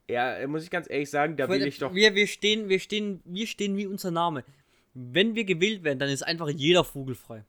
Ja, 0.08 0.46
muss 0.46 0.62
ich 0.62 0.70
ganz 0.70 0.88
ehrlich 0.88 1.10
sagen, 1.10 1.36
da 1.36 1.48
will 1.48 1.66
ich 1.66 1.78
doch. 1.78 1.92
Wir, 1.94 2.14
wir, 2.14 2.28
stehen, 2.28 2.68
wir, 2.68 2.78
stehen, 2.78 3.20
wir 3.24 3.46
stehen 3.46 3.76
wie 3.76 3.86
unser 3.86 4.12
Name. 4.12 4.44
Wenn 4.94 5.34
wir 5.34 5.44
gewählt 5.44 5.82
werden, 5.82 5.98
dann 5.98 6.08
ist 6.08 6.22
einfach 6.22 6.48
jeder 6.48 6.84
vogelfrei. 6.84 7.44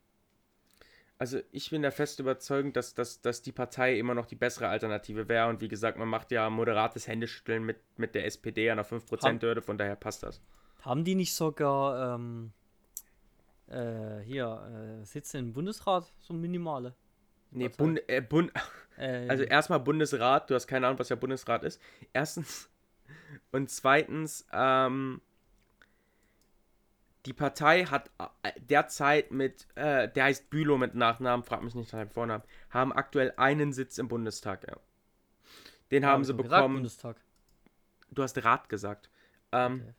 Also 1.19 1.39
ich 1.51 1.71
bin 1.71 1.81
der 1.81 1.91
fest 1.91 2.19
überzeugt, 2.19 2.75
dass, 2.75 2.93
dass, 2.93 3.21
dass 3.21 3.41
die 3.41 3.51
Partei 3.51 3.97
immer 3.97 4.13
noch 4.13 4.27
die 4.27 4.35
bessere 4.35 4.67
Alternative 4.67 5.27
wäre. 5.27 5.47
Und 5.49 5.61
wie 5.61 5.67
gesagt, 5.67 5.97
man 5.97 6.07
macht 6.07 6.31
ja 6.31 6.49
moderates 6.49 7.07
Händeschütteln 7.07 7.63
mit, 7.63 7.77
mit 7.97 8.13
der 8.13 8.25
SPD 8.25 8.69
an 8.69 8.77
der 8.77 8.85
5%-Hürde, 8.85 9.61
von 9.61 9.77
daher 9.77 9.95
passt 9.95 10.23
das. 10.23 10.41
Haben 10.81 11.03
die 11.03 11.15
nicht 11.15 11.33
sogar 11.33 12.15
ähm, 12.15 12.51
äh, 13.67 14.19
hier 14.23 14.99
äh, 15.01 15.05
Sitze 15.05 15.39
im 15.39 15.53
Bundesrat, 15.53 16.13
so 16.19 16.33
minimale? 16.33 16.93
Nee. 17.49 17.69
Bund, 17.69 18.01
äh, 18.07 18.21
Bund, 18.21 18.51
Äh, 18.97 19.27
also 19.29 19.43
erstmal 19.43 19.79
Bundesrat, 19.79 20.49
du 20.49 20.55
hast 20.55 20.67
keine 20.67 20.87
Ahnung, 20.87 20.99
was 20.99 21.07
der 21.07 21.15
Bundesrat 21.15 21.63
ist. 21.63 21.81
Erstens. 22.13 22.69
Und 23.51 23.69
zweitens, 23.69 24.45
ähm, 24.51 25.21
die 27.27 27.33
Partei 27.33 27.83
hat 27.85 28.09
äh, 28.41 28.51
derzeit 28.57 29.31
mit, 29.31 29.67
äh, 29.75 30.09
der 30.09 30.23
heißt 30.23 30.49
Bülow 30.49 30.77
mit 30.77 30.95
Nachnamen, 30.95 31.43
frag 31.43 31.61
mich 31.61 31.75
nicht 31.75 31.91
nach 31.91 31.99
dem 31.99 32.09
Vornamen, 32.09 32.43
haben 32.69 32.93
aktuell 32.93 33.33
einen 33.35 33.73
Sitz 33.73 33.97
im 33.97 34.07
Bundestag, 34.07 34.65
ja. 34.65 34.77
Den 35.91 36.03
ja, 36.03 36.09
haben 36.09 36.21
hab 36.21 36.25
sie 36.25 36.33
doch 36.33 36.43
gesagt, 36.43 36.61
bekommen. 36.61 36.75
Bundestag. 36.75 37.17
du 38.11 38.23
hast 38.23 38.43
Rat 38.43 38.69
gesagt. 38.69 39.09
Ähm, 39.51 39.81
Okay. 39.81 39.93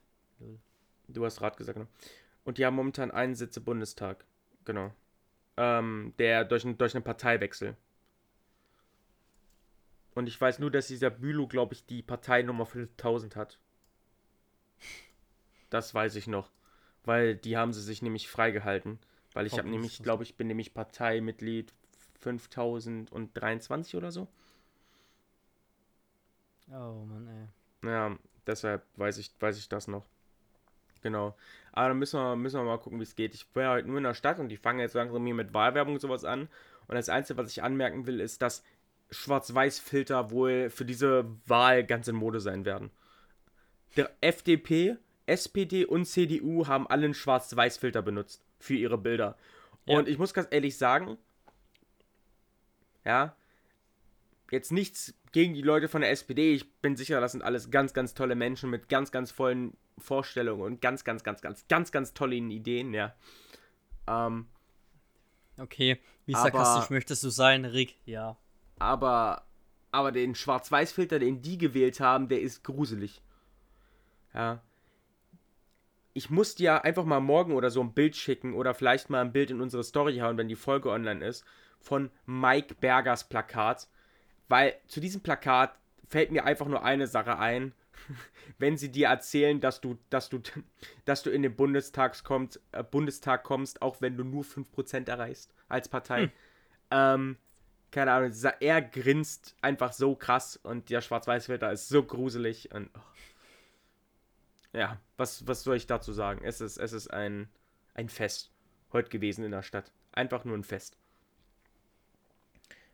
Du 1.07 1.25
hast 1.25 1.41
Rat 1.41 1.57
gesagt, 1.57 1.77
genau. 1.77 1.89
Und 2.43 2.57
die 2.57 2.65
haben 2.65 2.75
momentan 2.75 3.11
einen 3.11 3.35
Sitz 3.35 3.57
im 3.57 3.63
Bundestag. 3.63 4.25
Genau. 4.65 4.93
Ähm, 5.57 6.13
der 6.19 6.45
durch, 6.45 6.63
ein, 6.63 6.77
durch 6.77 6.95
einen 6.95 7.03
Parteiwechsel. 7.03 7.75
Und 10.15 10.27
ich 10.27 10.39
weiß 10.39 10.59
nur, 10.59 10.71
dass 10.71 10.87
dieser 10.87 11.09
Bülow, 11.09 11.47
glaube 11.47 11.73
ich, 11.73 11.85
die 11.85 12.01
Parteinummer 12.01 12.65
5000 12.65 13.35
hat. 13.35 13.59
Das 15.69 15.93
weiß 15.93 16.15
ich 16.15 16.27
noch. 16.27 16.49
Weil 17.09 17.35
die 17.35 17.57
haben 17.57 17.73
sie 17.73 17.81
sich 17.81 18.03
nämlich 18.03 18.29
freigehalten. 18.29 18.99
Weil 19.33 19.47
ich 19.47 19.57
habe 19.57 19.67
nämlich, 19.67 20.03
glaube 20.03 20.21
ich, 20.21 20.37
bin 20.37 20.45
nämlich 20.45 20.75
Parteimitglied 20.75 21.73
5023 22.19 23.95
oder 23.95 24.11
so. 24.11 24.27
Oh 26.67 27.03
Mann, 27.07 27.27
ey. 27.27 27.89
Ja, 27.89 28.15
deshalb 28.45 28.85
weiß 28.97 29.17
ich, 29.17 29.31
weiß 29.39 29.57
ich 29.57 29.67
das 29.69 29.87
noch. 29.87 30.05
Genau. 31.01 31.35
Aber 31.71 31.87
dann 31.87 31.97
müssen 31.97 32.19
wir, 32.19 32.35
müssen 32.35 32.59
wir 32.59 32.63
mal 32.63 32.77
gucken, 32.77 32.99
wie 32.99 33.03
es 33.03 33.15
geht. 33.15 33.33
Ich 33.33 33.47
war 33.55 33.73
heute 33.73 33.87
nur 33.87 33.97
in 33.97 34.03
der 34.03 34.13
Stadt 34.13 34.37
und 34.37 34.49
die 34.49 34.57
fangen 34.57 34.79
jetzt 34.79 34.93
langsam 34.93 35.25
hier 35.25 35.33
mit 35.33 35.51
Wahlwerbung 35.51 35.95
und 35.95 36.01
sowas 36.01 36.25
an. 36.25 36.41
Und 36.87 36.93
das 36.93 37.09
Einzige, 37.09 37.39
was 37.39 37.49
ich 37.49 37.63
anmerken 37.63 38.05
will, 38.05 38.19
ist, 38.19 38.43
dass 38.43 38.63
Schwarz-Weiß-Filter 39.09 40.29
wohl 40.29 40.69
für 40.69 40.85
diese 40.85 41.25
Wahl 41.47 41.83
ganz 41.83 42.07
in 42.07 42.15
Mode 42.15 42.39
sein 42.39 42.65
werden. 42.65 42.91
Der 43.95 44.11
FDP, 44.21 44.97
SPD 45.29 45.85
und 45.85 46.05
CDU 46.05 46.67
haben 46.67 46.87
alle 46.87 47.05
einen 47.05 47.13
Schwarz-Weiß-Filter 47.13 48.01
benutzt 48.01 48.43
für 48.59 48.75
ihre 48.75 48.97
Bilder. 48.97 49.37
Ja. 49.85 49.97
Und 49.97 50.07
ich 50.07 50.17
muss 50.17 50.33
ganz 50.33 50.47
ehrlich 50.51 50.77
sagen, 50.77 51.17
ja, 53.05 53.35
jetzt 54.51 54.71
nichts 54.71 55.13
gegen 55.31 55.53
die 55.53 55.61
Leute 55.61 55.87
von 55.87 56.01
der 56.01 56.11
SPD. 56.11 56.53
Ich 56.53 56.71
bin 56.81 56.95
sicher, 56.95 57.21
das 57.21 57.31
sind 57.33 57.43
alles 57.43 57.71
ganz, 57.71 57.93
ganz 57.93 58.13
tolle 58.13 58.35
Menschen 58.35 58.69
mit 58.69 58.89
ganz, 58.89 59.11
ganz 59.11 59.31
vollen 59.31 59.75
Vorstellungen 59.97 60.61
und 60.61 60.81
ganz, 60.81 61.03
ganz, 61.03 61.23
ganz, 61.23 61.41
ganz, 61.41 61.67
ganz, 61.67 61.91
ganz 61.91 62.13
tollen 62.13 62.49
Ideen, 62.51 62.93
ja. 62.93 63.15
Ähm, 64.07 64.47
Okay, 65.57 65.99
wie 66.25 66.35
Aber- 66.35 66.43
sarkastisch 66.43 66.89
möchtest 66.89 67.21
du 67.23 67.29
sein, 67.29 67.65
Rick? 67.65 67.97
Ja. 68.05 68.37
aber, 68.79 69.45
aber 69.91 70.11
den 70.13 70.33
Schwarz-Weiß-Filter, 70.35 71.19
den 71.19 71.41
die 71.41 71.57
gewählt 71.57 71.99
haben, 71.99 72.29
der 72.29 72.41
ist 72.41 72.63
gruselig. 72.63 73.21
Ja. 74.33 74.61
Ich 76.19 76.29
muss 76.29 76.53
dir 76.53 76.83
einfach 76.83 77.05
mal 77.05 77.21
morgen 77.21 77.53
oder 77.53 77.69
so 77.69 77.79
ein 77.79 77.93
Bild 77.93 78.13
schicken 78.13 78.53
oder 78.53 78.73
vielleicht 78.73 79.09
mal 79.09 79.21
ein 79.21 79.31
Bild 79.31 79.51
in 79.51 79.61
unsere 79.61 79.85
Story 79.85 80.17
hauen, 80.17 80.37
wenn 80.37 80.49
die 80.49 80.57
Folge 80.57 80.89
online 80.89 81.25
ist, 81.25 81.45
von 81.79 82.11
Mike 82.25 82.75
Bergers 82.81 83.29
Plakat. 83.29 83.87
Weil 84.49 84.75
zu 84.89 84.99
diesem 84.99 85.21
Plakat 85.21 85.79
fällt 86.09 86.31
mir 86.31 86.43
einfach 86.43 86.65
nur 86.65 86.83
eine 86.83 87.07
Sache 87.07 87.39
ein. 87.39 87.71
Wenn 88.57 88.75
sie 88.75 88.91
dir 88.91 89.07
erzählen, 89.07 89.61
dass 89.61 89.79
du, 89.79 89.97
dass 90.09 90.27
du, 90.27 90.41
dass 91.05 91.23
du 91.23 91.29
in 91.29 91.41
den 91.41 91.55
Bundestags 91.55 92.25
kommst, 92.25 92.59
äh, 92.73 92.83
Bundestag 92.83 93.45
kommst, 93.45 93.81
auch 93.81 94.01
wenn 94.01 94.17
du 94.17 94.25
nur 94.25 94.43
5% 94.43 95.07
erreichst 95.07 95.53
als 95.69 95.87
Partei. 95.87 96.31
Ähm, 96.91 97.37
keine 97.91 98.11
Ahnung, 98.11 98.33
er 98.59 98.81
grinst 98.81 99.55
einfach 99.61 99.93
so 99.93 100.15
krass 100.15 100.57
und 100.57 100.89
der 100.89 100.99
Schwarz-Weiß-Filter 100.99 101.71
ist 101.71 101.87
so 101.87 102.03
gruselig 102.03 102.73
und 102.73 102.89
oh. 102.93 102.99
Ja, 104.73 104.99
was, 105.17 105.47
was 105.47 105.63
soll 105.63 105.77
ich 105.77 105.87
dazu 105.87 106.13
sagen? 106.13 106.41
Es 106.43 106.61
ist, 106.61 106.77
es 106.77 106.93
ist 106.93 107.07
ein, 107.09 107.49
ein 107.93 108.09
Fest 108.09 108.51
heute 108.93 109.09
gewesen 109.09 109.43
in 109.43 109.51
der 109.51 109.63
Stadt. 109.63 109.91
Einfach 110.11 110.45
nur 110.45 110.57
ein 110.57 110.63
Fest. 110.63 110.97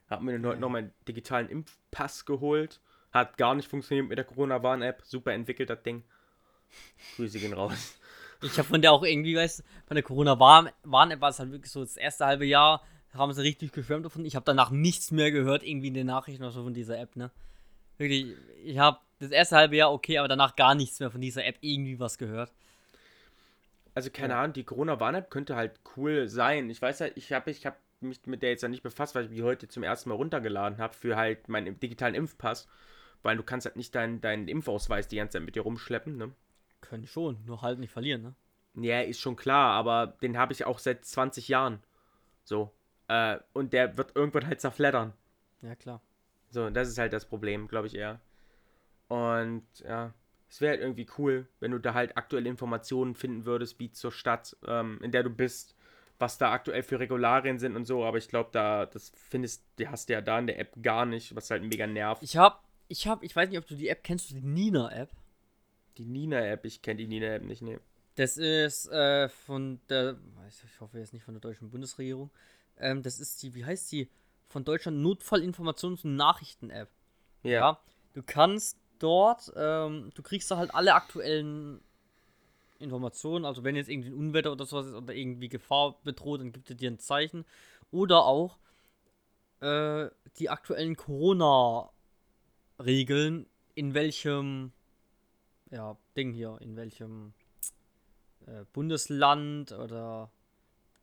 Hab 0.09 0.21
mir 0.21 0.33
dann 0.33 0.45
heute 0.45 0.59
noch 0.59 0.69
meinen 0.69 0.93
digitalen 1.07 1.49
Impfpass 1.49 2.25
geholt. 2.25 2.79
Hat 3.11 3.37
gar 3.37 3.55
nicht 3.55 3.67
funktioniert 3.67 4.07
mit 4.07 4.17
der 4.17 4.25
Corona-Warn-App. 4.25 5.01
Super 5.03 5.33
entwickelt, 5.33 5.69
das 5.69 5.81
Ding. 5.83 6.03
Grüße 7.15 7.39
gehen 7.39 7.53
raus. 7.53 7.97
Ich 8.41 8.57
habe 8.57 8.67
von 8.67 8.81
der 8.81 8.91
auch 8.91 9.03
irgendwie, 9.03 9.35
weißt 9.35 9.59
du, 9.59 9.63
von 9.87 9.95
der 9.95 10.03
Corona-Warn-App 10.03 11.21
war 11.21 11.29
es 11.29 11.39
halt 11.39 11.51
wirklich 11.51 11.71
so 11.71 11.81
das 11.81 11.97
erste 11.97 12.25
halbe 12.25 12.45
Jahr, 12.45 12.83
haben 13.13 13.31
sie 13.33 13.41
richtig 13.41 13.71
geschwärmt 13.71 14.05
davon. 14.05 14.25
Ich 14.25 14.35
habe 14.35 14.45
danach 14.45 14.71
nichts 14.71 15.11
mehr 15.11 15.31
gehört, 15.31 15.63
irgendwie 15.63 15.87
in 15.87 15.93
den 15.93 16.07
Nachrichten 16.07 16.43
oder 16.43 16.51
so 16.51 16.63
von 16.63 16.73
dieser 16.73 16.99
App, 16.99 17.15
ne? 17.15 17.31
Wirklich, 17.97 18.35
ich 18.63 18.77
habe 18.77 18.99
das 19.19 19.31
erste 19.31 19.55
halbe 19.55 19.75
Jahr 19.75 19.91
okay, 19.91 20.17
aber 20.17 20.27
danach 20.27 20.55
gar 20.55 20.75
nichts 20.75 20.99
mehr 20.99 21.11
von 21.11 21.21
dieser 21.21 21.45
App 21.45 21.57
irgendwie 21.61 21.99
was 21.99 22.17
gehört. 22.17 22.51
Also 23.93 24.09
keine 24.09 24.35
Ahnung, 24.35 24.53
die 24.53 24.65
Corona-Warn-App 24.65 25.29
könnte 25.29 25.55
halt 25.55 25.79
cool 25.95 26.27
sein. 26.27 26.69
Ich 26.69 26.81
weiß 26.81 26.99
halt, 27.01 27.13
ich 27.15 27.31
habe 27.31 27.49
ich 27.49 27.65
hab 27.65 27.77
mich 28.01 28.25
mit 28.25 28.43
der 28.43 28.49
jetzt 28.49 28.61
ja 28.61 28.67
nicht 28.67 28.83
befasst, 28.83 29.15
weil 29.15 29.25
ich 29.25 29.31
die 29.31 29.43
heute 29.43 29.69
zum 29.69 29.83
ersten 29.83 30.09
Mal 30.09 30.15
runtergeladen 30.15 30.79
habe 30.79 30.93
für 30.93 31.15
halt 31.15 31.47
meinen 31.47 31.79
digitalen 31.79 32.13
Impfpass. 32.13 32.67
Weil 33.23 33.37
du 33.37 33.43
kannst 33.43 33.65
halt 33.65 33.77
nicht 33.77 33.95
deinen, 33.95 34.21
deinen 34.21 34.47
Impfausweis 34.47 35.07
die 35.07 35.15
ganze 35.15 35.37
Zeit 35.37 35.45
mit 35.45 35.55
dir 35.55 35.63
rumschleppen, 35.63 36.17
ne? 36.17 36.31
Können 36.81 37.07
schon, 37.07 37.43
nur 37.45 37.61
halt 37.61 37.79
nicht 37.79 37.91
verlieren, 37.91 38.21
ne? 38.21 38.35
Ja, 38.75 39.01
ist 39.01 39.21
schon 39.21 39.37
klar, 39.37 39.71
aber 39.71 40.17
den 40.21 40.37
habe 40.37 40.53
ich 40.53 40.65
auch 40.65 40.77
seit 40.77 41.05
20 41.05 41.47
Jahren. 41.47 41.79
So. 42.43 42.71
Äh, 43.07 43.39
und 43.53 43.73
der 43.73 43.97
wird 43.97 44.15
irgendwann 44.15 44.45
halt 44.45 44.61
zerfleddern. 44.61 45.13
Ja, 45.61 45.75
klar. 45.75 46.01
So, 46.51 46.69
das 46.69 46.89
ist 46.89 46.97
halt 46.97 47.13
das 47.13 47.25
Problem, 47.25 47.67
glaube 47.67 47.87
ich 47.87 47.95
eher. 47.95 48.19
Und 49.07 49.65
ja, 49.79 50.13
es 50.49 50.61
wäre 50.61 50.71
halt 50.71 50.81
irgendwie 50.81 51.07
cool, 51.17 51.47
wenn 51.59 51.71
du 51.71 51.79
da 51.79 51.93
halt 51.93 52.17
aktuelle 52.17 52.49
Informationen 52.49 53.15
finden 53.15 53.45
würdest, 53.45 53.79
wie 53.79 53.91
zur 53.91 54.11
Stadt, 54.11 54.55
ähm, 54.65 54.99
in 55.03 55.11
der 55.11 55.23
du 55.23 55.29
bist, 55.29 55.75
was 56.17 56.37
da 56.37 56.51
aktuell 56.51 56.83
für 56.83 56.99
Regularien 56.99 57.59
sind 57.59 57.75
und 57.75 57.85
so. 57.85 58.05
Aber 58.05 58.17
ich 58.17 58.29
glaube, 58.29 58.49
da, 58.53 58.85
das 58.85 59.11
findest, 59.15 59.63
die 59.79 59.87
hast 59.87 60.09
du 60.09 60.13
ja 60.13 60.21
da 60.21 60.39
in 60.39 60.47
der 60.47 60.59
App 60.59 60.73
gar 60.81 61.05
nicht, 61.05 61.35
was 61.35 61.51
halt 61.51 61.63
mega 61.63 61.87
nervt. 61.87 62.23
Ich 62.23 62.37
habe, 62.37 62.57
ich 62.87 63.07
habe, 63.07 63.25
ich 63.25 63.35
weiß 63.35 63.49
nicht, 63.49 63.57
ob 63.57 63.67
du 63.67 63.75
die 63.75 63.89
App 63.89 64.03
kennst, 64.03 64.29
die 64.29 64.41
Nina-App? 64.41 65.09
Die 65.97 66.05
Nina-App, 66.05 66.65
ich 66.65 66.81
kenne 66.81 66.97
die 66.97 67.07
Nina-App 67.07 67.43
nicht, 67.43 67.61
ne. 67.61 67.79
Das 68.15 68.37
ist 68.37 68.87
äh, 68.87 69.27
von 69.27 69.81
der, 69.89 70.17
ich 70.47 70.79
hoffe 70.79 70.99
jetzt 70.99 71.11
nicht 71.13 71.23
von 71.23 71.33
der 71.33 71.41
deutschen 71.41 71.69
Bundesregierung. 71.69 72.31
Ähm, 72.77 73.03
das 73.03 73.19
ist 73.19 73.43
die, 73.43 73.53
wie 73.55 73.65
heißt 73.65 73.91
die? 73.91 74.09
Von 74.47 74.63
Deutschland 74.63 75.05
Notfallinformations- 75.05 76.05
und 76.05 76.15
Nachrichten-App. 76.15 76.89
Ja. 77.43 77.51
Ja. 77.51 77.79
Du 78.13 78.23
kannst 78.23 78.77
dort, 78.99 79.53
ähm, 79.55 80.11
du 80.13 80.21
kriegst 80.21 80.51
da 80.51 80.57
halt 80.57 80.73
alle 80.73 80.95
aktuellen 80.95 81.79
Informationen. 82.79 83.45
Also 83.45 83.63
wenn 83.63 83.75
jetzt 83.75 83.89
irgendwie 83.89 84.09
ein 84.09 84.15
Unwetter 84.15 84.51
oder 84.51 84.65
sowas 84.65 84.87
ist 84.87 84.93
oder 84.93 85.13
irgendwie 85.13 85.49
Gefahr 85.49 85.99
bedroht, 86.03 86.41
dann 86.41 86.51
gibt 86.51 86.69
er 86.69 86.75
dir 86.75 86.91
ein 86.91 86.99
Zeichen. 86.99 87.45
Oder 87.91 88.25
auch 88.25 88.57
äh, 89.61 90.09
die 90.37 90.49
aktuellen 90.49 90.95
Corona-Regeln, 90.95 93.47
in 93.73 93.93
welchem 93.93 94.71
ja, 95.71 95.97
Ding 96.15 96.33
hier, 96.33 96.57
in 96.61 96.75
welchem 96.75 97.33
äh, 98.45 98.65
Bundesland 98.73 99.71
oder 99.71 100.29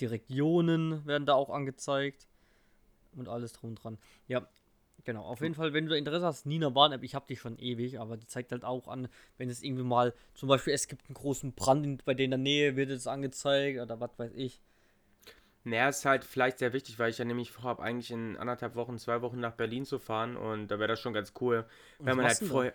die 0.01 0.07
Regionen 0.07 1.05
werden 1.07 1.27
da 1.27 1.35
auch 1.35 1.51
angezeigt. 1.51 2.29
Und 3.15 3.29
alles 3.29 3.53
drum 3.53 3.71
und 3.71 3.77
dran. 3.77 3.99
Ja, 4.27 4.47
genau. 5.05 5.23
Auf 5.25 5.41
jeden 5.41 5.55
Fall, 5.55 5.73
wenn 5.73 5.87
du 5.87 5.97
Interesse 5.97 6.25
hast, 6.27 6.47
Nina 6.47 6.75
Warn-App, 6.75 7.03
ich 7.03 7.15
habe 7.15 7.27
die 7.29 7.37
schon 7.37 7.59
ewig, 7.59 7.99
aber 8.01 8.17
die 8.17 8.27
zeigt 8.27 8.53
halt 8.53 8.65
auch 8.65 8.89
an, 8.89 9.09
wenn 9.39 9.49
es 9.49 9.63
irgendwie 9.63 9.83
mal, 9.85 10.15
zum 10.35 10.49
Beispiel, 10.49 10.73
es 10.75 10.89
gibt 10.89 11.07
einen 11.09 11.15
großen 11.15 11.53
Brand 11.53 12.05
bei 12.05 12.15
denen 12.15 12.25
in 12.35 12.45
der 12.45 12.53
Nähe, 12.53 12.77
wird 12.77 12.91
es 12.91 13.07
angezeigt 13.07 13.81
oder 13.81 14.01
was 14.01 14.11
weiß 14.19 14.33
ich. 14.35 14.61
Naja, 15.65 15.89
ist 15.89 16.05
halt 16.05 16.25
vielleicht 16.25 16.59
sehr 16.59 16.73
wichtig, 16.73 16.99
weil 16.99 17.11
ich 17.11 17.19
ja 17.19 17.25
nämlich 17.25 17.53
vorhabe, 17.53 17.83
eigentlich 17.83 18.11
in 18.11 18.37
anderthalb 18.37 18.75
Wochen, 18.75 18.99
zwei 18.99 19.23
Wochen 19.23 19.39
nach 19.39 19.53
Berlin 19.53 19.85
zu 19.85 19.99
fahren 20.01 20.37
und 20.37 20.69
da 20.69 20.79
wäre 20.81 20.89
das 20.89 20.99
schon 21.01 21.13
ganz 21.13 21.33
cool, 21.41 21.65
Und 21.99 22.07
wenn 22.07 22.17
man 22.17 22.27
halt 22.27 22.39
vorher. 22.39 22.75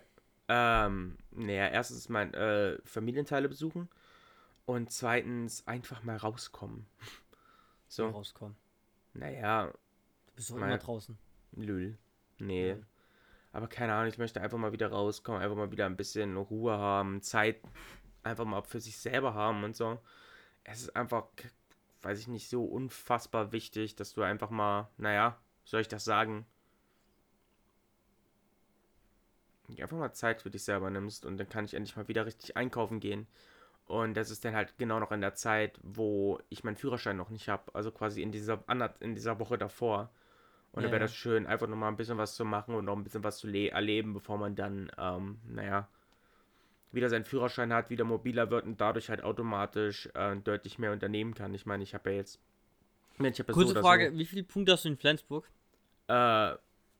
Ähm, 0.50 1.18
naja, 1.32 1.68
erstens 1.68 2.08
mein 2.08 2.32
äh, 2.32 2.78
Familienteile 2.82 3.50
besuchen 3.50 3.90
und 4.64 4.90
zweitens 4.90 5.66
einfach 5.66 6.02
mal 6.02 6.16
rauskommen. 6.16 6.86
So. 6.96 6.98
So, 7.90 8.08
rauskommen. 8.10 8.56
naja, 9.14 9.66
Du 10.26 10.32
bist 10.36 10.50
doch 10.50 10.56
Mal- 10.56 10.66
immer 10.68 10.78
draußen. 10.78 11.18
Lül. 11.56 11.98
Nee. 12.38 12.76
Aber 13.52 13.68
keine 13.68 13.94
Ahnung, 13.94 14.08
ich 14.08 14.18
möchte 14.18 14.40
einfach 14.40 14.58
mal 14.58 14.72
wieder 14.72 14.88
rauskommen, 14.88 15.40
einfach 15.42 15.56
mal 15.56 15.70
wieder 15.72 15.86
ein 15.86 15.96
bisschen 15.96 16.36
Ruhe 16.36 16.76
haben, 16.78 17.22
Zeit 17.22 17.60
einfach 18.22 18.44
mal 18.44 18.62
für 18.62 18.80
sich 18.80 18.98
selber 18.98 19.34
haben 19.34 19.64
und 19.64 19.74
so. 19.76 19.98
Es 20.64 20.82
ist 20.82 20.94
einfach, 20.96 21.24
weiß 22.02 22.18
ich 22.20 22.28
nicht, 22.28 22.48
so 22.48 22.64
unfassbar 22.64 23.52
wichtig, 23.52 23.96
dass 23.96 24.12
du 24.14 24.22
einfach 24.22 24.50
mal, 24.50 24.88
naja, 24.98 25.38
soll 25.64 25.80
ich 25.80 25.88
das 25.88 26.04
sagen? 26.04 26.46
Einfach 29.80 29.98
mal 29.98 30.12
Zeit 30.12 30.42
für 30.42 30.50
dich 30.50 30.64
selber 30.64 30.90
nimmst 30.90 31.26
und 31.26 31.36
dann 31.36 31.48
kann 31.48 31.64
ich 31.64 31.74
endlich 31.74 31.96
mal 31.96 32.08
wieder 32.08 32.26
richtig 32.26 32.56
einkaufen 32.56 33.00
gehen. 33.00 33.26
Und 33.86 34.14
das 34.14 34.30
ist 34.30 34.44
dann 34.44 34.54
halt 34.54 34.76
genau 34.78 34.98
noch 35.00 35.12
in 35.12 35.20
der 35.20 35.34
Zeit, 35.34 35.78
wo 35.82 36.38
ich 36.50 36.64
meinen 36.64 36.76
Führerschein 36.76 37.16
noch 37.16 37.30
nicht 37.30 37.48
habe. 37.48 37.74
Also 37.74 37.90
quasi 37.90 38.22
in 38.22 38.32
dieser, 38.32 38.62
in 39.00 39.14
dieser 39.14 39.38
Woche 39.40 39.56
davor. 39.56 40.10
Und 40.72 40.82
Ja, 40.82 40.88
da 40.88 40.92
wäre 40.92 41.00
das 41.00 41.14
schön, 41.14 41.46
einfach 41.46 41.66
noch 41.66 41.76
mal 41.76 41.88
ein 41.88 41.96
bisschen 41.96 42.18
was 42.18 42.34
zu 42.36 42.44
machen 42.44 42.74
und 42.74 42.84
noch 42.84 42.96
ein 42.96 43.04
bisschen 43.04 43.24
was 43.24 43.38
zu 43.38 43.46
le- 43.48 43.70
erleben, 43.70 44.12
bevor 44.14 44.38
man 44.38 44.54
dann, 44.54 44.90
ähm, 44.98 45.38
naja, 45.46 45.88
wieder 46.92 47.08
seinen 47.08 47.24
Führerschein 47.24 47.72
hat, 47.72 47.90
wieder 47.90 48.04
mobiler 48.04 48.50
wird 48.50 48.64
und 48.64 48.80
dadurch 48.80 49.10
halt 49.10 49.22
automatisch 49.22 50.08
äh, 50.14 50.36
deutlich 50.36 50.78
mehr 50.78 50.92
unternehmen 50.92 51.34
kann. 51.34 51.54
Ich 51.54 51.66
meine, 51.66 51.82
ich 51.82 51.94
habe 51.94 52.10
ja 52.10 52.16
jetzt. 52.16 52.40
Ich 53.18 53.38
habe 53.40 53.50
ja 53.50 53.54
Kurze 53.54 53.74
so 53.74 53.80
Frage, 53.80 54.16
wie 54.16 54.24
viele 54.24 54.44
Punkte 54.44 54.72
hast 54.72 54.84
du 54.84 54.88
in 54.88 54.96
Flensburg? 54.96 55.48
So, 56.06 56.14
äh, 56.14 56.56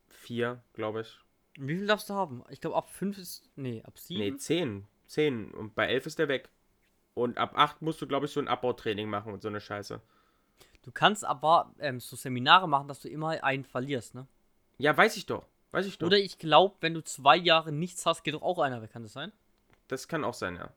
vier, 0.09 0.62
glaube 0.74 1.02
ich. 1.02 1.18
Wie 1.59 1.76
viel 1.76 1.87
darfst 1.87 2.11
du 2.11 2.14
haben? 2.14 2.44
Ich 2.50 2.61
glaube, 2.61 2.76
ab 2.76 2.88
5 2.90 3.18
ist. 3.18 3.48
Nee, 3.57 3.83
ab 3.85 3.98
7. 3.98 4.20
Nee, 4.20 4.37
zehn. 4.37 4.87
Zehn. 5.07 5.50
Und 5.52 5.74
bei 5.74 5.87
elf 5.87 6.07
ist 6.07 6.18
der 6.18 6.28
weg. 6.28 6.50
Und 7.14 7.38
ab 7.38 7.52
acht 7.57 7.83
musst 7.83 8.00
du, 8.00 8.07
glaube 8.07 8.26
ich, 8.26 8.33
so 8.33 8.40
ein 8.40 8.48
Abbautraining 8.48 9.09
machen 9.09 9.33
und 9.33 9.42
so 9.42 9.48
eine 9.48 9.61
Scheiße. 9.61 10.00
Du 10.82 10.92
kannst 10.92 11.24
aber 11.24 11.72
ähm, 11.78 12.00
so 12.00 12.16
Seminare 12.16 12.68
machen, 12.68 12.88
dass 12.88 13.00
du 13.00 13.08
immer 13.08 13.42
einen 13.44 13.64
verlierst, 13.64 14.14
ne? 14.14 14.26
Ja, 14.78 14.96
weiß 14.96 15.16
ich 15.16 15.26
doch. 15.26 15.44
Weiß 15.70 15.86
ich 15.86 15.98
doch. 15.98 16.06
Oder 16.06 16.18
ich 16.18 16.38
glaube, 16.38 16.76
wenn 16.80 16.94
du 16.94 17.02
zwei 17.04 17.36
Jahre 17.36 17.72
nichts 17.72 18.06
hast, 18.06 18.22
geht 18.24 18.34
doch 18.34 18.42
auch 18.42 18.58
einer 18.58 18.80
weg, 18.82 18.92
kann 18.92 19.02
das 19.02 19.12
sein? 19.12 19.32
das 19.88 20.06
kann 20.06 20.22
auch 20.24 20.34
sein, 20.34 20.56
ja. 20.56 20.70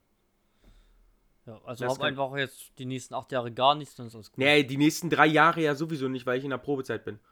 Ja, 1.46 1.60
also 1.64 1.84
Das 1.84 1.94
hab 1.98 2.02
einfach 2.02 2.34
jetzt 2.36 2.72
die 2.78 2.86
nächsten 2.86 3.14
acht 3.14 3.30
Jahre 3.32 3.52
gar 3.52 3.74
nichts, 3.74 3.94
dann 3.96 4.06
ist 4.06 4.14
alles 4.14 4.30
gut. 4.30 4.38
Nee, 4.38 4.62
die 4.64 4.76
nächsten 4.76 5.10
drei 5.10 5.26
Jahre 5.26 5.60
ja 5.60 5.74
sowieso 5.74 6.08
nicht, 6.08 6.24
weil 6.24 6.38
ich 6.38 6.44
in 6.44 6.50
der 6.50 6.58
Probezeit 6.58 7.04
bin. 7.04 7.18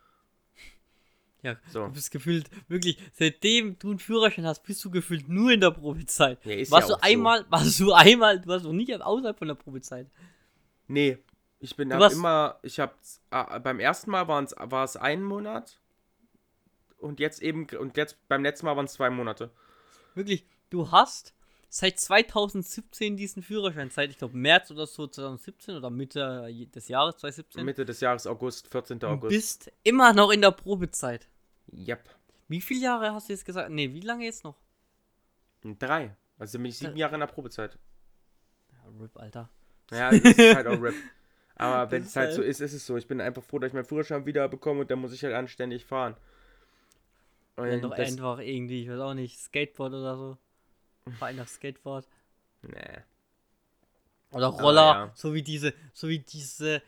Ja, 1.42 1.56
So. 1.70 1.87
du 1.87 1.92
bist 1.92 2.11
gefühlt, 2.11 2.50
wirklich, 2.68 2.98
seitdem 3.14 3.78
du 3.78 3.88
einen 3.88 3.98
Führerschein 3.98 4.44
hast, 4.44 4.62
bist 4.62 4.85
du 4.85 4.90
gefühlt 4.90 5.26
nur 5.26 5.50
in 5.52 5.61
der 5.62 5.70
Probezeit. 5.70 6.38
Ja, 6.44 6.52
ist 6.52 6.70
warst 6.70 6.90
ja 6.90 6.96
du 6.96 7.00
auch 7.00 7.06
so. 7.06 7.11
einmal, 7.11 7.46
warst 7.48 7.80
du 7.80 7.92
einmal, 7.94 8.38
du 8.40 8.46
warst 8.48 8.66
noch 8.66 8.74
nicht 8.74 8.92
außerhalb 9.00 9.38
von 9.38 9.48
der 9.48 9.54
Probezeit. 9.54 10.06
Nee, 10.87 11.16
ich 11.61 11.77
bin 11.77 11.90
Du 11.90 11.96
hab 11.96 12.12
immer, 12.12 12.59
ich 12.62 12.81
hab, 12.81 12.96
äh, 13.31 13.61
beim 13.61 13.81
ersten 13.81 14.11
Mal 14.11 14.27
war 14.29 14.85
es 14.85 14.96
ein 14.96 15.23
Monat 15.23 15.79
und 16.99 17.20
jetzt 17.20 17.42
eben, 17.42 17.66
und 17.79 17.96
jetzt 17.96 18.16
beim 18.29 18.42
letzten 18.42 18.66
Mal 18.66 18.77
waren 18.77 18.87
es 18.87 18.94
zwei 18.94 19.11
Monate. 19.11 19.51
Wirklich, 20.14 20.46
du 20.70 20.90
hast 20.90 21.35
seit 21.68 22.01
2017 22.01 23.16
diesen 23.16 23.42
Führerschein, 23.42 23.90
seit 23.90 24.11
ich 24.11 24.18
glaube 24.18 24.37
März 24.37 24.70
oder 24.70 24.87
so 24.87 25.07
2017 25.07 25.77
oder 25.77 25.90
Mitte 25.90 26.53
des 26.75 26.88
Jahres 26.88 27.16
2017. 27.18 27.64
Mitte 27.64 27.85
des 27.85 28.01
Jahres 28.01 28.27
August, 28.27 28.68
14. 28.68 28.99
du 28.99 29.07
August. 29.07 29.31
bist 29.31 29.73
immer 29.83 30.12
noch 30.12 30.31
in 30.31 30.40
der 30.40 30.51
Probezeit. 30.51 31.29
Yep. 31.73 32.09
Wie 32.49 32.61
viele 32.61 32.81
Jahre 32.81 33.14
hast 33.14 33.29
du 33.29 33.33
jetzt 33.33 33.44
gesagt? 33.44 33.70
Nee, 33.70 33.92
wie 33.94 34.01
lange 34.01 34.25
jetzt 34.25 34.42
noch? 34.44 34.57
Drei. 35.62 36.16
Also 36.38 36.59
bin 36.59 36.66
ich 36.66 36.79
sieben 36.79 36.96
Jahre 36.96 37.14
in 37.14 37.20
der 37.20 37.27
Probezeit. 37.27 37.79
Ja, 38.73 38.79
RIP, 39.01 39.16
Alter. 39.18 39.51
Ja, 39.90 40.11
das 40.11 40.20
ist 40.20 40.55
halt 40.55 40.66
auch 40.66 40.83
RIP. 40.83 40.94
Aber 41.61 41.90
wenn 41.90 42.03
es 42.03 42.16
halt 42.16 42.33
so 42.33 42.40
ist, 42.40 42.61
ist 42.61 42.73
es 42.73 42.87
so. 42.87 42.96
Ich 42.96 43.07
bin 43.07 43.20
einfach 43.20 43.42
froh, 43.42 43.59
dass 43.59 43.68
ich 43.68 43.75
meinen 43.75 43.85
Führerschein 43.85 44.25
wieder 44.25 44.49
bekomme 44.49 44.81
und 44.81 44.90
dann 44.90 44.99
muss 44.99 45.12
ich 45.12 45.23
halt 45.23 45.35
anständig 45.35 45.85
fahren. 45.85 46.16
Und 47.57 47.64
Wenn 47.66 47.83
doch 47.83 47.90
einfach 47.92 48.38
irgendwie, 48.38 48.85
ich 48.85 48.88
weiß 48.88 49.01
auch 49.01 49.12
nicht, 49.12 49.38
Skateboard 49.38 49.92
oder 49.92 50.16
so. 50.16 50.38
Fahr 51.18 51.29
einfach 51.29 51.49
Skateboard. 51.49 52.09
nee. 52.62 52.99
Oder 54.33 54.46
Roller, 54.46 54.83
ja. 54.83 55.12
so 55.14 55.35
wie 55.35 55.42
diese, 55.42 55.75
so 55.92 56.09
wie 56.09 56.20
diese 56.20 56.81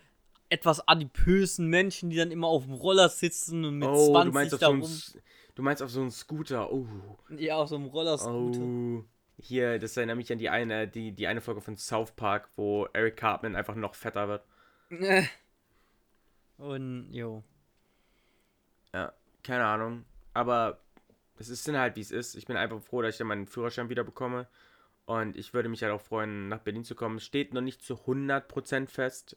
etwas 0.48 0.86
adipösen 0.88 1.66
Menschen, 1.66 2.08
die 2.08 2.16
dann 2.16 2.30
immer 2.30 2.46
auf 2.46 2.64
dem 2.64 2.74
Roller 2.74 3.08
sitzen 3.08 3.64
und 3.64 3.78
mit 3.78 3.88
Oh, 3.88 4.12
20 4.12 4.24
du 4.24 4.32
meinst, 4.32 4.54
auf 4.54 4.60
da 4.60 4.66
so 4.66 4.72
rum. 4.72 5.22
Du 5.54 5.62
meinst 5.62 5.82
auf 5.82 5.90
so 5.90 6.00
einen 6.00 6.10
Scooter. 6.12 6.72
Oh. 6.72 6.86
Ja, 7.36 7.56
auf 7.56 7.68
so 7.68 7.74
einem 7.74 7.86
Roller-Scooter. 7.86 8.60
Oh. 8.60 9.04
Hier, 9.38 9.78
das 9.78 9.96
erinnert 9.96 10.16
mich 10.16 10.32
an 10.32 10.38
die 10.38 10.48
eine, 10.48 10.86
die, 10.88 11.12
die 11.12 11.26
eine 11.26 11.40
Folge 11.40 11.60
von 11.60 11.76
South 11.76 12.12
Park, 12.12 12.48
wo 12.56 12.86
Eric 12.92 13.16
Cartman 13.16 13.56
einfach 13.56 13.74
noch 13.74 13.96
fetter 13.96 14.28
wird. 14.28 14.44
Und, 16.58 17.12
jo. 17.12 17.42
Ja, 18.92 19.12
keine 19.42 19.64
Ahnung. 19.64 20.04
Aber 20.34 20.80
es 21.38 21.48
ist 21.48 21.66
dann 21.66 21.76
halt, 21.76 21.96
wie 21.96 22.00
es 22.00 22.10
ist. 22.10 22.34
Ich 22.34 22.46
bin 22.46 22.56
einfach 22.56 22.80
froh, 22.80 23.02
dass 23.02 23.14
ich 23.14 23.18
dann 23.18 23.26
meinen 23.26 23.46
Führerschein 23.46 23.88
wieder 23.88 24.04
bekomme. 24.04 24.46
Und 25.04 25.36
ich 25.36 25.52
würde 25.54 25.68
mich 25.68 25.82
halt 25.82 25.92
auch 25.92 26.00
freuen, 26.00 26.48
nach 26.48 26.60
Berlin 26.60 26.84
zu 26.84 26.94
kommen. 26.94 27.20
Steht 27.20 27.54
noch 27.54 27.60
nicht 27.60 27.82
zu 27.82 27.94
100% 27.94 28.88
fest. 28.88 29.36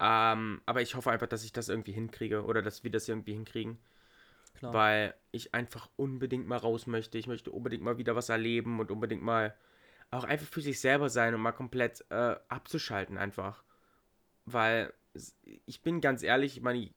Ähm, 0.00 0.60
aber 0.66 0.82
ich 0.82 0.94
hoffe 0.94 1.10
einfach, 1.10 1.28
dass 1.28 1.44
ich 1.44 1.52
das 1.52 1.68
irgendwie 1.68 1.92
hinkriege. 1.92 2.44
Oder 2.44 2.60
dass 2.62 2.84
wir 2.84 2.90
das 2.90 3.08
irgendwie 3.08 3.32
hinkriegen. 3.32 3.78
Klar. 4.58 4.72
Weil 4.72 5.14
ich 5.30 5.54
einfach 5.54 5.88
unbedingt 5.96 6.46
mal 6.46 6.58
raus 6.58 6.86
möchte. 6.86 7.16
Ich 7.16 7.26
möchte 7.26 7.50
unbedingt 7.50 7.82
mal 7.82 7.98
wieder 7.98 8.16
was 8.16 8.28
erleben 8.28 8.80
und 8.80 8.90
unbedingt 8.90 9.22
mal 9.22 9.54
auch 10.10 10.24
einfach 10.24 10.46
für 10.46 10.60
sich 10.60 10.80
selber 10.80 11.08
sein 11.08 11.34
und 11.34 11.40
mal 11.40 11.52
komplett 11.52 12.04
äh, 12.10 12.36
abzuschalten 12.48 13.18
einfach. 13.18 13.64
Weil 14.46 14.92
ich 15.66 15.82
bin 15.82 16.00
ganz 16.00 16.22
ehrlich, 16.22 16.56
ich 16.56 16.62
meine, 16.62 16.90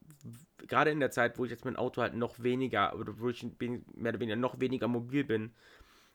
gerade 0.66 0.90
in 0.90 1.00
der 1.00 1.10
Zeit, 1.10 1.38
wo 1.38 1.44
ich 1.44 1.50
jetzt 1.50 1.64
mein 1.64 1.76
Auto 1.76 2.02
halt 2.02 2.14
noch 2.14 2.42
weniger, 2.42 2.98
oder 2.98 3.18
wo 3.18 3.28
ich 3.28 3.46
bin, 3.58 3.84
mehr 3.94 4.10
oder 4.10 4.20
weniger 4.20 4.36
noch 4.36 4.60
weniger 4.60 4.88
mobil 4.88 5.24
bin, 5.24 5.52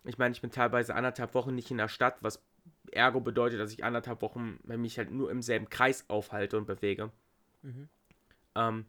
ich 0.03 0.17
meine, 0.17 0.33
ich 0.33 0.41
bin 0.41 0.51
teilweise 0.51 0.95
anderthalb 0.95 1.33
Wochen 1.33 1.55
nicht 1.55 1.71
in 1.71 1.77
der 1.77 1.87
Stadt, 1.87 2.17
was 2.21 2.43
ergo 2.91 3.21
bedeutet, 3.21 3.59
dass 3.59 3.71
ich 3.71 3.83
anderthalb 3.83 4.21
Wochen 4.21 4.59
mich 4.63 4.97
halt 4.97 5.11
nur 5.11 5.31
im 5.31 5.41
selben 5.41 5.69
Kreis 5.69 6.05
aufhalte 6.09 6.57
und 6.57 6.65
bewege. 6.65 7.11
Mhm. 7.61 7.87
Ähm, 8.55 8.85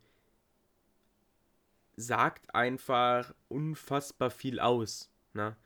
sagt 1.96 2.54
einfach 2.54 3.32
unfassbar 3.48 4.30
viel 4.30 4.58
aus. 4.58 5.10
Ne? 5.32 5.56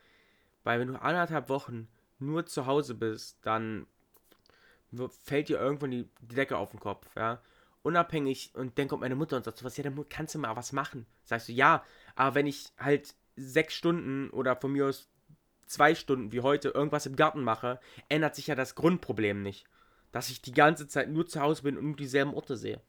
Weil 0.64 0.80
wenn 0.80 0.88
du 0.88 1.00
anderthalb 1.00 1.48
Wochen 1.48 1.88
nur 2.18 2.46
zu 2.46 2.66
Hause 2.66 2.94
bist, 2.94 3.38
dann 3.42 3.86
fällt 5.24 5.48
dir 5.48 5.59
irgendwann 5.59 5.90
die, 5.90 6.09
die 6.20 6.35
Decke 6.35 6.57
auf 6.57 6.70
den 6.70 6.81
Kopf, 6.81 7.07
ja. 7.16 7.40
Unabhängig, 7.83 8.53
und 8.55 8.79
dann 8.79 8.88
kommt 8.88 9.03
meine 9.03 9.14
Mutter 9.14 9.37
und 9.37 9.44
sagt 9.44 9.59
so 9.59 9.64
was, 9.64 9.77
ja, 9.77 9.85
dann 9.85 10.09
kannst 10.09 10.35
du 10.35 10.38
mal 10.38 10.57
was 10.57 10.72
machen. 10.72 11.07
Sagst 11.24 11.48
du, 11.48 11.53
ja, 11.53 11.85
aber 12.16 12.35
wenn 12.35 12.46
ich 12.46 12.72
halt 12.79 13.14
sechs 13.37 13.74
Stunden 13.74 14.31
oder 14.31 14.57
von 14.57 14.72
mir 14.72 14.87
aus 14.87 15.09
zwei 15.66 15.94
Stunden 15.94 16.33
wie 16.33 16.40
heute 16.40 16.70
irgendwas 16.70 17.07
im 17.07 17.16
Garten 17.16 17.42
mache, 17.42 17.79
ändert 18.09 18.35
sich 18.35 18.48
ja 18.48 18.55
das 18.55 18.74
Grundproblem 18.74 19.42
nicht. 19.42 19.66
Dass 20.12 20.31
ich 20.31 20.42
die 20.42 20.53
ganze 20.53 20.88
Zeit 20.88 21.09
nur 21.11 21.27
zu 21.27 21.40
Hause 21.40 21.62
bin 21.62 21.77
und 21.77 21.85
nur 21.85 21.96
dieselben 21.96 22.35
Orte 22.35 22.57
sehe. 22.57 22.81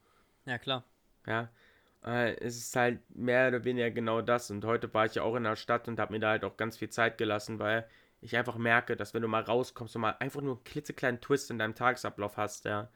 Ja, 0.46 0.58
klar. 0.58 0.84
Ja, 1.28 1.50
äh, 2.04 2.36
es 2.40 2.58
ist 2.58 2.76
halt 2.76 3.02
mehr 3.16 3.50
oder 3.50 3.64
weniger 3.66 3.92
genau 3.92 4.22
das. 4.22 4.50
Und 4.50 4.66
heute 4.66 4.94
war 4.94 5.06
ich 5.06 5.16
ja 5.16 5.24
auch 5.24 5.36
in 5.36 5.44
der 5.44 5.56
Stadt 5.56 5.88
und 5.88 6.00
habe 6.00 6.14
mir 6.14 6.20
da 6.20 6.30
halt 6.30 6.44
auch 6.44 6.58
ganz 6.58 6.78
viel 6.78 6.90
Zeit 6.90 7.18
gelassen, 7.18 7.60
weil 7.60 7.88
ich 8.22 8.36
einfach 8.36 8.58
merke, 8.58 8.96
dass 8.96 9.14
wenn 9.14 9.22
du 9.22 9.28
mal 9.28 9.44
rauskommst 9.44 9.96
und 9.96 10.02
mal 10.02 10.16
einfach 10.20 10.42
nur 10.42 10.56
einen 10.56 10.64
klitzekleinen 10.64 11.22
Twist 11.22 11.52
in 11.52 11.60
deinem 11.60 11.76
Tagesablauf 11.76 12.38
hast, 12.38 12.66
ja, 12.66 12.90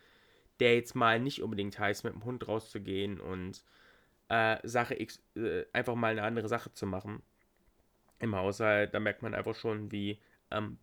der 0.60 0.76
jetzt 0.76 0.96
mal 0.96 1.20
nicht 1.20 1.42
unbedingt 1.42 1.80
heißt, 1.80 2.04
mit 2.04 2.14
dem 2.14 2.26
Hund 2.26 2.48
rauszugehen 2.48 3.20
und 3.20 3.64
äh, 4.30 4.58
Sache 4.68 5.00
X, 5.00 5.22
äh, 5.36 5.66
einfach 5.74 5.96
mal 5.96 6.12
eine 6.12 6.24
andere 6.24 6.48
Sache 6.48 6.74
zu 6.74 6.86
machen. 6.86 7.22
Im 8.20 8.36
Haushalt, 8.36 8.94
da 8.94 9.00
merkt 9.00 9.22
man 9.22 9.34
einfach 9.34 9.56
schon, 9.56 9.92
wie, 9.92 10.20
ähm, 10.52 10.78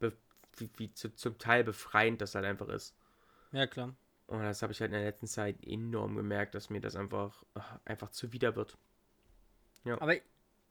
wie, 0.57 0.71
wie 0.77 0.93
zu, 0.93 1.15
zum 1.15 1.39
Teil 1.39 1.65
befreiend 1.65 2.21
das 2.21 2.35
halt 2.35 2.45
einfach 2.45 2.69
ist. 2.69 2.97
Ja, 3.53 3.67
klar. 3.67 3.95
Und 4.27 4.43
das 4.43 4.63
habe 4.63 4.73
ich 4.73 4.81
halt 4.81 4.93
in 4.93 4.99
der 4.99 5.07
letzten 5.07 5.27
Zeit 5.27 5.57
enorm 5.65 6.17
gemerkt, 6.17 6.55
dass 6.55 6.71
mir 6.71 6.81
das 6.81 6.97
einfach, 6.97 7.45
ach, 7.55 7.79
einfach 7.85 8.11
zuwider 8.11 8.55
wird. 8.57 8.79
Aber 9.85 10.15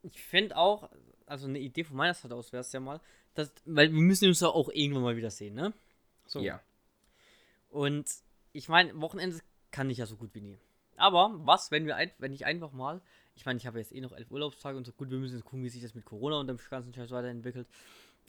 ich 0.02 0.24
fände 0.24 0.56
auch, 0.56 0.90
also 1.30 1.48
eine 1.48 1.60
Idee 1.60 1.84
von 1.84 1.98
meiner 1.98 2.14
Seite 2.14 2.36
aus 2.36 2.52
wäre 2.52 2.62
es 2.62 2.72
ja 2.72 2.80
mal, 2.80 3.00
dass, 3.34 3.52
weil 3.66 3.92
wir 3.92 4.02
müssen 4.02 4.28
uns 4.28 4.40
ja 4.40 4.48
auch 4.48 4.70
irgendwann 4.70 5.04
mal 5.04 5.16
wieder 5.16 5.32
sehen, 5.32 5.56
ne? 5.56 5.74
So. 6.26 6.42
Ja. 6.42 6.62
Und 7.70 8.10
ich 8.52 8.70
meine, 8.70 9.00
Wochenende 9.00 9.40
kann 9.72 9.90
ich 9.90 10.00
ja 10.00 10.06
so 10.06 10.16
gut 10.16 10.34
wie 10.34 10.42
nie. 10.42 10.58
Aber 10.98 11.32
was, 11.46 11.72
wenn 11.72 11.86
wir 11.86 11.96
ein, 11.96 12.12
wenn 12.18 12.34
ich 12.34 12.46
einfach 12.46 12.72
mal, 12.72 13.02
ich 13.36 13.46
meine, 13.46 13.58
ich 13.58 13.66
habe 13.66 13.80
jetzt 13.80 13.94
eh 13.94 14.02
noch 14.02 14.12
elf 14.12 14.30
Urlaubstage 14.32 14.78
und 14.78 14.86
so 14.86 14.92
gut, 14.92 15.10
wir 15.10 15.18
müssen 15.18 15.36
jetzt 15.36 15.46
gucken, 15.46 15.64
wie 15.64 15.70
sich 15.70 15.82
das 15.82 15.96
mit 15.96 16.06
Corona 16.06 16.40
und 16.40 16.48
dem 16.48 16.60
ganzen 16.70 16.94
Scheiß 16.94 17.12
weiterentwickelt. 17.12 17.68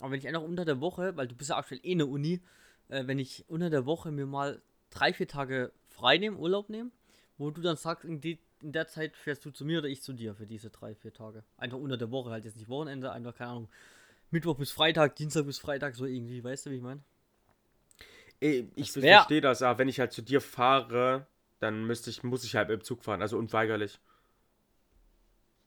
Aber 0.01 0.13
wenn 0.13 0.19
ich 0.19 0.29
einfach 0.29 0.43
unter 0.43 0.65
der 0.65 0.81
Woche, 0.81 1.17
weil 1.17 1.27
du 1.27 1.35
bist 1.35 1.51
ja 1.51 1.57
aktuell 1.57 1.81
eh 1.83 1.93
in 1.93 1.99
der 1.99 2.09
Uni, 2.09 2.41
äh, 2.89 3.07
wenn 3.07 3.19
ich 3.19 3.45
unter 3.49 3.71
der 3.71 3.87
Woche 3.87 4.13
mir 4.13 4.27
mal 4.27 4.63
drei, 4.91 5.13
vier 5.13 5.27
Tage 5.27 5.73
frei 5.89 6.19
nehme, 6.19 6.37
Urlaub 6.37 6.69
nehme, 6.69 6.91
wo 7.39 7.51
du 7.51 7.61
dann 7.61 7.77
sagst, 7.77 8.05
in, 8.05 8.21
die, 8.21 8.39
in 8.63 8.73
der 8.73 8.87
Zeit 8.89 9.17
fährst 9.17 9.45
du 9.45 9.51
zu 9.51 9.65
mir 9.65 9.79
oder 9.79 9.89
ich 9.89 10.03
zu 10.03 10.13
dir 10.13 10.35
für 10.35 10.47
diese 10.47 10.71
drei, 10.71 10.95
vier 10.95 11.13
Tage. 11.13 11.43
Einfach 11.57 11.79
unter 11.79 11.97
der 11.97 12.11
Woche, 12.11 12.31
halt 12.31 12.45
jetzt 12.45 12.57
nicht 12.57 12.69
Wochenende, 12.69 13.13
einfach, 13.13 13.35
keine 13.35 13.51
Ahnung, 13.51 13.69
Mittwoch 14.31 14.57
bis 14.57 14.71
Freitag, 14.73 15.17
Dienstag 15.17 15.47
bis 15.47 15.59
Freitag, 15.59 15.95
so 15.95 16.05
irgendwie, 16.07 16.43
weißt 16.45 16.67
du, 16.67 16.71
wie 16.71 16.77
ich 16.77 16.83
meine? 16.83 17.01
Ich 18.41 18.95
wär- 18.97 19.19
verstehe 19.19 19.41
das, 19.41 19.63
aber 19.63 19.79
wenn 19.79 19.89
ich 19.89 20.01
halt 20.01 20.13
zu 20.13 20.23
dir 20.23 20.41
fahre, 20.41 21.27
dann 21.59 21.85
müsste 21.85 22.11
ich, 22.11 22.23
muss 22.23 22.45
ich 22.45 22.57
halt 22.57 22.71
im 22.71 22.83
Zug 22.83 23.03
fahren, 23.05 23.21
also 23.23 23.37
unweigerlich. 23.39 24.01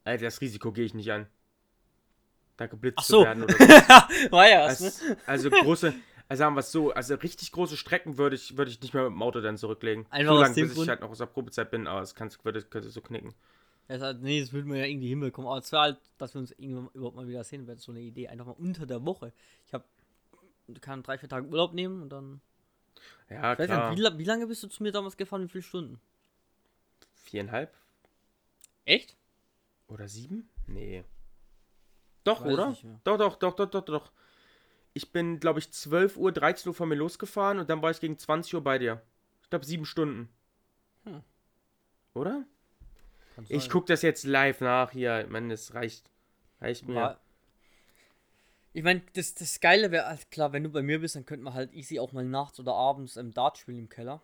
Alter, 0.06 0.26
das 0.26 0.42
Risiko 0.42 0.72
gehe 0.72 0.86
ich 0.86 0.94
nicht 0.94 1.12
an. 1.12 1.28
Da 2.58 2.68
geblitzt 2.68 3.00
Ach 3.00 3.04
zu 3.04 3.12
so. 3.14 3.24
werden 3.24 3.44
oder 3.44 3.54
so. 3.54 3.60
War 4.32 4.50
ja 4.50 4.66
was, 4.66 4.82
Es, 4.82 5.02
ne? 5.02 5.18
also 5.26 5.50
große, 5.50 5.94
also 6.30 6.40
sagen 6.40 6.56
wir 6.56 6.60
es 6.62 6.72
so, 6.72 6.92
also 6.94 7.16
richtig 7.16 7.52
große 7.52 7.78
Strecken 7.78 8.18
würde 8.18 8.36
ich, 8.36 8.58
würde 8.58 8.72
ich 8.72 8.82
nicht 8.82 8.94
mehr 8.94 9.04
mit 9.04 9.14
dem 9.14 9.22
Auto 9.22 9.42
dann 9.42 9.58
zurücklegen. 9.58 10.06
Einfach 10.10 10.34
so 10.34 10.42
lange, 10.42 10.54
bis 10.56 10.70
ich 10.72 10.76
Grund- 10.76 10.90
halt 10.90 11.02
noch 11.02 11.10
aus 11.12 11.18
der 11.20 11.26
Probezeit 11.28 11.70
bin, 11.72 11.88
aber 11.88 12.02
es 12.02 12.16
kannst, 12.16 12.44
würde, 12.46 12.62
könnte 12.64 12.90
so 12.90 13.02
knicken. 13.02 13.34
Er 13.90 14.00
sagt, 14.00 14.22
nee, 14.22 14.40
das 14.40 14.54
würden 14.54 14.72
wir 14.72 14.80
ja 14.80 14.86
irgendwie 14.86 15.10
hinbekommen. 15.10 15.50
Aber 15.50 15.60
es 15.60 15.72
wäre 15.72 15.82
halt, 15.82 15.98
dass 16.18 16.34
wir 16.34 16.40
uns 16.40 16.52
irgendwann 16.52 16.90
überhaupt 16.94 17.18
mal 17.18 17.28
wieder 17.28 17.44
sehen, 17.44 17.68
wäre 17.68 17.78
so 17.78 17.92
eine 17.92 18.00
Idee. 18.02 18.30
Einfach 18.30 18.46
mal 18.46 18.56
unter 18.58 18.86
der 18.86 19.06
Woche. 19.06 19.34
Ich 19.68 19.74
habe 19.74 19.84
kann 20.80 21.04
drei, 21.04 21.18
vier 21.18 21.28
Tage 21.28 21.48
Urlaub 21.48 21.74
nehmen 21.74 22.02
und 22.02 22.10
dann. 22.10 22.40
Ja, 23.30 23.52
Ich 23.54 23.66
klar. 23.66 23.94
nicht, 23.94 24.02
wie, 24.02 24.18
wie 24.20 24.24
lange 24.24 24.48
bist 24.48 24.64
du 24.64 24.68
zu 24.70 24.82
mir 24.82 24.94
damals 24.94 25.18
gefahren? 25.18 25.44
Wie 25.44 25.50
viele 25.50 25.64
Stunden? 25.64 26.00
Viereinhalb 27.16 27.74
Echt? 28.86 29.18
oder 29.88 30.08
sieben? 30.08 30.50
Nee. 30.68 31.04
Doch, 32.24 32.46
Weiß 32.46 32.54
oder? 32.54 32.76
Doch, 33.04 33.18
doch, 33.18 33.36
doch, 33.36 33.56
doch, 33.56 33.70
doch, 33.70 33.86
doch. 33.86 34.12
Ich 34.94 35.12
bin, 35.12 35.40
glaube 35.40 35.60
ich, 35.60 35.72
12 35.72 36.18
Uhr, 36.18 36.32
13 36.32 36.70
Uhr 36.70 36.76
von 36.76 36.88
mir 36.90 36.96
losgefahren 36.96 37.60
und 37.60 37.70
dann 37.70 37.82
war 37.82 37.92
ich 37.92 38.00
gegen 38.00 38.18
20 38.18 38.54
Uhr 38.56 38.64
bei 38.64 38.78
dir. 38.78 39.02
Ich 39.42 39.50
glaube, 39.50 39.66
sieben 39.66 39.86
Stunden. 39.86 40.30
Hm. 41.06 41.22
Oder? 42.14 42.46
Ich 43.50 43.70
gucke 43.70 43.88
das 43.88 44.04
jetzt 44.04 44.24
live 44.26 44.62
nach 44.62 44.92
hier. 44.92 45.22
Ich 45.22 45.30
meine, 45.30 45.50
das 45.50 45.74
reicht. 45.74 46.10
Reicht 46.62 46.88
mir. 46.88 46.96
War- 46.96 47.20
Ich 48.74 48.84
meine, 48.84 49.02
das, 49.14 49.34
das 49.34 49.60
Geile 49.60 49.92
wäre 49.92 50.08
halt 50.08 50.30
klar, 50.32 50.54
wenn 50.54 50.64
du 50.64 50.70
bei 50.70 50.82
mir 50.84 51.00
bist, 51.00 51.16
dann 51.16 51.26
könnte 51.26 51.44
man 51.44 51.54
halt 51.54 51.74
easy 51.74 52.00
auch 52.00 52.12
mal 52.12 52.24
nachts 52.26 52.60
oder 52.60 52.74
abends 52.74 53.18
im 53.18 53.34
Dart 53.34 53.58
spielen 53.58 53.80
im 53.80 53.90
Keller. 53.90 54.22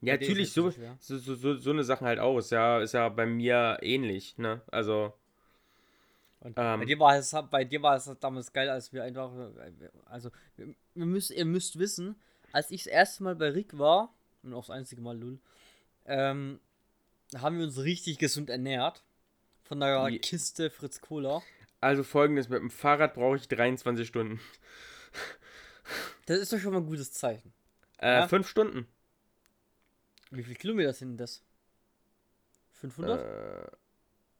Ja, 0.00 0.14
natürlich, 0.14 0.52
so, 0.52 0.70
so, 0.70 1.18
so, 1.18 1.34
so, 1.36 1.56
so 1.56 1.70
eine 1.70 1.84
Sachen 1.84 2.06
halt 2.06 2.18
auch. 2.18 2.38
Ist 2.38 2.50
ja, 2.50 2.80
ist 2.80 2.94
ja 2.94 3.08
bei 3.08 3.26
mir 3.26 3.78
ähnlich, 3.82 4.36
ne? 4.38 4.60
Also, 4.68 5.12
Und 6.42 6.54
Ähm. 6.58 6.80
bei 6.80 6.84
dir 6.86 6.98
war 6.98 7.16
es 7.16 7.34
bei 7.50 7.64
dir 7.64 7.82
war 7.82 7.96
es 7.96 8.10
damals 8.20 8.52
geil, 8.52 8.68
als 8.68 8.92
wir 8.92 9.04
einfach 9.04 9.30
also 10.06 10.30
wir, 10.56 10.74
wir 10.94 11.06
müsst, 11.06 11.30
ihr 11.30 11.44
müsst 11.44 11.78
wissen, 11.78 12.16
als 12.52 12.70
ich 12.70 12.82
das 12.84 12.92
erste 12.92 13.22
Mal 13.22 13.36
bei 13.36 13.48
Rick 13.50 13.78
war 13.78 14.12
und 14.42 14.52
auch 14.52 14.66
das 14.66 14.70
einzige 14.76 15.00
Mal 15.00 15.16
Lul, 15.18 15.38
ähm, 16.04 16.58
haben 17.36 17.58
wir 17.58 17.64
uns 17.64 17.78
richtig 17.78 18.18
gesund 18.18 18.50
ernährt 18.50 19.02
von 19.62 19.78
der 19.80 20.06
Wie- 20.08 20.18
Kiste 20.18 20.68
Fritz 20.70 21.00
Cola. 21.00 21.42
also 21.80 22.02
folgendes: 22.02 22.48
Mit 22.48 22.58
dem 22.60 22.70
Fahrrad 22.70 23.14
brauche 23.14 23.36
ich 23.36 23.46
23 23.48 24.06
Stunden. 24.06 24.40
Das 26.26 26.38
ist 26.38 26.52
doch 26.52 26.58
schon 26.58 26.72
mal 26.72 26.80
ein 26.80 26.86
gutes 26.86 27.12
Zeichen. 27.12 27.52
Äh, 27.98 28.20
Ja. 28.20 28.28
fünf 28.28 28.48
Stunden. 28.48 28.86
Wie 30.30 30.42
viele 30.42 30.56
Kilometer 30.56 30.92
sind 30.92 31.18
das? 31.18 31.42
500? 32.80 33.70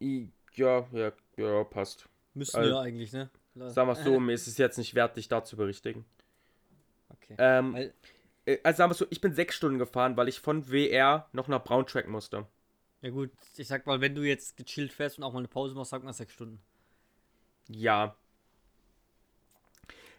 Äh, 0.00 0.26
ja, 0.54 0.86
ja, 0.92 1.12
ja, 1.36 1.64
passt. 1.64 2.08
Müssen 2.34 2.56
also- 2.56 2.70
wir 2.70 2.80
eigentlich, 2.80 3.12
ne? 3.12 3.30
Sagen 3.54 3.88
wir 3.88 3.92
es 3.92 4.04
so, 4.04 4.18
mir 4.20 4.32
ist 4.32 4.46
es 4.46 4.56
jetzt 4.56 4.78
nicht 4.78 4.94
wert, 4.94 5.16
dich 5.16 5.28
da 5.28 5.44
zu 5.44 5.56
berichtigen. 5.56 6.04
Okay. 7.10 7.34
Ähm, 7.38 7.74
Weil, 7.74 7.94
äh, 8.46 8.58
also 8.64 8.78
sagen 8.78 8.90
wir 8.90 8.92
es 8.92 8.98
so, 8.98 9.06
ich 9.10 9.20
bin 9.20 9.34
sechs 9.34 9.54
Stunden 9.56 9.78
gefahren, 9.78 10.16
weil 10.16 10.28
ich 10.28 10.40
von 10.40 10.70
WR 10.70 11.28
noch 11.32 11.48
nach 11.48 11.62
Brauntrack 11.62 12.08
musste. 12.08 12.46
ja 13.02 13.10
gut, 13.10 13.30
ich 13.56 13.68
sag 13.68 13.86
mal, 13.86 14.00
wenn 14.00 14.14
du 14.14 14.22
jetzt 14.22 14.56
gechillt 14.56 14.92
fährst 14.92 15.18
und 15.18 15.24
auch 15.24 15.32
mal 15.32 15.40
eine 15.40 15.48
Pause 15.48 15.74
machst, 15.74 15.90
sag 15.90 16.02
mal 16.02 16.12
sechs 16.12 16.32
Stunden. 16.32 16.62
Ja, 17.68 18.16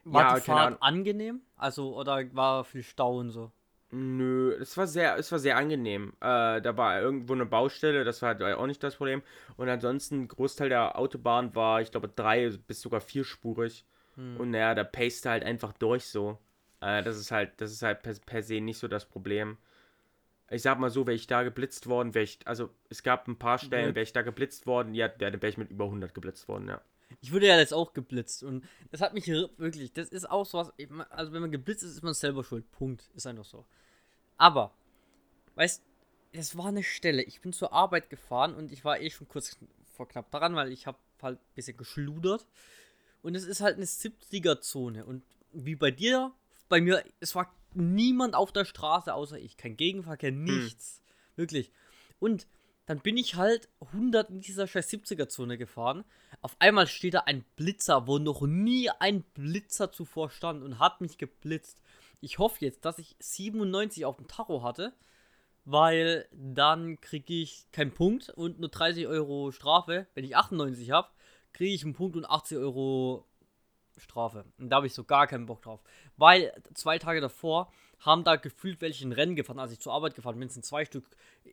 War 0.06 0.22
Ja, 0.24 0.36
die 0.36 0.41
Fahrt 0.41 0.82
angenehm? 0.82 1.41
Also, 1.56 1.96
oder 1.98 2.34
war 2.36 2.63
viel 2.65 2.84
Stau 2.84 3.17
und 3.19 3.32
so? 3.32 3.52
Nö, 3.96 4.54
es 4.60 4.76
war 4.76 4.88
sehr, 4.88 5.18
es 5.18 5.32
war 5.32 5.38
sehr 5.38 5.56
angenehm. 5.56 6.14
Äh, 6.20 6.62
da 6.62 6.76
war 6.78 7.00
irgendwo 7.00 7.34
eine 7.34 7.46
Baustelle, 7.46 8.04
das 8.04 8.24
war 8.24 8.30
halt 8.30 8.42
auch 8.58 8.66
nicht 8.66 8.82
das 8.82 8.96
Problem. 8.96 9.22
Und 9.56 9.70
ansonsten, 9.70 10.28
Großteil 10.28 10.70
der 10.70 10.98
Autobahn 10.98 11.54
war, 11.54 11.80
ich 11.80 11.92
glaube, 11.92 12.08
drei 12.08 12.50
bis 12.50 12.82
sogar 12.82 13.02
vierspurig. 13.02 13.86
Hm. 14.16 14.38
Und 14.38 14.50
naja, 14.50 14.74
da 14.74 14.84
paced 14.84 15.26
halt 15.28 15.44
einfach 15.44 15.74
durch 15.74 16.06
so. 16.06 16.40
Äh, 16.82 17.04
das 17.04 17.18
ist 17.20 17.30
halt, 17.30 17.52
das 17.62 17.72
ist 17.72 17.84
halt 17.84 18.02
per, 18.02 18.16
per 18.26 18.42
se 18.42 18.62
nicht 18.62 18.80
so 18.80 18.88
das 18.88 19.06
Problem. 19.06 19.58
Ich 20.50 20.64
sag 20.64 20.80
mal 20.80 20.90
so, 20.90 21.06
wäre 21.06 21.16
ich 21.16 21.28
da 21.28 21.44
geblitzt 21.44 21.86
worden, 21.86 22.16
wäre 22.16 22.24
ich, 22.24 22.40
also 22.46 22.72
es 22.90 23.04
gab 23.04 23.28
ein 23.28 23.38
paar 23.38 23.60
Stellen, 23.60 23.94
wäre 23.96 24.04
ich 24.04 24.14
da 24.14 24.24
geblitzt 24.24 24.66
worden, 24.66 24.96
ja, 24.96 25.08
dann 25.08 25.34
wäre 25.34 25.50
ich 25.50 25.58
mit 25.58 25.70
über 25.70 25.86
100 25.86 26.16
geblitzt 26.16 26.48
worden, 26.48 26.68
ja. 26.68 26.82
Ich 27.22 27.32
wurde 27.32 27.48
ja 27.48 27.58
jetzt 27.58 27.74
auch 27.74 27.94
geblitzt 27.94 28.44
und 28.44 28.66
das 28.92 29.02
hat 29.02 29.14
mich 29.14 29.28
ir- 29.28 29.50
wirklich, 29.58 29.94
das 29.94 30.10
ist 30.10 30.30
auch 30.30 30.46
so 30.46 30.58
was, 30.58 30.74
also 31.12 31.32
wenn 31.32 31.42
man 31.42 31.52
geblitzt 31.52 31.84
ist, 31.84 31.92
ist 31.92 32.04
man 32.04 32.14
selber 32.16 32.44
schuld. 32.44 32.70
Punkt. 32.72 33.10
Ist 33.16 33.28
einfach 33.28 33.46
so. 33.46 33.66
Aber, 34.38 34.74
weißt, 35.56 35.84
es 36.34 36.58
war 36.58 36.67
eine 36.67 36.84
Stelle, 36.84 37.22
ich 37.24 37.41
bin 37.41 37.54
zur 37.54 37.74
Arbeit 37.74 38.10
gefahren 38.10 38.56
und 38.56 38.72
ich 38.72 38.84
war 38.84 39.00
eh 39.00 39.10
schon 39.10 39.28
kurz 39.28 39.58
vor 39.93 40.08
knapp 40.08 40.32
dran, 40.32 40.56
weil 40.56 40.72
ich 40.72 40.88
habe 40.88 40.98
halt 41.22 41.39
ein 41.39 41.56
bisschen 41.56 41.78
geschludert. 41.78 42.46
Und 43.22 43.36
es 43.36 43.46
ist 43.46 43.62
halt 43.62 43.78
eine 43.78 43.86
70er-Zone 43.86 45.06
und 45.06 45.24
wie 45.54 45.76
bei 45.76 45.91
dir, 45.91 46.34
bei 46.67 46.82
mir, 46.82 47.04
es 47.19 47.36
war 47.36 47.54
niemand 47.74 48.36
auf 48.36 48.52
der 48.52 48.65
Straße 48.65 49.13
außer 49.13 49.39
ich. 49.39 49.58
Kein 49.58 49.78
Gegenverkehr, 49.78 50.32
nichts. 50.32 51.02
Wirklich. 51.36 51.72
Und 52.19 52.48
dann 52.86 53.00
bin 53.00 53.15
ich 53.15 53.36
halt 53.36 53.69
100 53.80 54.30
in 54.30 54.41
dieser 54.41 54.67
scheiß 54.67 54.91
70er-Zone 54.91 55.58
gefahren. 55.58 56.04
Auf 56.41 56.56
einmal 56.60 56.88
steht 56.88 57.13
da 57.13 57.22
ein 57.22 57.46
Blitzer, 57.56 58.08
wo 58.08 58.19
noch 58.19 58.41
nie 58.41 58.89
ein 58.89 59.24
Blitzer 59.34 59.91
zuvor 59.91 60.30
stand 60.30 60.63
und 60.63 60.80
hat 60.80 61.00
mich 61.00 61.17
geblitzt. 61.17 61.80
Ich 62.24 62.40
hoffe 62.40 62.64
jetzt, 62.64 62.86
dass 62.86 63.00
ich 63.00 63.18
97 63.20 64.06
auf 64.06 64.16
dem 64.16 64.30
Tacho 64.30 64.64
hatte, 64.64 64.94
weil 65.66 66.26
dann 66.32 67.02
kriege 67.02 67.34
ich 67.34 67.70
keinen 67.74 67.94
Punkt 67.94 68.30
und 68.30 68.62
nur 68.62 68.70
30 68.70 69.08
Euro 69.08 69.52
Strafe. 69.52 70.08
Wenn 70.14 70.24
ich 70.24 70.38
98 70.38 70.92
habe, 70.92 71.10
kriege 71.52 71.74
ich 71.74 71.84
einen 71.84 71.96
Punkt 71.96 72.16
und 72.16 72.24
80 72.24 72.60
Euro 72.60 73.28
Strafe. 73.98 74.46
Und 74.58 74.70
da 74.70 74.78
habe 74.78 74.88
ich 74.88 74.94
so 74.94 75.04
gar 75.04 75.28
keinen 75.28 75.48
Bock 75.48 75.64
drauf. 75.64 75.82
Weil 76.16 76.54
zwei 76.74 76.98
Tage 76.98 77.20
davor 77.20 77.70
haben 78.00 78.24
da 78.24 78.38
gefühlt 78.38 78.80
welche 78.80 79.06
ein 79.06 79.12
Rennen 79.12 79.36
gefahren, 79.36 79.60
als 79.60 79.74
ich 79.74 79.82
zur 79.82 79.92
Arbeit 79.92 80.16
gefahren 80.16 80.40
bin, 80.40 80.48
sind 80.48 80.64
zwei 80.64 80.86
Stück 80.86 81.06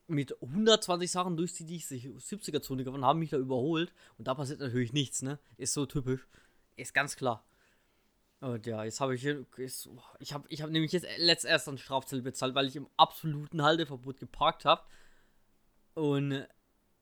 mit 0.07 0.41
120 0.41 1.11
Sachen 1.11 1.37
durch 1.37 1.53
die, 1.53 1.65
die 1.65 1.77
ich 1.79 1.87
70er-Zone 1.87 2.85
gefahren, 2.85 3.05
haben 3.05 3.19
mich 3.19 3.31
da 3.31 3.39
überholt. 3.39 3.93
Und 4.19 4.29
da 4.29 4.37
passiert 4.37 4.61
natürlich 4.61 4.93
nichts, 4.93 5.23
ne? 5.23 5.41
Ist 5.57 5.73
so 5.73 5.85
typisch. 5.85 6.29
Ist 6.77 6.95
ganz 6.95 7.17
klar. 7.17 7.45
Und 8.41 8.67
ja, 8.67 8.85
jetzt 8.85 9.01
habe 9.01 9.15
ich 9.15 9.21
hier, 9.21 9.45
ist, 9.59 9.89
ich 10.19 10.33
habe 10.33 10.47
ich 10.49 10.63
hab 10.63 10.71
nämlich 10.71 10.93
jetzt 10.93 11.07
letzt 11.19 11.45
erst 11.45 11.69
einen 11.69 11.77
Strafzettel 11.77 12.23
bezahlt, 12.23 12.55
weil 12.55 12.67
ich 12.67 12.77
im 12.77 12.89
absoluten 12.97 13.63
Halteverbot 13.63 14.19
geparkt 14.19 14.65
habe. 14.65 14.83
Und 15.95 16.47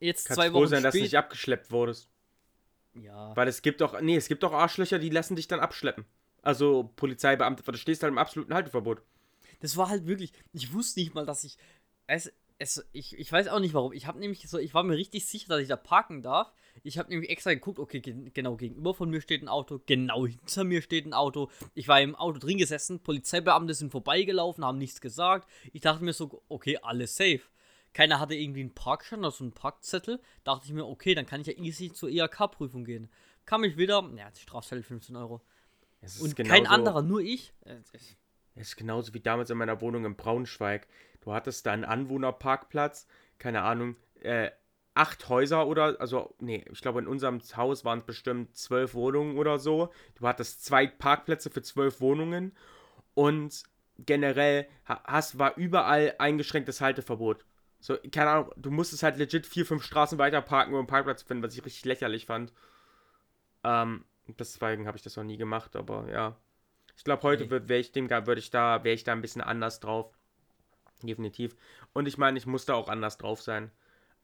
jetzt 0.01 0.27
Kannst 0.27 0.41
zwei 0.41 0.51
froh 0.51 0.61
Wochen 0.61 0.69
sein, 0.69 0.83
dass 0.83 0.95
du 0.95 1.01
nicht 1.01 1.17
abgeschleppt 1.17 1.71
wurdest. 1.71 2.09
Ja. 2.95 3.37
Weil 3.37 3.47
es 3.47 3.63
gibt 3.63 3.81
doch, 3.81 4.01
nee, 4.01 4.17
es 4.17 4.27
gibt 4.27 4.43
doch 4.43 4.53
Arschlöcher, 4.53 4.99
die 4.99 5.11
lassen 5.11 5.37
dich 5.37 5.47
dann 5.47 5.61
abschleppen. 5.61 6.05
Also 6.43 6.93
Polizeibeamte, 6.97 7.65
weil 7.67 7.73
du 7.73 7.79
stehst 7.79 8.03
halt 8.03 8.11
im 8.11 8.19
absoluten 8.19 8.55
Halteverbot. 8.55 9.03
Das 9.61 9.77
war 9.77 9.89
halt 9.89 10.07
wirklich, 10.07 10.33
ich 10.53 10.73
wusste 10.73 11.01
nicht 11.01 11.15
mal, 11.15 11.27
dass 11.27 11.45
ich 11.45 11.57
es, 12.07 12.33
es 12.59 12.89
ich, 12.93 13.17
ich 13.17 13.31
weiß 13.31 13.49
auch 13.49 13.61
nicht 13.61 13.75
warum. 13.75 13.93
Ich 13.93 14.07
habe 14.07 14.19
nämlich 14.19 14.49
so, 14.49 14.59
ich 14.59 14.75
war 14.75 14.83
mir 14.83 14.97
richtig 14.97 15.27
sicher, 15.27 15.49
dass 15.49 15.61
ich 15.61 15.69
da 15.69 15.77
parken 15.77 16.23
darf. 16.23 16.53
Ich 16.83 16.99
habe 16.99 17.09
nämlich 17.11 17.31
extra 17.31 17.53
geguckt, 17.55 17.79
okay, 17.79 18.01
gen- 18.01 18.33
genau 18.33 18.57
gegenüber 18.57 18.95
von 18.95 19.11
mir 19.11 19.21
steht 19.21 19.43
ein 19.43 19.49
Auto, 19.49 19.81
genau 19.87 20.27
hinter 20.27 20.65
mir 20.65 20.83
steht 20.83 21.07
ein 21.07 21.15
Auto. 21.15 21.51
Ich 21.75 21.89
war 21.89 22.01
im 22.01 22.15
Auto 22.15 22.39
drin 22.39 22.59
gesessen, 22.59 23.01
Polizeibeamte 23.01 23.75
sind 23.75 23.91
vorbeigelaufen, 23.93 24.65
haben 24.65 24.79
nichts 24.79 25.01
gesagt. 25.01 25.49
Ich 25.73 25.81
dachte 25.81 26.05
mir 26.05 26.13
so, 26.13 26.43
okay, 26.49 26.79
alles 26.83 27.17
safe. 27.17 27.41
keiner 27.95 28.21
hatte 28.21 28.35
irgendwie 28.35 28.61
einen 28.61 28.75
Parkschein 28.75 29.21
oder 29.21 29.31
so 29.31 29.45
einen 29.45 29.53
Parkzettel. 29.53 30.21
Dachte 30.45 30.67
ich 30.67 30.73
mir, 30.73 30.87
okay, 30.87 31.15
dann 31.15 31.27
kann 31.27 31.41
ich 31.41 31.47
ja 31.49 31.55
easy 31.55 31.93
zur 31.93 32.09
IHK-Prüfung 32.11 32.85
gehen. 32.85 33.09
Kam 33.47 33.65
ich 33.65 33.77
wieder, 33.77 34.09
ja, 34.17 34.31
die 34.31 34.41
Strafzettel 34.41 34.83
15 34.83 35.17
Euro. 35.17 35.41
Es 36.01 36.17
ist 36.17 36.23
Und 36.23 36.37
kein 36.37 36.67
anderer, 36.67 37.03
nur 37.03 37.21
ich. 37.21 37.53
Äh, 37.65 37.77
Es 38.55 38.69
ist 38.69 38.77
genauso 38.77 39.15
wie 39.15 39.21
damals 39.21 39.51
in 39.51 39.59
meiner 39.59 39.81
Wohnung 39.81 40.05
in 40.05 40.17
Braunschweig. 40.17 40.87
Du 41.23 41.33
hattest 41.33 41.67
da 41.67 41.73
einen 41.73 41.85
Anwohnerparkplatz, 41.85 43.07
keine 43.39 43.63
Ahnung, 43.63 43.97
äh, 44.21 44.51
acht 44.99 45.29
Häuser 45.29 45.67
oder, 45.67 46.01
also, 46.01 46.35
nee, 46.41 46.65
ich 46.71 46.81
glaube, 46.81 46.99
in 46.99 47.07
unserem 47.07 47.41
Haus 47.57 47.85
waren 47.85 48.01
es 48.01 48.05
bestimmt 48.05 48.57
zwölf 48.57 48.95
Wohnungen 48.95 49.39
oder 49.39 49.59
so. 49.59 49.93
Du 50.17 50.27
hattest 50.27 50.65
zwei 50.65 50.87
Parkplätze 50.87 51.51
für 51.51 51.63
zwölf 51.63 52.01
Wohnungen 52.01 52.57
und 53.15 53.63
generell 53.99 54.67
ha- 54.89 55.03
hast, 55.05 55.39
war 55.39 55.57
überall 55.57 56.17
eingeschränktes 56.19 56.81
Halteverbot. 56.81 57.45
So, 57.81 57.97
keine 58.11 58.31
Ahnung, 58.31 58.53
du 58.57 58.73
musstest 58.73 59.05
halt 59.05 59.19
legit 59.19 59.47
vier, 59.47 59.65
fünf 59.65 59.85
Straßen 59.85 60.19
weiter 60.19 60.43
parken, 60.43 60.73
um 60.73 60.79
einen 60.79 60.89
Parkplatz 60.89 61.21
zu 61.21 61.27
finden, 61.27 61.45
was 61.45 61.55
ich 61.55 61.65
richtig 61.65 61.85
lächerlich 61.85 62.27
fand. 62.27 62.53
Ähm, 63.63 64.05
deswegen 64.27 64.89
habe 64.89 64.97
ich 64.97 65.03
das 65.05 65.17
noch 65.17 65.25
nie 65.25 65.37
gemacht, 65.37 65.77
aber 65.77 66.09
ja. 66.11 66.37
Ich 66.97 67.05
glaube, 67.05 67.23
heute 67.23 67.49
wird, 67.51 67.69
wäre 67.69 67.79
ich 67.79 67.93
dem, 67.93 68.11
würde 68.11 68.41
ich 68.41 68.51
da, 68.51 68.83
wäre 68.83 68.95
ich 68.97 69.05
da 69.05 69.13
ein 69.13 69.23
bisschen 69.23 69.43
anders 69.43 69.79
drauf. 69.79 70.19
Definitiv. 71.03 71.55
Und 71.93 72.09
ich 72.09 72.19
meine, 72.19 72.37
ich 72.37 72.47
muss 72.47 72.65
da 72.65 72.75
auch 72.75 72.89
anders 72.89 73.19
drauf 73.19 73.41
sein. 73.41 73.71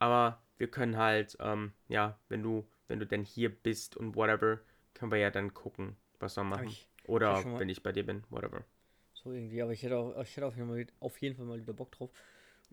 Aber 0.00 0.42
wir 0.58 0.70
können 0.70 0.96
halt, 0.96 1.36
ähm, 1.40 1.72
ja, 1.88 2.18
wenn 2.28 2.42
du, 2.42 2.66
wenn 2.88 2.98
du 3.00 3.06
denn 3.06 3.24
hier 3.24 3.50
bist 3.50 3.96
und 3.96 4.14
whatever, 4.16 4.60
können 4.94 5.10
wir 5.10 5.18
ja 5.18 5.30
dann 5.30 5.52
gucken, 5.54 5.96
was 6.20 6.36
wir 6.36 6.44
machen. 6.44 6.68
ich- 6.68 6.88
Oder 7.06 7.38
ich 7.40 7.58
wenn 7.58 7.68
ich 7.68 7.82
bei 7.82 7.92
dir 7.92 8.06
bin, 8.06 8.24
whatever. 8.30 8.64
So 9.12 9.32
irgendwie, 9.32 9.60
aber 9.62 9.72
ich 9.72 9.82
hätte, 9.82 9.96
auch, 9.96 10.20
ich 10.22 10.36
hätte 10.36 10.46
auf, 10.46 10.56
jeden 10.56 10.68
Fall, 10.68 10.86
auf 11.00 11.20
jeden 11.20 11.36
Fall 11.36 11.46
mal 11.46 11.60
wieder 11.60 11.72
Bock 11.72 11.92
drauf. 11.92 12.10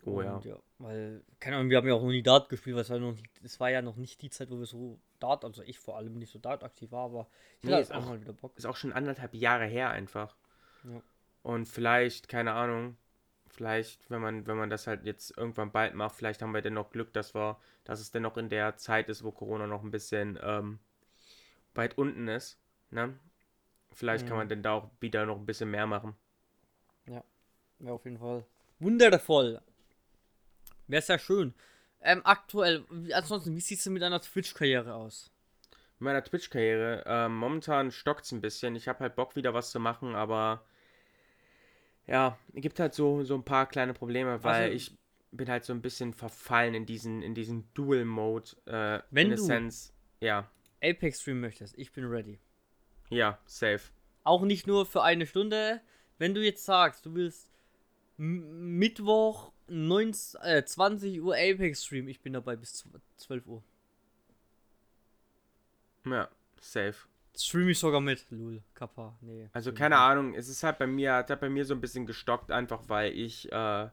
Oh 0.04 0.20
ja. 0.22 0.34
Und 0.36 0.46
Weil, 0.78 1.22
keine 1.38 1.56
Ahnung, 1.56 1.70
wir 1.70 1.76
haben 1.76 1.86
ja 1.86 1.94
auch 1.94 2.02
noch 2.02 2.08
nie 2.08 2.22
Dart 2.22 2.48
gespielt, 2.48 2.74
weil 2.76 2.82
es 2.82 2.90
war, 2.90 2.98
noch 2.98 3.12
nicht, 3.12 3.26
es 3.42 3.60
war 3.60 3.70
ja 3.70 3.82
noch 3.82 3.96
nicht 3.96 4.20
die 4.22 4.30
Zeit, 4.30 4.50
wo 4.50 4.58
wir 4.58 4.66
so 4.66 4.98
Dart, 5.20 5.44
also 5.44 5.62
ich 5.62 5.78
vor 5.78 5.96
allem 5.96 6.14
nicht 6.18 6.30
so 6.32 6.38
Dart 6.38 6.64
aktiv 6.64 6.90
war, 6.92 7.04
aber 7.04 7.28
ich 7.60 7.64
Nee, 7.64 7.72
hätte 7.72 7.82
ist 7.82 7.92
auch- 7.92 8.06
mal 8.06 8.20
wieder 8.20 8.32
Bock. 8.32 8.56
Ist 8.56 8.66
auch 8.66 8.76
schon 8.76 8.92
anderthalb 8.92 9.34
Jahre 9.34 9.66
her 9.66 9.90
einfach. 9.90 10.36
Ja. 10.84 11.02
Und 11.42 11.66
vielleicht, 11.66 12.28
keine 12.28 12.52
Ahnung, 12.52 12.96
vielleicht, 13.62 14.10
wenn 14.10 14.20
man, 14.20 14.46
wenn 14.48 14.56
man 14.56 14.70
das 14.70 14.88
halt 14.88 15.04
jetzt 15.04 15.36
irgendwann 15.38 15.70
bald 15.70 15.94
macht, 15.94 16.16
vielleicht 16.16 16.42
haben 16.42 16.52
wir 16.52 16.62
dann 16.62 16.74
noch 16.74 16.90
Glück, 16.90 17.12
dass 17.12 17.32
wir, 17.32 17.58
dass 17.84 18.00
es 18.00 18.10
dann 18.10 18.22
noch 18.22 18.36
in 18.36 18.48
der 18.48 18.76
Zeit 18.76 19.08
ist, 19.08 19.22
wo 19.22 19.30
Corona 19.30 19.68
noch 19.68 19.84
ein 19.84 19.92
bisschen 19.92 20.36
ähm, 20.42 20.80
weit 21.74 21.96
unten 21.96 22.26
ist. 22.26 22.58
Ne? 22.90 23.16
Vielleicht 23.92 24.26
kann 24.26 24.34
Mhm. 24.34 24.40
man 24.40 24.48
dann 24.48 24.62
da 24.64 24.72
auch 24.72 24.90
wieder 24.98 25.26
noch 25.26 25.36
ein 25.36 25.46
bisschen 25.46 25.70
mehr 25.70 25.86
machen. 25.86 26.16
Wäre 27.78 27.94
auf 27.94 28.04
jeden 28.04 28.18
Fall 28.18 28.44
wundervoll. 28.80 29.60
Wäre 30.88 31.02
sehr 31.02 31.18
schön. 31.20 31.54
Ähm, 32.00 32.20
aktuell, 32.24 32.84
ansonsten, 33.12 33.54
wie 33.56 33.60
sieht 33.60 33.78
es 33.78 33.84
denn 33.84 33.92
mit 33.92 34.02
deiner 34.02 34.20
Twitch-Karriere 34.20 34.94
aus? 34.94 35.30
In 36.00 36.04
meiner 36.04 36.24
Twitch-Karriere, 36.24 37.04
ähm, 37.06 37.36
momentan 37.36 37.92
stockt 37.92 38.24
es 38.24 38.32
ein 38.32 38.40
bisschen. 38.40 38.74
Ich 38.74 38.88
habe 38.88 38.98
halt 39.00 39.14
Bock, 39.14 39.36
wieder 39.36 39.54
was 39.54 39.70
zu 39.70 39.78
machen, 39.78 40.14
aber 40.16 40.64
ja, 42.06 42.38
es 42.54 42.62
gibt 42.62 42.78
halt 42.80 42.94
so, 42.94 43.22
so 43.24 43.34
ein 43.34 43.44
paar 43.44 43.66
kleine 43.66 43.94
Probleme, 43.94 44.42
weil 44.44 44.64
Also- 44.64 44.74
ich 44.76 44.96
bin 45.30 45.48
halt 45.48 45.64
so 45.64 45.72
ein 45.72 45.80
bisschen 45.80 46.12
verfallen 46.12 46.74
in 46.74 46.84
diesen, 46.86 47.22
in 47.22 47.34
diesen 47.34 47.64
Dual-Mode. 47.74 48.50
Äh, 48.66 49.00
Wenn 49.10 49.30
in 49.30 49.36
du- 49.36 49.42
sense, 49.42 49.92
ja, 50.20 50.50
Apex 50.82 51.20
streamen 51.22 51.40
möchtest, 51.40 51.78
ich 51.78 51.92
bin 51.92 52.04
ready. 52.04 52.38
ja, 53.08 53.38
safe. 53.46 53.80
Auch 54.24 54.42
nicht 54.42 54.66
nur 54.66 54.84
für 54.86 55.02
eine 55.02 55.26
Stunde. 55.26 55.80
Wenn 56.18 56.34
du 56.34 56.44
jetzt 56.44 56.64
sagst, 56.64 57.06
du 57.06 57.14
willst 57.14 57.50
Mittwoch 58.18 59.52
19, 59.68 60.40
äh, 60.42 60.64
20 60.64 61.20
Uhr 61.22 61.34
Apex 61.34 61.84
Stream, 61.84 62.08
ich 62.08 62.20
bin 62.20 62.32
dabei 62.34 62.54
bis 62.56 62.84
zw- 62.84 63.00
12 63.16 63.46
Uhr. 63.46 63.62
Ja, 66.06 66.28
safe. 66.60 67.06
Stream 67.36 67.68
ich 67.70 67.78
sogar 67.78 68.00
mit. 68.00 68.26
Lul, 68.30 68.62
Kappa, 68.74 69.16
nee. 69.22 69.48
Also 69.52 69.72
keine 69.72 69.94
ich 69.94 69.98
nicht. 70.00 70.06
Ahnung, 70.06 70.34
es 70.34 70.48
ist 70.48 70.62
halt 70.62 70.78
bei 70.78 70.86
mir, 70.86 71.14
hat 71.14 71.30
halt 71.30 71.40
bei 71.40 71.48
mir 71.48 71.64
so 71.64 71.74
ein 71.74 71.80
bisschen 71.80 72.04
gestockt, 72.06 72.50
einfach 72.50 72.82
weil 72.88 73.12
ich 73.12 73.50
äh, 73.50 73.88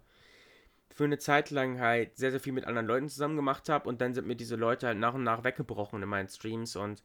für 0.91 1.03
eine 1.05 1.17
Zeit 1.19 1.49
lang 1.49 1.79
halt 1.79 2.17
sehr, 2.17 2.31
sehr 2.31 2.39
viel 2.41 2.51
mit 2.53 2.65
anderen 2.65 2.87
Leuten 2.87 3.07
zusammen 3.09 3.37
gemacht 3.37 3.69
habe 3.69 3.87
und 3.87 4.01
dann 4.01 4.13
sind 4.13 4.27
mir 4.27 4.35
diese 4.35 4.55
Leute 4.57 4.87
halt 4.87 4.97
nach 4.97 5.13
und 5.13 5.23
nach 5.23 5.43
weggebrochen 5.45 6.03
in 6.03 6.09
meinen 6.09 6.27
Streams 6.27 6.75
und 6.75 7.01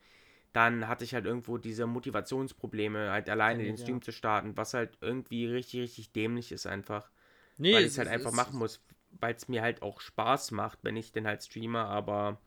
dann 0.53 0.89
hatte 0.89 1.05
ich 1.05 1.15
halt 1.15 1.25
irgendwo 1.25 1.59
diese 1.59 1.87
Motivationsprobleme, 1.87 3.11
halt 3.11 3.29
alleine 3.31 3.59
Kenn 3.65 3.77
den 3.77 3.79
Stream 3.79 3.97
ja. 3.97 4.03
zu 4.03 4.13
starten, 4.13 4.57
was 4.57 4.75
halt 4.75 4.97
irgendwie 5.01 5.47
richtig, 5.47 5.81
richtig 5.83 6.13
dämlich 6.13 6.51
ist 6.53 6.67
einfach. 6.67 7.11
Nee, 7.59 7.75
weil 7.75 7.83
ich 7.83 7.89
es 7.89 7.99
halt 7.99 8.09
einfach 8.09 8.33
machen 8.33 8.59
muss, 8.59 8.81
weil 9.21 9.35
es 9.35 9.49
mir 9.49 9.63
halt 9.63 9.83
auch 9.83 10.01
Spaß 10.01 10.51
macht, 10.51 10.81
wenn 10.83 10.97
ich 10.97 11.13
denn 11.13 11.27
halt 11.27 11.43
streame, 11.45 11.81
aber 11.85 12.41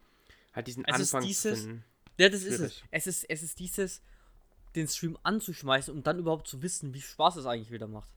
halt 0.54 0.68
diesen 0.68 0.84
Es 0.86 1.00
ist 1.00 1.14
Anfang 1.16 1.28
dieses- 1.28 1.62
finden. 1.62 1.84
Ja, 2.18 2.30
das 2.30 2.44
ist 2.44 2.60
es. 2.60 2.84
Es 2.92 3.08
ist, 3.08 3.24
es 3.30 3.44
ist 3.44 3.60
dieses, 3.60 4.02
den 4.76 4.88
Stream 4.88 5.18
anzuschmeißen 5.24 5.94
und 5.94 6.08
dann 6.08 6.20
überhaupt 6.20 6.48
zu 6.48 6.62
wissen, 6.62 6.94
wie 6.94 7.02
Spaß 7.02 7.38
es 7.38 7.46
eigentlich 7.46 7.72
wieder 7.72 7.88
macht. 7.88 8.10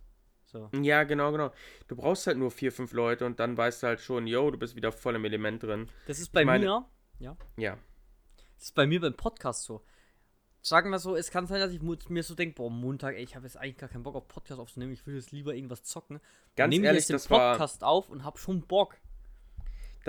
So. 0.46 0.68
Ja, 0.82 1.04
genau, 1.04 1.30
genau. 1.32 1.52
Du 1.86 1.94
brauchst 1.96 2.26
halt 2.26 2.36
nur 2.38 2.50
vier, 2.50 2.72
fünf 2.72 2.92
Leute 2.92 3.24
und 3.24 3.38
dann 3.38 3.56
weißt 3.56 3.82
du 3.82 3.86
halt 3.86 4.00
schon, 4.00 4.26
yo, 4.26 4.50
du 4.50 4.58
bist 4.58 4.74
wieder 4.74 4.90
voll 4.90 5.14
im 5.14 5.24
Element 5.24 5.62
drin. 5.62 5.88
Das 6.06 6.18
ist 6.18 6.32
bei 6.32 6.44
meine- 6.44 6.64
mir, 6.66 6.84
ja, 7.20 7.36
Ja. 7.56 7.78
das 8.56 8.64
ist 8.64 8.74
bei 8.74 8.86
mir 8.86 9.00
beim 9.00 9.14
Podcast 9.14 9.62
so. 9.64 9.84
Sagen 10.62 10.90
wir 10.90 10.98
so, 10.98 11.16
es 11.16 11.30
kann 11.30 11.46
sein, 11.46 11.60
dass 11.60 11.72
ich 11.72 11.80
mir 11.80 12.22
so 12.22 12.34
denke, 12.34 12.56
boah, 12.56 12.68
Montag, 12.70 13.14
ey, 13.14 13.22
ich 13.22 13.34
habe 13.36 13.46
jetzt 13.46 13.56
eigentlich 13.56 13.78
gar 13.78 13.88
keinen 13.88 14.02
Bock 14.02 14.14
auf 14.16 14.28
Podcast 14.28 14.60
aufzunehmen, 14.60 14.92
ich 14.92 15.06
will 15.06 15.14
jetzt 15.14 15.30
lieber 15.32 15.54
irgendwas 15.54 15.84
zocken. 15.84 16.20
Ganz 16.56 16.70
nehme 16.70 16.82
ich 16.84 16.86
ehrlich, 16.88 16.98
jetzt 17.02 17.08
den 17.10 17.14
das 17.14 17.30
war, 17.30 17.52
Podcast 17.52 17.82
auf 17.84 18.10
und 18.10 18.24
hab 18.24 18.38
schon 18.38 18.66
Bock. 18.66 18.96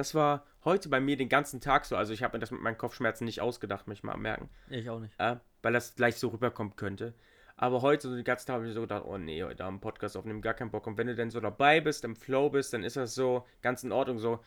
Das 0.01 0.15
war 0.15 0.43
heute 0.65 0.89
bei 0.89 0.99
mir 0.99 1.15
den 1.15 1.29
ganzen 1.29 1.61
Tag 1.61 1.85
so. 1.85 1.95
Also 1.95 2.11
ich 2.11 2.23
habe 2.23 2.35
mir 2.35 2.39
das 2.39 2.49
mit 2.49 2.59
meinen 2.59 2.77
Kopfschmerzen 2.77 3.23
nicht 3.23 3.39
ausgedacht, 3.39 3.87
möchte 3.87 3.99
ich 3.99 4.03
mal 4.03 4.17
merken. 4.17 4.49
Ich 4.67 4.89
auch 4.89 4.99
nicht. 4.99 5.13
Äh, 5.19 5.35
weil 5.61 5.73
das 5.73 5.93
gleich 5.93 6.15
so 6.15 6.29
rüberkommen 6.29 6.75
könnte. 6.75 7.13
Aber 7.55 7.83
heute, 7.83 8.09
so 8.09 8.15
den 8.15 8.23
ganzen 8.23 8.47
Tag, 8.47 8.55
habe 8.55 8.63
ich 8.63 8.69
mir 8.69 8.73
so 8.73 8.81
gedacht, 8.81 9.03
oh 9.05 9.19
nee, 9.19 9.43
heute 9.43 9.63
am 9.63 9.79
Podcast 9.79 10.17
aufnehmen, 10.17 10.41
gar 10.41 10.55
keinen 10.55 10.71
Bock. 10.71 10.87
Und 10.87 10.97
wenn 10.97 11.05
du 11.05 11.13
denn 11.13 11.29
so 11.29 11.39
dabei 11.39 11.81
bist, 11.81 12.03
im 12.03 12.15
Flow 12.15 12.49
bist, 12.49 12.73
dann 12.73 12.83
ist 12.83 12.95
das 12.95 13.13
so 13.13 13.45
ganz 13.61 13.83
in 13.83 13.91
Ordnung. 13.91 14.17
So, 14.17 14.39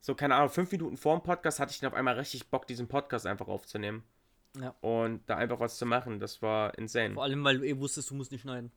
so 0.00 0.14
keine 0.14 0.36
Ahnung, 0.36 0.48
fünf 0.48 0.70
Minuten 0.70 0.96
vor 0.96 1.18
dem 1.18 1.24
Podcast 1.24 1.58
hatte 1.58 1.72
ich 1.72 1.80
dann 1.80 1.90
auf 1.90 1.98
einmal 1.98 2.14
richtig 2.14 2.48
Bock, 2.48 2.68
diesen 2.68 2.86
Podcast 2.86 3.26
einfach 3.26 3.48
aufzunehmen. 3.48 4.04
Ja. 4.60 4.76
Und 4.80 5.28
da 5.28 5.38
einfach 5.38 5.58
was 5.58 5.76
zu 5.76 5.86
machen. 5.86 6.20
Das 6.20 6.40
war 6.40 6.78
insane. 6.78 7.14
Vor 7.14 7.24
allem, 7.24 7.42
weil 7.42 7.58
du 7.58 7.66
eh 7.66 7.76
wusstest, 7.80 8.10
du 8.10 8.14
musst 8.14 8.30
nicht 8.30 8.42
schneiden. 8.42 8.70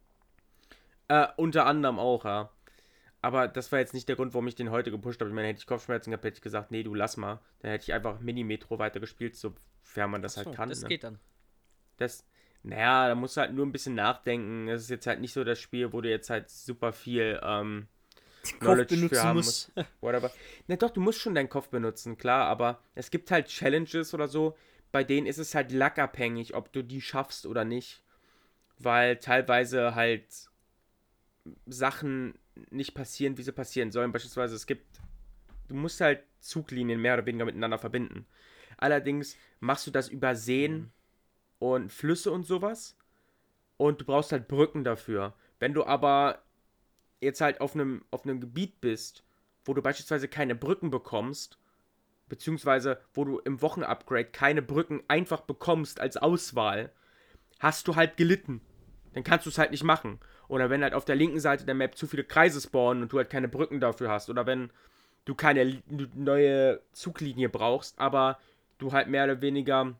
Äh, 1.10 1.28
unter 1.38 1.68
anderem 1.68 2.00
auch, 2.00 2.26
ja. 2.26 2.50
Aber 3.24 3.48
das 3.48 3.72
war 3.72 3.80
jetzt 3.80 3.94
nicht 3.94 4.10
der 4.10 4.18
Grund, 4.18 4.34
warum 4.34 4.48
ich 4.48 4.56
den 4.56 4.70
heute 4.70 4.92
gepusht 4.92 5.22
habe. 5.22 5.30
Ich 5.30 5.34
meine, 5.34 5.48
hätte 5.48 5.60
ich 5.60 5.66
Kopfschmerzen 5.66 6.12
gehabt, 6.12 6.26
hätte 6.26 6.36
ich 6.36 6.42
gesagt, 6.42 6.72
nee, 6.72 6.84
du 6.84 6.94
lass 6.94 7.16
mal. 7.16 7.40
Dann 7.60 7.72
hätte 7.72 7.84
ich 7.84 7.94
einfach 7.94 8.20
Mini-Metro 8.20 8.80
weitergespielt, 8.80 9.38
sofern 9.38 10.12
man 10.12 10.22
das 10.22 10.34
So, 10.34 10.44
halt 10.44 10.54
kann. 10.54 10.68
das 10.68 10.82
ne? 10.82 10.90
geht 10.90 11.06
dann. 11.06 11.20
Das, 11.96 12.26
naja, 12.64 13.08
da 13.08 13.16
musst 13.16 13.38
du 13.38 13.42
halt 13.42 13.54
nur 13.54 13.66
ein 13.66 13.72
bisschen 13.72 13.96
nachdenken. 13.96 14.68
Es 14.68 14.82
ist 14.82 14.90
jetzt 14.90 15.08
halt 15.08 15.22
nicht 15.22 15.32
so 15.32 15.46
das 15.46 15.58
Spiel, 15.58 15.94
wo 15.94 16.02
du 16.02 16.10
jetzt 16.10 16.30
halt 16.30 16.50
super 16.50 16.92
viel 16.92 17.40
ähm, 17.42 17.88
Knowledge 18.60 19.08
für 19.08 19.24
haben 19.24 19.38
musst. 19.38 19.72
Whatever. 20.02 20.30
Na 20.68 20.76
doch, 20.76 20.90
du 20.90 21.00
musst 21.00 21.20
schon 21.20 21.34
deinen 21.34 21.48
Kopf 21.48 21.70
benutzen, 21.70 22.18
klar, 22.18 22.48
aber 22.48 22.82
es 22.94 23.10
gibt 23.10 23.32
halt 23.32 23.48
Challenges 23.48 24.14
oder 24.14 24.28
so, 24.28 24.58
bei 24.92 25.06
denen 25.06 25.28
ist 25.28 25.38
es 25.38 25.56
halt 25.56 25.72
lackabhängig, 25.72 26.56
ob 26.56 26.74
du 26.74 26.84
die 26.84 27.00
schaffst 27.00 27.46
oder 27.46 27.64
nicht. 27.64 28.04
Weil 28.80 29.16
teilweise 29.16 29.96
halt 29.96 30.26
Sachen 31.66 32.36
nicht 32.70 32.94
passieren, 32.94 33.38
wie 33.38 33.44
sie 33.44 33.52
passieren 33.52 33.92
sollen. 33.92 34.12
Beispielsweise, 34.12 34.56
es 34.56 34.66
gibt, 34.66 35.02
du 35.68 35.76
musst 35.76 36.02
halt 36.02 36.24
Zuglinien 36.40 37.02
mehr 37.02 37.16
oder 37.16 37.26
weniger 37.26 37.46
miteinander 37.46 37.80
verbinden. 37.80 38.26
Allerdings 38.78 39.38
machst 39.60 39.88
du 39.88 39.92
das 39.92 40.10
über 40.10 40.36
Seen 40.36 40.92
und 41.60 41.92
Flüsse 41.92 42.32
und 42.32 42.46
sowas. 42.46 42.98
Und 43.78 44.02
du 44.02 44.06
brauchst 44.06 44.32
halt 44.32 44.48
Brücken 44.48 44.84
dafür. 44.84 45.34
Wenn 45.60 45.74
du 45.74 45.86
aber 45.86 46.44
jetzt 47.22 47.42
halt 47.42 47.62
auf 47.62 47.74
einem, 47.74 48.04
auf 48.12 48.26
einem 48.26 48.40
Gebiet 48.40 48.82
bist, 48.82 49.24
wo 49.66 49.74
du 49.74 49.82
beispielsweise 49.82 50.28
keine 50.28 50.56
Brücken 50.56 50.92
bekommst, 50.92 51.58
beziehungsweise 52.28 53.00
wo 53.14 53.26
du 53.26 53.40
im 53.40 53.62
Wochenupgrade 53.62 54.26
keine 54.26 54.62
Brücken 54.62 55.04
einfach 55.08 55.42
bekommst 55.42 56.00
als 56.00 56.18
Auswahl, 56.18 56.92
hast 57.60 57.88
du 57.88 57.96
halt 57.96 58.18
gelitten. 58.18 58.62
Dann 59.14 59.24
kannst 59.24 59.46
du 59.46 59.50
es 59.50 59.58
halt 59.58 59.72
nicht 59.72 59.84
machen. 59.84 60.20
Oder 60.48 60.70
wenn 60.70 60.84
halt 60.84 60.94
auf 60.94 61.06
der 61.06 61.16
linken 61.16 61.40
Seite 61.40 61.66
der 61.66 61.76
Map 61.76 61.96
zu 61.96 62.08
viele 62.08 62.24
Kreise 62.24 62.62
spawnen 62.62 63.04
und 63.04 63.12
du 63.12 63.18
halt 63.18 63.30
keine 63.30 63.48
Brücken 63.48 63.80
dafür 63.80 64.10
hast. 64.10 64.30
Oder 64.30 64.46
wenn 64.46 64.72
du 65.26 65.36
keine 65.36 65.82
neue 66.16 66.82
Zuglinie 66.92 67.50
brauchst, 67.50 68.00
aber 68.00 68.40
du 68.78 68.92
halt 68.92 69.08
mehr 69.08 69.24
oder 69.24 69.42
weniger 69.42 69.96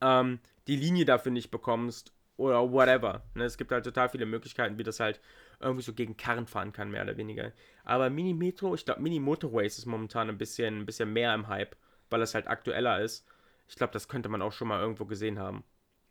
ähm, 0.00 0.40
die 0.66 0.76
Linie 0.76 1.04
dafür 1.04 1.32
nicht 1.32 1.50
bekommst. 1.50 2.12
Oder 2.36 2.70
whatever. 2.70 3.22
Ne, 3.34 3.44
es 3.44 3.58
gibt 3.58 3.72
halt 3.72 3.84
total 3.84 4.08
viele 4.08 4.24
Möglichkeiten, 4.24 4.78
wie 4.78 4.84
das 4.84 5.00
halt 5.00 5.20
irgendwie 5.58 5.82
so 5.82 5.92
gegen 5.92 6.16
Karren 6.16 6.46
fahren 6.46 6.72
kann, 6.72 6.90
mehr 6.90 7.02
oder 7.02 7.16
weniger. 7.16 7.52
Aber 7.84 8.10
Mini-Metro, 8.10 8.74
ich 8.76 8.84
glaube, 8.84 9.02
Mini-Motorways 9.02 9.76
ist 9.76 9.86
momentan 9.86 10.28
ein 10.28 10.38
bisschen, 10.38 10.78
ein 10.78 10.86
bisschen 10.86 11.12
mehr 11.12 11.34
im 11.34 11.48
Hype, 11.48 11.76
weil 12.10 12.22
es 12.22 12.34
halt 12.34 12.46
aktueller 12.46 13.00
ist. 13.00 13.26
Ich 13.68 13.74
glaube, 13.74 13.92
das 13.92 14.06
könnte 14.06 14.28
man 14.28 14.40
auch 14.40 14.52
schon 14.52 14.68
mal 14.68 14.80
irgendwo 14.80 15.04
gesehen 15.04 15.40
haben. 15.40 15.64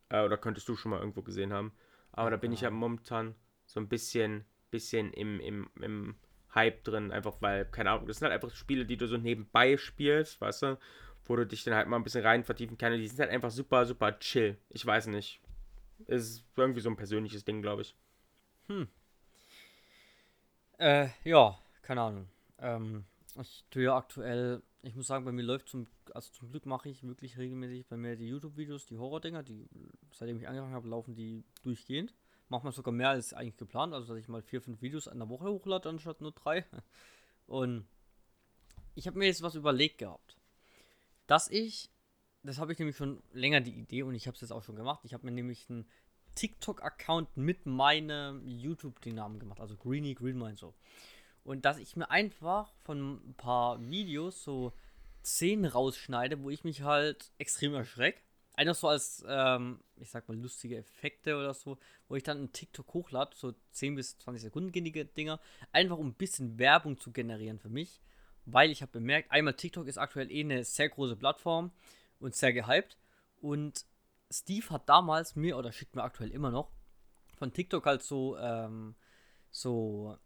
Äh, 0.10 0.24
oder 0.26 0.38
könntest 0.38 0.68
du 0.68 0.76
schon 0.76 0.92
mal 0.92 1.00
irgendwo 1.00 1.22
gesehen 1.22 1.54
haben. 1.54 1.72
Aber 2.18 2.32
da 2.32 2.38
bin 2.38 2.52
ich 2.52 2.62
ja 2.62 2.72
momentan 2.72 3.36
so 3.68 3.80
ein 3.80 3.88
bisschen, 3.88 4.44
bisschen 4.72 5.14
im, 5.14 5.40
im, 5.40 5.70
im 5.80 6.16
Hype 6.56 6.84
drin, 6.84 7.12
einfach 7.12 7.42
weil, 7.42 7.66
keine 7.66 7.92
Ahnung, 7.92 8.08
das 8.08 8.18
sind 8.18 8.28
halt 8.28 8.34
einfach 8.34 8.56
Spiele, 8.56 8.88
die 8.88 8.98
du 8.98 9.08
so 9.08 9.18
nebenbei 9.18 9.78
spielst, 9.78 10.42
weißt 10.42 10.64
du, 10.64 10.80
wo 11.26 11.36
du 11.36 11.46
dich 11.46 11.64
dann 11.64 11.76
halt 11.76 11.88
mal 11.88 11.98
ein 11.98 12.04
bisschen 12.04 12.24
rein 12.24 12.44
vertiefen 12.44 12.76
kannst. 12.76 12.98
Die 12.98 13.08
sind 13.08 13.20
halt 13.20 13.30
einfach 13.30 13.52
super, 13.52 13.86
super 13.86 14.18
chill. 14.18 14.58
Ich 14.70 14.84
weiß 14.84 15.08
nicht. 15.08 15.40
Ist 16.08 16.44
irgendwie 16.56 16.82
so 16.82 16.90
ein 16.90 16.96
persönliches 16.96 17.46
Ding, 17.46 17.62
glaube 17.62 17.84
ich. 17.84 17.96
Hm. 18.68 18.88
Äh, 20.80 21.10
ja, 21.24 21.56
keine 21.84 22.02
Ahnung. 22.02 22.30
Ähm, 22.58 23.06
ich 23.40 23.64
tue 23.70 23.84
ja 23.84 23.96
aktuell, 23.96 24.64
ich 24.88 24.96
muss 24.96 25.08
sagen, 25.08 25.26
bei 25.26 25.32
mir 25.32 25.44
läuft 25.44 25.70
zum, 25.70 25.88
also 26.14 26.32
zum 26.32 26.50
Glück 26.50 26.66
mache 26.66 26.90
ich 26.90 27.04
wirklich 27.04 27.38
regelmäßig 27.38 27.88
bei 27.88 27.98
mir 27.98 28.16
die 28.16 28.28
YouTube-Videos, 28.28 28.86
die 28.86 28.98
Horror-Dinger, 28.98 29.44
die, 29.44 29.68
seitdem 30.12 30.40
ich 30.40 30.48
angefangen 30.48 30.74
habe, 30.74 30.88
laufen 30.88 31.16
die 31.16 31.44
durchgehend. 31.64 32.14
Manchmal 32.50 32.72
sogar 32.72 32.94
mehr 32.94 33.10
als 33.10 33.34
eigentlich 33.34 33.58
geplant, 33.58 33.94
also 33.94 34.08
dass 34.08 34.22
ich 34.22 34.30
mal 34.30 34.42
vier, 34.42 34.62
fünf 34.62 34.82
Videos 34.82 35.08
in 35.08 35.20
der 35.20 35.30
Woche 35.30 35.46
hochlade, 35.46 35.90
anstatt 35.90 36.22
nur 36.22 36.32
drei. 36.32 36.66
Und 37.48 37.86
ich 38.96 39.08
habe 39.08 39.18
mir 39.20 39.26
jetzt 39.26 39.42
was 39.42 39.56
überlegt 39.56 39.98
gehabt, 39.98 40.38
dass 41.28 41.50
ich, 41.50 41.90
das 42.44 42.58
habe 42.58 42.72
ich 42.72 42.80
nämlich 42.80 42.96
schon 42.96 43.22
länger 43.34 43.62
die 43.62 43.78
Idee 43.78 44.04
und 44.04 44.16
ich 44.16 44.28
habe 44.28 44.36
es 44.36 44.42
jetzt 44.42 44.52
auch 44.52 44.64
schon 44.64 44.76
gemacht. 44.76 45.02
Ich 45.04 45.14
habe 45.14 45.26
mir 45.26 45.32
nämlich 45.32 45.70
einen 45.70 45.86
TikTok-Account 46.36 47.36
mit 47.36 47.66
meinem 47.66 48.48
YouTube-Namen 48.48 49.40
gemacht, 49.40 49.60
also 49.60 49.76
Greeny 49.76 50.14
Greenmind 50.14 50.58
so. 50.58 50.74
Und 51.48 51.64
dass 51.64 51.78
ich 51.78 51.96
mir 51.96 52.12
einfach 52.12 52.74
von 52.84 53.22
ein 53.26 53.34
paar 53.36 53.80
Videos 53.80 54.44
so 54.44 54.74
Szenen 55.24 55.64
rausschneide, 55.64 56.44
wo 56.44 56.50
ich 56.50 56.66
mich 56.66 56.82
halt 56.82 57.32
extrem 57.38 57.74
erschrecke. 57.74 58.20
Einer 58.52 58.74
so 58.74 58.90
als, 58.90 59.24
ähm, 59.26 59.80
ich 59.96 60.10
sag 60.10 60.28
mal, 60.28 60.36
lustige 60.36 60.76
Effekte 60.76 61.38
oder 61.38 61.54
so, 61.54 61.78
wo 62.10 62.18
ich 62.18 62.24
dann 62.24 62.38
einen 62.38 62.52
TikTok 62.52 62.94
hochlade, 62.94 63.32
so 63.34 63.54
10 63.72 63.96
bis 63.96 64.18
20 64.18 64.42
Sekunden 64.42 64.74
gänige 64.74 65.06
Dinger, 65.06 65.40
einfach 65.72 65.98
um 65.98 66.08
ein 66.08 66.16
bisschen 66.16 66.60
Werbung 66.60 67.00
zu 67.00 67.14
generieren 67.14 67.60
für 67.60 67.70
mich. 67.70 68.02
Weil 68.44 68.70
ich 68.70 68.82
habe 68.82 68.92
bemerkt, 68.92 69.32
einmal 69.32 69.54
TikTok 69.54 69.88
ist 69.88 69.98
aktuell 69.98 70.30
eh 70.30 70.42
eine 70.42 70.66
sehr 70.66 70.90
große 70.90 71.16
Plattform 71.16 71.72
und 72.20 72.36
sehr 72.36 72.52
gehypt. 72.52 72.98
Und 73.40 73.86
Steve 74.30 74.70
hat 74.70 74.90
damals 74.90 75.38
mir, 75.38 75.58
oder 75.58 75.72
schickt 75.72 75.96
mir 75.96 76.04
aktuell 76.04 76.32
immer 76.32 76.52
noch, 76.52 76.72
von 77.38 77.54
TikTok 77.54 77.86
halt 77.86 78.04
so, 78.04 78.38
ähm, 78.38 78.96
so 79.50 80.18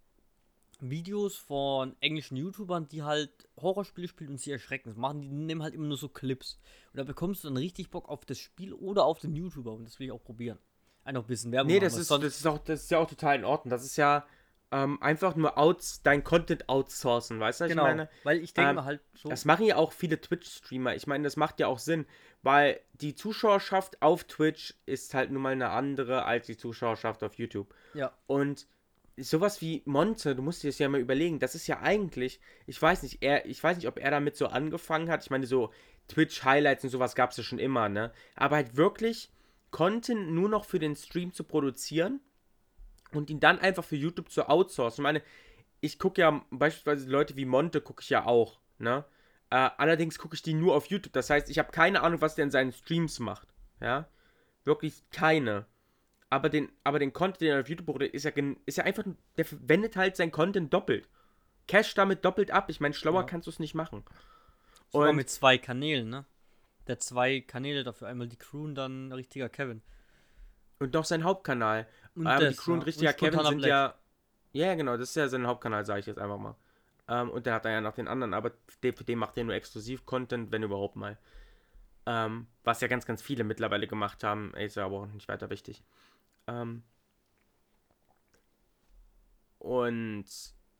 Videos 0.89 1.37
von 1.37 1.95
englischen 1.99 2.37
YouTubern, 2.37 2.87
die 2.87 3.03
halt 3.03 3.31
Horrorspiele 3.57 4.07
spielen 4.07 4.31
und 4.31 4.39
sie 4.39 4.51
erschrecken. 4.51 4.89
Das 4.89 4.97
machen 4.97 5.21
die 5.21 5.29
nehmen 5.29 5.63
halt 5.63 5.73
immer 5.73 5.87
nur 5.87 5.97
so 5.97 6.09
Clips. 6.09 6.59
Und 6.91 6.97
da 6.97 7.03
bekommst 7.03 7.43
du 7.43 7.47
dann 7.47 7.57
richtig 7.57 7.91
Bock 7.91 8.09
auf 8.09 8.25
das 8.25 8.39
Spiel 8.39 8.73
oder 8.73 9.05
auf 9.05 9.19
den 9.19 9.35
YouTuber 9.35 9.71
und 9.73 9.85
das 9.85 9.99
will 9.99 10.07
ich 10.07 10.11
auch 10.11 10.23
probieren. 10.23 10.57
Einfach 11.03 11.23
ein 11.23 11.27
bisschen 11.27 11.51
Werbung. 11.51 11.71
Nee, 11.71 11.79
das 11.79 11.97
ist, 11.97 12.11
das 12.11 12.23
ist 12.23 12.47
auch 12.47 12.59
das 12.59 12.83
ist 12.83 12.91
ja 12.91 12.99
auch 12.99 13.09
total 13.09 13.37
in 13.37 13.45
Ordnung. 13.45 13.69
Das 13.69 13.83
ist 13.83 13.97
ja 13.97 14.25
ähm, 14.71 15.01
einfach 15.01 15.35
nur 15.35 15.57
outs, 15.57 16.01
dein 16.01 16.23
Content 16.23 16.69
outsourcen, 16.69 17.39
weißt 17.39 17.61
du? 17.61 17.67
Genau, 17.67 17.83
ich 17.83 17.89
meine, 17.89 18.09
weil 18.23 18.39
ich 18.39 18.53
denke 18.53 18.71
ähm, 18.71 18.85
halt 18.85 19.01
so. 19.13 19.29
Das 19.29 19.45
machen 19.45 19.65
ja 19.65 19.75
auch 19.75 19.91
viele 19.91 20.19
Twitch-Streamer. 20.19 20.95
Ich 20.95 21.07
meine, 21.07 21.25
das 21.25 21.35
macht 21.35 21.59
ja 21.59 21.67
auch 21.67 21.79
Sinn, 21.79 22.05
weil 22.41 22.79
die 22.93 23.13
Zuschauerschaft 23.13 24.01
auf 24.01 24.23
Twitch 24.23 24.75
ist 24.85 25.13
halt 25.13 25.31
nun 25.31 25.41
mal 25.41 25.51
eine 25.51 25.69
andere 25.69 26.23
als 26.23 26.45
die 26.45 26.57
Zuschauerschaft 26.57 27.23
auf 27.23 27.35
YouTube. 27.35 27.73
Ja. 27.93 28.13
Und 28.27 28.67
sowas 29.17 29.61
wie 29.61 29.81
Monte, 29.85 30.35
du 30.35 30.41
musst 30.41 30.63
dir 30.63 30.69
das 30.69 30.79
ja 30.79 30.89
mal 30.89 31.01
überlegen, 31.01 31.39
das 31.39 31.55
ist 31.55 31.67
ja 31.67 31.81
eigentlich, 31.81 32.39
ich 32.65 32.81
weiß 32.81 33.03
nicht, 33.03 33.21
er, 33.21 33.45
ich 33.45 33.63
weiß 33.63 33.77
nicht, 33.77 33.87
ob 33.87 33.99
er 33.99 34.11
damit 34.11 34.35
so 34.35 34.47
angefangen 34.47 35.09
hat. 35.09 35.23
Ich 35.23 35.29
meine, 35.29 35.45
so 35.45 35.71
Twitch-Highlights 36.07 36.83
und 36.83 36.89
sowas 36.89 37.15
gab 37.15 37.31
es 37.31 37.37
ja 37.37 37.43
schon 37.43 37.59
immer, 37.59 37.89
ne? 37.89 38.11
Aber 38.35 38.57
halt 38.57 38.75
wirklich 38.75 39.31
Content 39.69 40.31
nur 40.31 40.49
noch 40.49 40.65
für 40.65 40.79
den 40.79 40.95
Stream 40.95 41.33
zu 41.33 41.43
produzieren 41.43 42.19
und 43.11 43.29
ihn 43.29 43.39
dann 43.39 43.59
einfach 43.59 43.83
für 43.83 43.95
YouTube 43.95 44.31
zu 44.31 44.49
outsourcen. 44.49 45.01
Ich 45.01 45.03
meine, 45.03 45.21
ich 45.81 45.99
gucke 45.99 46.21
ja 46.21 46.45
beispielsweise 46.51 47.09
Leute 47.09 47.35
wie 47.35 47.45
Monte 47.45 47.81
gucke 47.81 48.01
ich 48.01 48.09
ja 48.09 48.25
auch, 48.25 48.59
ne? 48.77 49.05
Äh, 49.51 49.69
allerdings 49.77 50.17
gucke 50.17 50.35
ich 50.35 50.41
die 50.41 50.53
nur 50.53 50.75
auf 50.75 50.87
YouTube. 50.87 51.13
Das 51.13 51.29
heißt, 51.29 51.49
ich 51.49 51.59
habe 51.59 51.71
keine 51.71 52.01
Ahnung, 52.01 52.21
was 52.21 52.35
der 52.35 52.45
in 52.45 52.51
seinen 52.51 52.71
Streams 52.71 53.19
macht. 53.19 53.49
Ja? 53.81 54.07
Wirklich 54.63 55.03
keine 55.11 55.65
aber 56.31 56.49
den, 56.49 56.71
aber 56.85 56.97
den 56.97 57.11
Content, 57.11 57.41
den 57.41 57.49
er 57.49 57.59
auf 57.59 57.67
YouTube 57.67 57.85
produziert, 57.85 58.15
ist 58.15 58.23
ja, 58.23 58.31
ist 58.65 58.77
ja 58.77 58.85
einfach, 58.85 59.03
der 59.37 59.45
verwendet 59.45 59.97
halt 59.97 60.15
sein 60.15 60.31
Content 60.31 60.73
doppelt. 60.73 61.07
Cash 61.67 61.93
damit 61.93 62.23
doppelt 62.23 62.51
ab. 62.51 62.69
Ich 62.69 62.79
meine, 62.79 62.93
schlauer 62.93 63.21
ja. 63.21 63.27
kannst 63.27 63.47
du 63.47 63.51
es 63.51 63.59
nicht 63.59 63.75
machen. 63.75 64.03
Sogar 64.89 65.09
und 65.09 65.17
mit 65.17 65.29
zwei 65.29 65.57
Kanälen, 65.57 66.09
ne? 66.09 66.25
Der 66.87 66.99
zwei 66.99 67.41
Kanäle 67.41 67.83
dafür. 67.83 68.07
Einmal 68.07 68.29
die 68.29 68.37
Crew 68.37 68.63
und 68.63 68.75
dann 68.75 69.11
richtiger 69.11 69.49
Kevin. 69.49 69.81
Und 70.79 70.93
noch 70.93 71.03
sein 71.03 71.25
Hauptkanal. 71.25 71.85
Und 72.15 72.27
aber 72.27 72.45
das, 72.45 72.55
die 72.55 72.61
Crew 72.61 72.73
und 72.73 72.85
richtiger 72.85 73.11
und 73.11 73.17
Kevin 73.17 73.45
sind 73.45 73.57
Black. 73.57 73.69
ja. 73.69 73.95
Ja, 74.53 74.75
genau, 74.75 74.97
das 74.97 75.09
ist 75.09 75.15
ja 75.15 75.27
sein 75.27 75.47
Hauptkanal, 75.47 75.85
sage 75.85 75.99
ich 75.99 76.05
jetzt 76.05 76.17
einfach 76.17 76.37
mal. 76.37 76.55
Ähm, 77.09 77.29
und 77.29 77.45
der 77.45 77.55
hat 77.55 77.65
dann 77.65 77.73
ja 77.73 77.81
noch 77.81 77.95
den 77.95 78.07
anderen, 78.07 78.33
aber 78.33 78.51
für 78.67 79.03
den 79.03 79.19
macht 79.19 79.37
er 79.37 79.43
nur 79.43 79.55
exklusiv-Content, 79.55 80.51
wenn 80.51 80.63
überhaupt 80.63 80.95
mal. 80.95 81.17
Ähm, 82.05 82.47
was 82.63 82.79
ja 82.81 82.87
ganz, 82.87 83.05
ganz 83.05 83.21
viele 83.21 83.43
mittlerweile 83.43 83.87
gemacht 83.87 84.23
haben, 84.23 84.53
ist 84.55 84.75
ja 84.75 84.85
aber 84.85 85.01
auch 85.01 85.05
nicht 85.07 85.27
weiter 85.27 85.49
wichtig. 85.49 85.83
Ähm, 86.47 86.83
und 89.59 90.25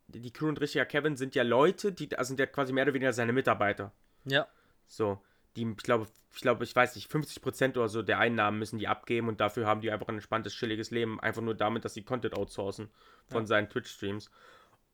die 0.08 0.34
Crew 0.34 0.48
und 0.48 0.60
richtiger 0.60 0.86
Kevin 0.86 1.16
sind 1.16 1.36
ja 1.36 1.44
Leute, 1.44 1.92
die 1.92 2.16
also 2.18 2.30
sind 2.30 2.40
ja 2.40 2.46
quasi 2.46 2.74
mehr 2.74 2.84
oder 2.84 2.94
weniger 2.94 3.14
seine 3.14 3.34
Mitarbeiter. 3.34 3.92
Ja. 4.26 4.48
So, 4.88 5.22
die, 5.56 5.70
ich 5.70 5.84
glaube, 5.84 6.08
ich 6.34 6.42
glaube, 6.42 6.64
ich 6.64 6.76
weiß 6.76 6.96
nicht, 6.96 7.12
50% 7.12 7.72
oder 7.72 7.90
so 7.90 8.02
der 8.02 8.20
Einnahmen 8.20 8.60
müssen 8.60 8.80
die 8.80 8.88
abgeben 8.88 9.28
und 9.28 9.42
dafür 9.42 9.66
haben 9.66 9.82
die 9.82 9.92
einfach 9.92 10.08
ein 10.08 10.16
entspanntes, 10.16 10.54
chilliges 10.54 10.92
Leben, 10.92 11.20
einfach 11.20 11.42
nur 11.42 11.56
damit, 11.56 11.86
dass 11.86 11.94
sie 11.94 12.04
Content 12.04 12.36
outsourcen 12.36 12.90
von 13.28 13.44
ja. 13.44 13.48
seinen 13.48 13.70
Twitch-Streams. 13.70 14.30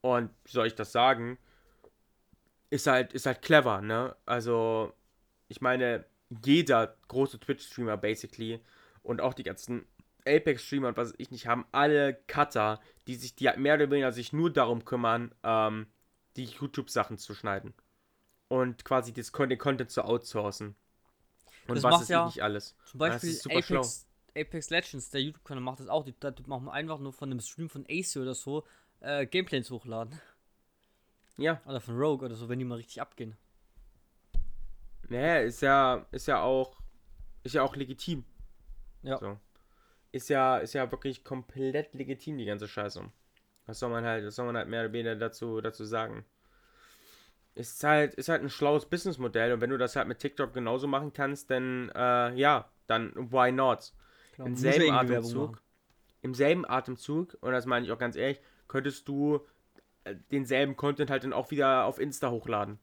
Und 0.02 0.32
wie 0.46 0.52
soll 0.52 0.68
ich 0.68 0.76
das 0.76 0.92
sagen? 0.92 1.38
Ist 2.70 2.88
halt, 2.88 3.14
ist 3.14 3.26
halt 3.26 3.42
clever, 3.42 3.82
ne? 3.82 4.16
Also, 4.26 4.94
ich 5.48 5.62
meine, 5.62 6.06
jeder 6.44 6.98
große 7.08 7.40
Twitch-Streamer 7.40 7.98
basically 7.98 8.60
und 9.04 9.22
auch 9.22 9.34
die 9.34 9.44
ganzen 9.44 9.86
Apex-Streamer 10.28 10.90
und 10.90 10.98
was 10.98 11.14
ich 11.18 11.32
nicht 11.32 11.48
haben 11.48 11.66
alle 11.72 12.14
Cutter, 12.28 12.80
die 13.08 13.16
sich 13.16 13.36
die 13.36 13.50
mehr 13.58 13.76
oder 13.76 13.90
weniger 13.90 14.12
sich 14.12 14.34
nur 14.34 14.52
darum 14.52 14.86
kümmern, 14.86 15.34
ähm, 15.44 15.88
die 16.36 16.46
YouTube-Sachen 16.46 17.18
zu 17.18 17.34
schneiden. 17.34 17.74
Und 18.48 18.86
quasi 18.86 19.14
das, 19.14 19.32
den 19.32 19.58
Content 19.58 19.92
zu 19.92 20.04
outsourcen. 20.04 20.76
Und 21.68 21.76
das 21.76 21.84
was 21.84 22.04
ist 22.04 22.10
ja 22.10 22.26
nicht 22.26 22.42
alles. 22.42 22.76
Zum 22.86 23.00
Beispiel 23.00 23.38
Apex, 23.50 24.08
Apex, 24.36 24.70
Legends, 24.70 25.10
der 25.10 25.22
YouTube-Kanal 25.22 25.64
macht 25.64 25.80
das 25.80 25.88
auch. 25.88 26.06
Die, 26.06 26.14
die 26.14 26.44
machen 26.46 26.70
einfach 26.70 27.00
nur 27.00 27.12
von 27.12 27.30
einem 27.30 27.42
Stream 27.42 27.70
von 27.70 27.86
Ace 27.90 28.18
oder 28.18 28.36
so 28.36 28.66
äh, 29.02 29.26
Gameplays 29.26 29.70
hochladen. 29.70 30.20
Ja. 31.38 31.62
Oder 31.66 31.82
von 31.82 31.98
Rogue 31.98 32.26
oder 32.26 32.36
so, 32.36 32.48
wenn 32.48 32.60
die 32.60 32.66
mal 32.66 32.76
richtig 32.76 33.02
abgehen. 33.02 33.36
Naja, 35.10 35.40
ist 35.40 35.62
ja, 35.62 36.06
ist 36.12 36.28
ja 36.28 36.42
auch, 36.42 36.78
ist 37.44 37.56
ja 37.56 37.64
auch 37.64 37.76
legitim. 37.76 38.26
Ja. 39.04 39.18
So 39.18 39.38
ist 40.12 40.30
ja, 40.30 40.58
ist 40.58 40.74
ja 40.74 40.90
wirklich 40.92 41.24
komplett 41.24 41.94
legitim, 41.94 42.38
die 42.38 42.46
ganze 42.46 42.68
Scheiße. 42.68 43.04
Was 43.66 43.80
soll 43.80 43.90
man 43.90 44.06
halt, 44.06 44.26
was 44.26 44.36
soll 44.36 44.46
man 44.46 44.58
halt 44.58 44.70
mehr 44.70 44.82
oder 44.82 44.94
weniger 44.94 45.16
dazu, 45.16 45.62
dazu 45.62 45.84
sagen? 45.84 46.26
Ist 47.56 47.84
halt, 47.84 48.14
ist 48.14 48.30
halt 48.30 48.42
ein 48.42 48.50
schlaues 48.50 48.86
Businessmodell 48.86 49.54
und 49.54 49.62
wenn 49.62 49.70
du 49.70 49.78
das 49.78 49.96
halt 49.96 50.08
mit 50.08 50.20
TikTok 50.20 50.54
genauso 50.54 50.88
machen 50.88 51.14
kannst, 51.14 51.50
dann 51.50 51.92
äh, 51.96 52.34
ja, 52.36 52.70
dann 52.86 53.14
why 53.32 53.52
not? 53.52 53.94
Klar, 54.34 54.48
Im 54.48 54.56
selben 54.56 54.92
Atemzug, 54.92 55.62
im 56.22 56.34
selben 56.34 56.66
Atemzug, 56.70 57.38
und 57.42 57.52
das 57.52 57.66
meine 57.66 57.86
ich 57.86 57.92
auch 57.92 57.98
ganz 57.98 58.16
ehrlich, 58.16 58.40
könntest 58.68 59.08
du 59.08 59.42
äh, 60.04 60.16
denselben 60.32 60.78
Content 60.78 61.10
halt 61.10 61.24
dann 61.24 61.34
auch 61.34 61.52
wieder 61.52 61.86
auf 61.86 62.00
Insta 62.00 62.30
hochladen. 62.30 62.80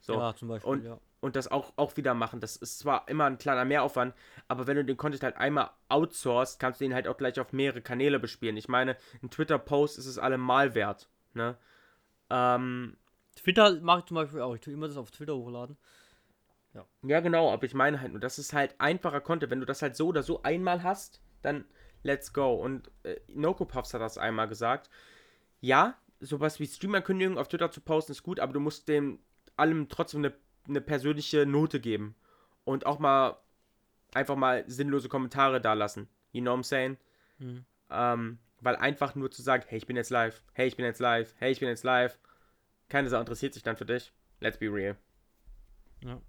So. 0.00 0.14
Ja, 0.14 0.34
zum 0.34 0.48
Beispiel, 0.48 0.70
und, 0.70 0.84
ja 0.84 0.98
und 1.20 1.36
das 1.36 1.48
auch, 1.48 1.72
auch 1.76 1.96
wieder 1.96 2.14
machen. 2.14 2.40
Das 2.40 2.56
ist 2.56 2.78
zwar 2.78 3.08
immer 3.08 3.24
ein 3.24 3.38
kleiner 3.38 3.64
Mehraufwand, 3.64 4.14
aber 4.46 4.66
wenn 4.66 4.76
du 4.76 4.84
den 4.84 4.96
Content 4.96 5.22
halt 5.22 5.36
einmal 5.36 5.70
outsourcest, 5.88 6.60
kannst 6.60 6.80
du 6.80 6.84
ihn 6.84 6.94
halt 6.94 7.08
auch 7.08 7.16
gleich 7.16 7.40
auf 7.40 7.52
mehrere 7.52 7.82
Kanäle 7.82 8.18
bespielen. 8.18 8.56
Ich 8.56 8.68
meine, 8.68 8.96
ein 9.22 9.30
Twitter-Post 9.30 9.98
ist 9.98 10.06
es 10.06 10.18
allemal 10.18 10.74
wert. 10.74 11.08
Ne? 11.34 11.56
Ähm, 12.30 12.96
Twitter 13.36 13.80
mache 13.80 14.00
ich 14.00 14.04
zum 14.06 14.16
Beispiel 14.16 14.40
auch. 14.40 14.54
Ich 14.54 14.60
tue 14.60 14.74
immer 14.74 14.88
das 14.88 14.96
auf 14.96 15.10
Twitter 15.10 15.36
hochladen. 15.36 15.76
Ja. 16.74 16.84
ja, 17.02 17.20
genau, 17.20 17.52
aber 17.52 17.64
ich 17.64 17.74
meine 17.74 18.00
halt 18.00 18.12
nur, 18.12 18.20
das 18.20 18.38
ist 18.38 18.52
halt 18.52 18.74
einfacher 18.78 19.20
Content. 19.20 19.50
Wenn 19.50 19.60
du 19.60 19.66
das 19.66 19.82
halt 19.82 19.96
so 19.96 20.08
oder 20.08 20.22
so 20.22 20.42
einmal 20.42 20.82
hast, 20.82 21.20
dann 21.42 21.64
let's 22.02 22.32
go. 22.32 22.54
Und 22.54 22.90
äh, 23.02 23.16
Puffs 23.52 23.94
hat 23.94 24.00
das 24.00 24.18
einmal 24.18 24.48
gesagt. 24.48 24.90
Ja, 25.60 25.96
sowas 26.20 26.60
wie 26.60 26.66
Streamer-Kündigungen 26.66 27.38
auf 27.38 27.48
Twitter 27.48 27.70
zu 27.70 27.80
posten 27.80 28.12
ist 28.12 28.22
gut, 28.22 28.38
aber 28.38 28.52
du 28.52 28.60
musst 28.60 28.88
dem 28.88 29.18
allem 29.56 29.88
trotzdem 29.88 30.24
eine 30.24 30.34
eine 30.68 30.80
persönliche 30.80 31.46
Note 31.46 31.80
geben. 31.80 32.14
Und 32.64 32.86
auch 32.86 32.98
mal 32.98 33.38
einfach 34.14 34.36
mal 34.36 34.64
sinnlose 34.66 35.08
Kommentare 35.08 35.60
da 35.60 35.72
lassen. 35.72 36.08
You 36.32 36.42
know 36.42 36.52
what 36.52 36.60
I'm 36.60 36.64
saying? 36.64 36.96
Mhm. 37.38 37.64
Ähm, 37.90 38.38
weil 38.60 38.76
einfach 38.76 39.14
nur 39.14 39.30
zu 39.30 39.42
sagen, 39.42 39.64
hey, 39.68 39.78
ich 39.78 39.86
bin 39.86 39.96
jetzt 39.96 40.10
live, 40.10 40.42
hey, 40.52 40.66
ich 40.66 40.76
bin 40.76 40.84
jetzt 40.84 41.00
live, 41.00 41.34
hey, 41.38 41.52
ich 41.52 41.60
bin 41.60 41.68
jetzt 41.68 41.84
live, 41.84 42.18
keine 42.88 43.08
Sau 43.08 43.20
interessiert 43.20 43.54
sich 43.54 43.62
dann 43.62 43.76
für 43.76 43.86
dich. 43.86 44.12
Let's 44.40 44.58
be 44.58 44.72
real. 44.72 44.96
Ja. 46.02 46.20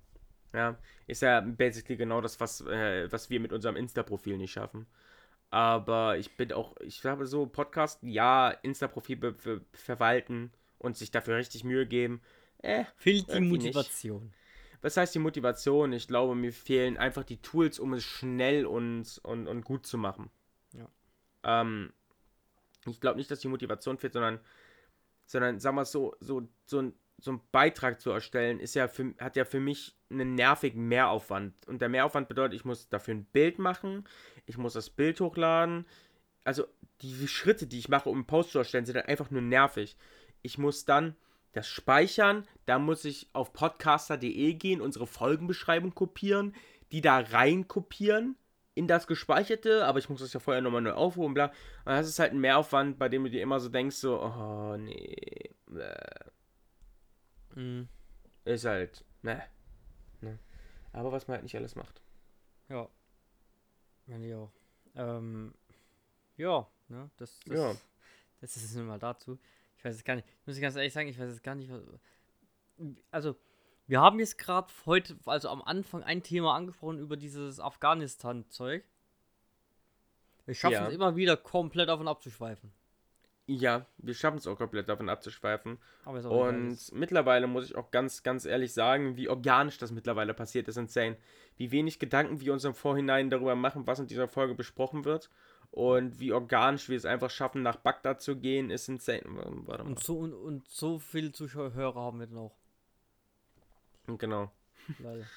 Ja, 0.54 0.78
ist 1.06 1.22
ja 1.22 1.42
basically 1.42 1.96
genau 1.96 2.22
das, 2.22 2.40
was, 2.40 2.62
äh, 2.62 3.12
was 3.12 3.30
wir 3.30 3.40
mit 3.40 3.54
unserem 3.54 3.76
Insta-Profil 3.76 4.38
nicht 4.38 4.52
schaffen. 4.52 4.88
Aber 5.52 6.18
ich 6.18 6.36
bin 6.38 6.52
auch, 6.54 6.76
ich 6.82 7.02
glaube 7.02 7.28
so, 7.28 7.46
Podcast, 7.46 8.00
ja, 8.02 8.50
Insta-Profil 8.50 9.36
verwalten 9.74 10.52
und 10.80 10.98
sich 10.98 11.12
dafür 11.12 11.38
richtig 11.38 11.64
Mühe 11.64 11.86
geben, 11.86 12.22
äh, 12.60 12.86
Fehlt 12.98 13.32
die 13.34 13.40
nicht. 13.40 13.52
Motivation. 13.52 14.34
was 14.82 14.98
heißt 14.98 15.16
die 15.16 15.20
Motivation? 15.20 15.94
Ich 15.94 16.08
glaube, 16.08 16.36
mir 16.36 16.54
fehlen 16.54 16.98
einfach 16.98 17.24
die 17.24 17.42
Tools, 17.42 17.80
um 17.80 17.94
es 17.94 18.04
schnell 18.04 18.66
und, 18.66 19.20
und, 19.24 19.48
und 19.48 19.64
gut 19.64 19.86
zu 19.86 19.98
machen. 19.98 20.30
Ja. 20.74 20.90
Ähm, 21.44 21.94
ich 22.86 23.00
glaube 23.00 23.18
nicht, 23.18 23.30
dass 23.32 23.40
die 23.40 23.48
Motivation 23.48 23.98
fehlt, 23.98 24.14
sondern, 24.14 24.40
sondern 25.26 25.60
sag 25.60 25.74
mal 25.74 25.86
so, 25.86 26.16
so, 26.20 26.48
so 26.66 26.82
ein 26.82 26.94
so 27.22 27.32
einen 27.32 27.42
Beitrag 27.52 28.00
zu 28.00 28.12
erstellen, 28.12 28.60
ist 28.60 28.76
ja 28.76 28.88
für, 28.88 29.14
hat 29.20 29.36
ja 29.36 29.46
für 29.46 29.60
mich 29.60 29.96
einen 30.10 30.36
nervigen 30.36 30.88
Mehraufwand. 30.88 31.68
Und 31.68 31.82
der 31.82 31.90
Mehraufwand 31.90 32.28
bedeutet, 32.28 32.56
ich 32.56 32.66
muss 32.66 32.90
dafür 32.90 33.16
ein 33.16 33.26
Bild 33.26 33.60
machen, 33.60 34.06
ich 34.46 34.58
muss 34.58 34.74
das 34.74 34.90
Bild 34.90 35.20
hochladen. 35.20 35.86
Also 36.44 36.66
die 37.02 37.28
Schritte, 37.28 37.68
die 37.68 37.80
ich 37.80 37.90
mache, 37.90 38.10
um 38.10 38.18
einen 38.18 38.26
Post 38.26 38.52
zu 38.52 38.60
erstellen, 38.60 38.86
sind 38.86 38.96
dann 38.96 39.06
einfach 39.06 39.32
nur 39.32 39.42
nervig. 39.42 39.98
Ich 40.42 40.58
muss 40.58 40.86
dann 40.86 41.16
das 41.52 41.68
speichern, 41.68 42.48
da 42.66 42.80
muss 42.80 43.06
ich 43.06 43.30
auf 43.34 43.54
podcaster.de 43.54 44.54
gehen, 44.54 44.82
unsere 44.82 45.08
Folgenbeschreibung 45.08 45.96
kopieren, 45.96 46.56
die 46.92 47.02
da 47.02 47.20
rein 47.20 47.68
kopieren 47.68 48.36
in 48.76 48.88
das 48.88 49.08
Gespeicherte, 49.08 49.86
aber 49.86 50.00
ich 50.00 50.10
muss 50.10 50.22
das 50.22 50.32
ja 50.34 50.40
vorher 50.40 50.62
nochmal 50.62 50.82
neu 50.82 50.94
aufrufen, 50.94 51.34
bla. 51.34 51.48
Und 51.86 51.88
das 51.88 52.08
ist 52.08 52.20
halt 52.20 52.32
ein 52.32 52.40
Mehraufwand, 52.40 52.98
bei 52.98 53.10
dem 53.10 53.24
du 53.24 53.30
dir 53.30 53.42
immer 53.42 53.60
so 53.60 53.70
denkst, 53.70 53.98
so, 53.98 54.22
oh 54.22 54.78
nee. 54.78 55.54
Mhm. 57.56 57.90
Ist 58.46 58.66
halt, 58.66 59.04
ne. 59.22 59.44
ne. 60.22 60.40
Aber 60.94 61.12
was 61.12 61.28
man 61.28 61.36
halt 61.36 61.44
nicht 61.44 61.56
alles 61.56 61.76
macht. 61.76 62.02
Ja. 62.70 62.88
Meine 64.06 64.28
ich 64.28 64.34
auch. 64.34 64.52
Ähm, 64.96 65.54
ja, 66.38 66.68
ne, 66.88 67.10
das, 67.18 67.40
das, 67.46 67.58
Ja. 67.58 67.76
das 68.40 68.56
ist 68.56 68.76
mal 68.78 68.98
dazu. 68.98 69.38
Ich 69.80 69.86
weiß 69.86 69.96
es 69.96 70.04
gar 70.04 70.16
nicht. 70.16 70.28
Muss 70.46 70.58
ich 70.58 70.62
ganz 70.62 70.76
ehrlich 70.76 70.92
sagen, 70.92 71.08
ich 71.08 71.18
weiß 71.18 71.32
es 71.32 71.42
gar 71.42 71.56
nicht. 71.56 71.72
Was, 71.72 71.82
also, 73.12 73.36
wir 73.88 74.02
haben 74.02 74.20
jetzt 74.20 74.38
gerade 74.38 74.68
heute, 74.86 75.18
also 75.26 75.48
am 75.48 75.62
Anfang, 75.62 76.04
ein 76.04 76.22
Thema 76.22 76.54
angesprochen 76.54 77.00
über 77.00 77.16
dieses 77.16 77.62
Afghanistan-Zeug. 77.62 78.84
Wir 80.46 80.54
schaffen 80.54 80.74
Ja. 80.74 80.88
es 80.88 80.94
immer 80.94 81.16
wieder 81.16 81.38
komplett 81.38 81.88
davon 81.88 82.10
abzuschweifen. 82.10 82.74
Ja, 83.48 83.86
wir 83.98 84.14
schaffen 84.14 84.38
es 84.38 84.46
auch 84.48 84.58
komplett 84.58 84.90
davon 84.90 85.10
abzuschweifen. 85.10 85.80
Und 86.06 86.92
mittlerweile 86.92 87.48
muss 87.48 87.66
ich 87.66 87.76
auch 87.76 87.90
ganz, 87.90 88.22
ganz 88.22 88.46
ehrlich 88.46 88.74
sagen, 88.74 89.16
wie 89.16 89.30
organisch 89.30 89.78
das 89.78 89.92
mittlerweile 89.92 90.34
passiert, 90.36 90.68
ist 90.68 90.78
insane. 90.78 91.18
Wie 91.56 91.72
wenig 91.72 92.00
Gedanken 92.00 92.42
wir 92.42 92.54
uns 92.54 92.64
im 92.66 92.76
Vorhinein 92.76 93.30
darüber 93.30 93.56
machen, 93.56 93.88
was 93.88 93.98
in 93.98 94.08
dieser 94.08 94.28
Folge 94.28 94.54
besprochen 94.56 95.04
wird. 95.06 95.32
Und 95.72 96.20
wie 96.20 96.34
organisch 96.34 96.90
wir 96.90 96.98
es 96.98 97.06
einfach 97.06 97.30
schaffen, 97.30 97.62
nach 97.62 97.76
Bagdad 97.76 98.22
zu 98.22 98.36
gehen, 98.36 98.72
ist 98.72 98.90
insane. 98.90 99.22
Warte 99.26 99.84
mal. 99.84 99.90
und 99.92 100.00
so 100.00 100.18
und, 100.18 100.34
und 100.34 100.68
so 100.68 100.98
viele 101.00 101.32
Zuschauer 101.32 101.74
haben 101.96 102.20
wir 102.20 102.28
dann 102.28 102.38
auch. 102.38 102.56
Genau. 104.18 104.52
Leider. 105.00 105.26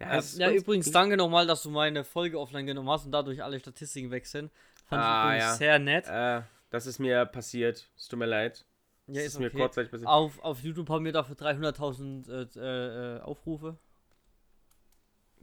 Ja, 0.00 0.16
Ja, 0.16 0.48
ja 0.48 0.50
übrigens, 0.50 0.90
danke 0.90 1.16
nochmal, 1.16 1.46
dass 1.46 1.62
du 1.62 1.70
meine 1.70 2.02
Folge 2.02 2.38
offline 2.38 2.66
genommen 2.66 2.90
hast 2.90 3.04
und 3.06 3.12
dadurch 3.12 3.42
alle 3.44 3.60
Statistiken 3.60 4.10
weg 4.10 4.26
sind. 4.26 4.50
Fand 4.86 5.00
Ah, 5.00 5.06
ich 5.06 5.36
übrigens 5.36 5.44
ja. 5.44 5.54
sehr 5.54 5.78
nett. 5.78 6.06
Äh, 6.08 6.42
das 6.70 6.86
ist 6.86 6.98
mir 6.98 7.24
passiert. 7.26 7.88
Es 7.96 8.08
tut 8.08 8.18
mir 8.18 8.26
leid. 8.26 8.66
ja, 9.06 9.20
ist 9.20 9.28
ist 9.28 9.38
mir 9.38 9.46
okay. 9.46 9.58
kurzzeitig 9.58 9.92
passiert. 9.92 10.08
Auf, 10.08 10.40
auf 10.40 10.60
YouTube 10.64 10.88
haben 10.90 11.04
wir 11.04 11.12
dafür 11.12 11.36
300.000 11.36 12.28
äh, 12.28 12.58
äh, 12.58 13.18
äh, 13.18 13.20
Aufrufe. 13.20 13.78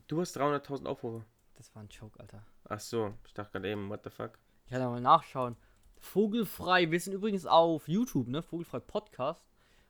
Du 0.08 0.20
hast 0.20 0.38
300.000 0.38 0.86
Aufrufe. 0.86 1.24
Das 1.56 1.74
war 1.74 1.82
ein 1.82 1.88
Joke, 1.90 2.20
Alter. 2.20 2.44
Ach 2.74 2.80
so, 2.80 3.14
ich 3.26 3.34
dachte 3.34 3.52
gerade 3.52 3.70
eben, 3.70 3.90
what 3.90 4.02
the 4.06 4.10
fuck. 4.10 4.40
Ich 4.64 4.72
kann 4.72 4.80
da 4.80 4.90
mal 4.90 5.02
nachschauen. 5.02 5.58
Vogelfrei, 6.00 6.90
wir 6.90 7.00
sind 7.02 7.12
übrigens 7.12 7.46
auf 7.46 7.86
YouTube, 7.90 8.30
ne? 8.30 8.42
Vogelfrei 8.42 8.80
Podcast. 8.80 9.46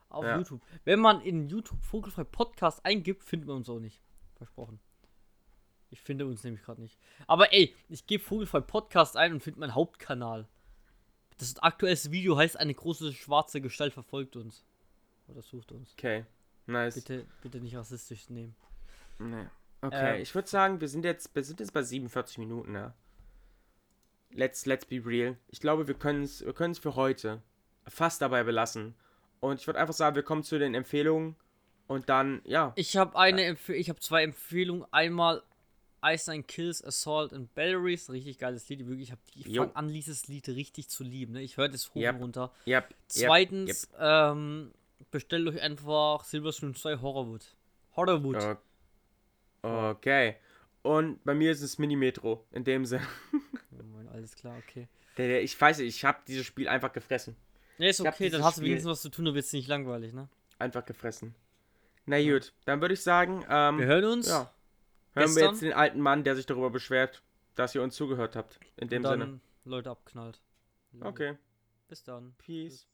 Auf 0.09 0.25
Ja. 0.25 0.35
YouTube. 0.35 0.61
Wenn 0.83 0.99
man 0.99 1.21
in 1.21 1.47
YouTube 1.47 1.79
Vogelfrei 1.83 2.23
Podcast 2.23 2.83
eingibt, 2.83 3.23
findet 3.23 3.47
man 3.47 3.57
uns 3.57 3.69
auch 3.69 3.79
nicht. 3.79 4.01
Versprochen. 4.35 4.79
Ich 5.91 6.01
finde 6.01 6.25
uns 6.25 6.43
nämlich 6.43 6.63
gerade 6.63 6.81
nicht. 6.81 6.97
Aber 7.27 7.53
ey, 7.53 7.75
ich 7.87 8.07
gebe 8.07 8.23
Vogelfrei 8.23 8.61
Podcast 8.61 9.15
ein 9.15 9.31
und 9.33 9.43
finde 9.43 9.59
meinen 9.59 9.75
Hauptkanal. 9.75 10.47
Das 11.37 11.55
aktuellste 11.59 12.11
Video 12.11 12.35
heißt, 12.35 12.57
eine 12.57 12.73
große 12.73 13.13
schwarze 13.13 13.61
Gestalt 13.61 13.93
verfolgt 13.93 14.35
uns. 14.35 14.65
Oder 15.27 15.43
sucht 15.43 15.71
uns. 15.71 15.93
Okay, 15.93 16.25
nice. 16.65 16.95
Bitte, 16.95 17.27
bitte 17.43 17.59
nicht 17.61 17.75
rassistisch 17.75 18.27
nehmen. 18.31 18.55
Nee. 19.19 19.45
Okay, 19.81 20.15
Ähm. 20.17 20.21
ich 20.21 20.33
würde 20.35 20.47
sagen, 20.47 20.79
wir 20.79 20.87
sind 20.87 21.05
jetzt, 21.05 21.33
wir 21.35 21.43
sind 21.43 21.59
jetzt 21.59 21.73
bei 21.73 21.81
47 21.81 22.37
Minuten, 22.37 22.75
ja. 22.75 22.93
Let's, 24.33 24.65
let's 24.65 24.85
be 24.85 25.01
real. 25.05 25.37
Ich 25.49 25.59
glaube, 25.59 25.87
wir 25.87 25.95
können 25.95 26.23
es 26.23 26.45
wir 26.45 26.53
können's 26.53 26.79
für 26.79 26.95
heute 26.95 27.41
fast 27.87 28.21
dabei 28.21 28.43
belassen. 28.43 28.95
Und 29.39 29.59
ich 29.59 29.67
würde 29.67 29.79
einfach 29.79 29.93
sagen, 29.93 30.15
wir 30.15 30.23
kommen 30.23 30.43
zu 30.43 30.57
den 30.59 30.73
Empfehlungen 30.75 31.35
und 31.87 32.07
dann, 32.09 32.41
ja. 32.45 32.71
Ich 32.75 32.95
habe 32.95 33.17
eine 33.17 33.43
Empfe 33.43 33.73
ich 33.73 33.89
habe 33.89 33.99
zwei 33.99 34.23
Empfehlungen. 34.23 34.85
Einmal 34.91 35.43
Ice 36.05 36.31
Nine 36.31 36.43
Kills, 36.43 36.83
Assault 36.83 37.33
and 37.33 37.53
Batteries. 37.55 38.09
Richtig 38.09 38.37
geiles 38.39 38.69
Lied. 38.69 38.87
Wirklich, 38.87 39.07
ich 39.09 39.11
habe 39.11 39.21
ich 39.35 39.47
Jo. 39.47 39.63
fang 39.63 39.75
an, 39.75 39.87
dieses 39.89 40.27
Lied 40.27 40.47
richtig 40.47 40.87
zu 40.89 41.03
lieben. 41.03 41.33
Ne? 41.33 41.41
Ich 41.41 41.57
höre 41.57 41.67
das 41.69 41.89
hoch 41.93 41.99
Yep. 42.01 42.15
und 42.15 42.21
runter. 42.21 42.51
Yep, 42.65 42.83
yep, 42.89 42.95
Zweitens, 43.07 43.89
ähm, 43.99 44.71
bestellt 45.11 45.47
euch 45.49 45.61
einfach 45.61 46.23
Silverstone 46.23 46.73
2 46.73 46.97
Horrorwood. 47.01 47.45
Horrorwood. 47.97 48.41
yep. 48.41 48.59
Okay. 49.61 50.35
Und 50.81 51.23
bei 51.23 51.33
mir 51.33 51.51
ist 51.51 51.61
es 51.61 51.77
Mini-Metro, 51.77 52.43
in 52.51 52.63
dem 52.63 52.85
Sinne. 52.85 53.07
Oh 53.73 54.13
alles 54.13 54.35
klar, 54.35 54.57
okay. 54.67 54.87
Ich 55.41 55.59
weiß 55.59 55.77
nicht, 55.77 55.87
ich 55.95 56.03
habe 56.03 56.19
dieses 56.27 56.45
Spiel 56.45 56.67
einfach 56.67 56.91
gefressen. 56.91 57.35
Ja, 57.77 57.87
ist 57.89 58.01
okay, 58.01 58.29
dann 58.29 58.43
hast 58.43 58.57
du 58.57 58.61
wenigstens 58.63 58.91
was 58.91 59.01
zu 59.01 59.09
tun, 59.09 59.25
du 59.25 59.33
wirst 59.33 59.53
nicht 59.53 59.67
langweilig, 59.67 60.13
ne? 60.13 60.27
Einfach 60.59 60.85
gefressen. 60.85 61.33
Na 62.05 62.21
gut, 62.21 62.53
dann 62.65 62.81
würde 62.81 62.93
ich 62.93 63.01
sagen, 63.01 63.45
ähm, 63.49 63.79
Wir 63.79 63.85
hören 63.85 64.05
uns. 64.05 64.27
ja, 64.27 64.39
hören 64.39 64.49
wir 65.13 65.23
gestern. 65.25 65.49
jetzt 65.51 65.61
den 65.61 65.73
alten 65.73 66.01
Mann, 66.01 66.23
der 66.23 66.35
sich 66.35 66.45
darüber 66.45 66.69
beschwert, 66.69 67.23
dass 67.55 67.73
ihr 67.73 67.81
uns 67.81 67.95
zugehört 67.95 68.35
habt. 68.35 68.59
In 68.77 68.89
dem 68.89 69.03
Sinne. 69.03 69.39
Leute 69.65 69.89
abknallt. 69.89 70.41
Okay, 70.99 71.37
Bis 71.87 72.03
dann. 72.03 72.33
peace. 72.37 72.87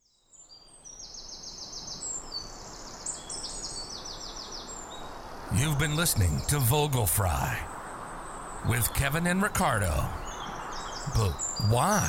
You've 5.58 5.80
been 5.80 5.96
listening 5.96 6.42
to 6.50 6.58
Vogelfry 6.58 7.58
with 8.70 8.94
Kevin 8.94 9.26
and 9.26 9.42
Ricardo. 9.42 10.08
But 11.16 11.32
why? 11.70 12.08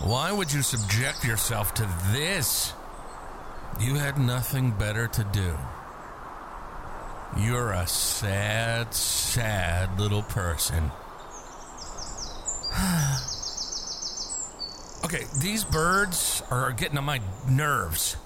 Why 0.00 0.32
would 0.32 0.52
you 0.52 0.62
subject 0.62 1.24
yourself 1.24 1.72
to 1.74 1.88
this? 2.10 2.72
You 3.78 3.94
had 3.94 4.18
nothing 4.18 4.72
better 4.72 5.06
to 5.06 5.22
do. 5.22 5.56
You're 7.38 7.70
a 7.70 7.86
sad, 7.86 8.92
sad 8.92 10.00
little 10.00 10.24
person. 10.24 10.90
okay, 15.04 15.26
these 15.40 15.62
birds 15.62 16.42
are 16.50 16.72
getting 16.72 16.98
on 16.98 17.04
my 17.04 17.20
nerves. 17.48 18.16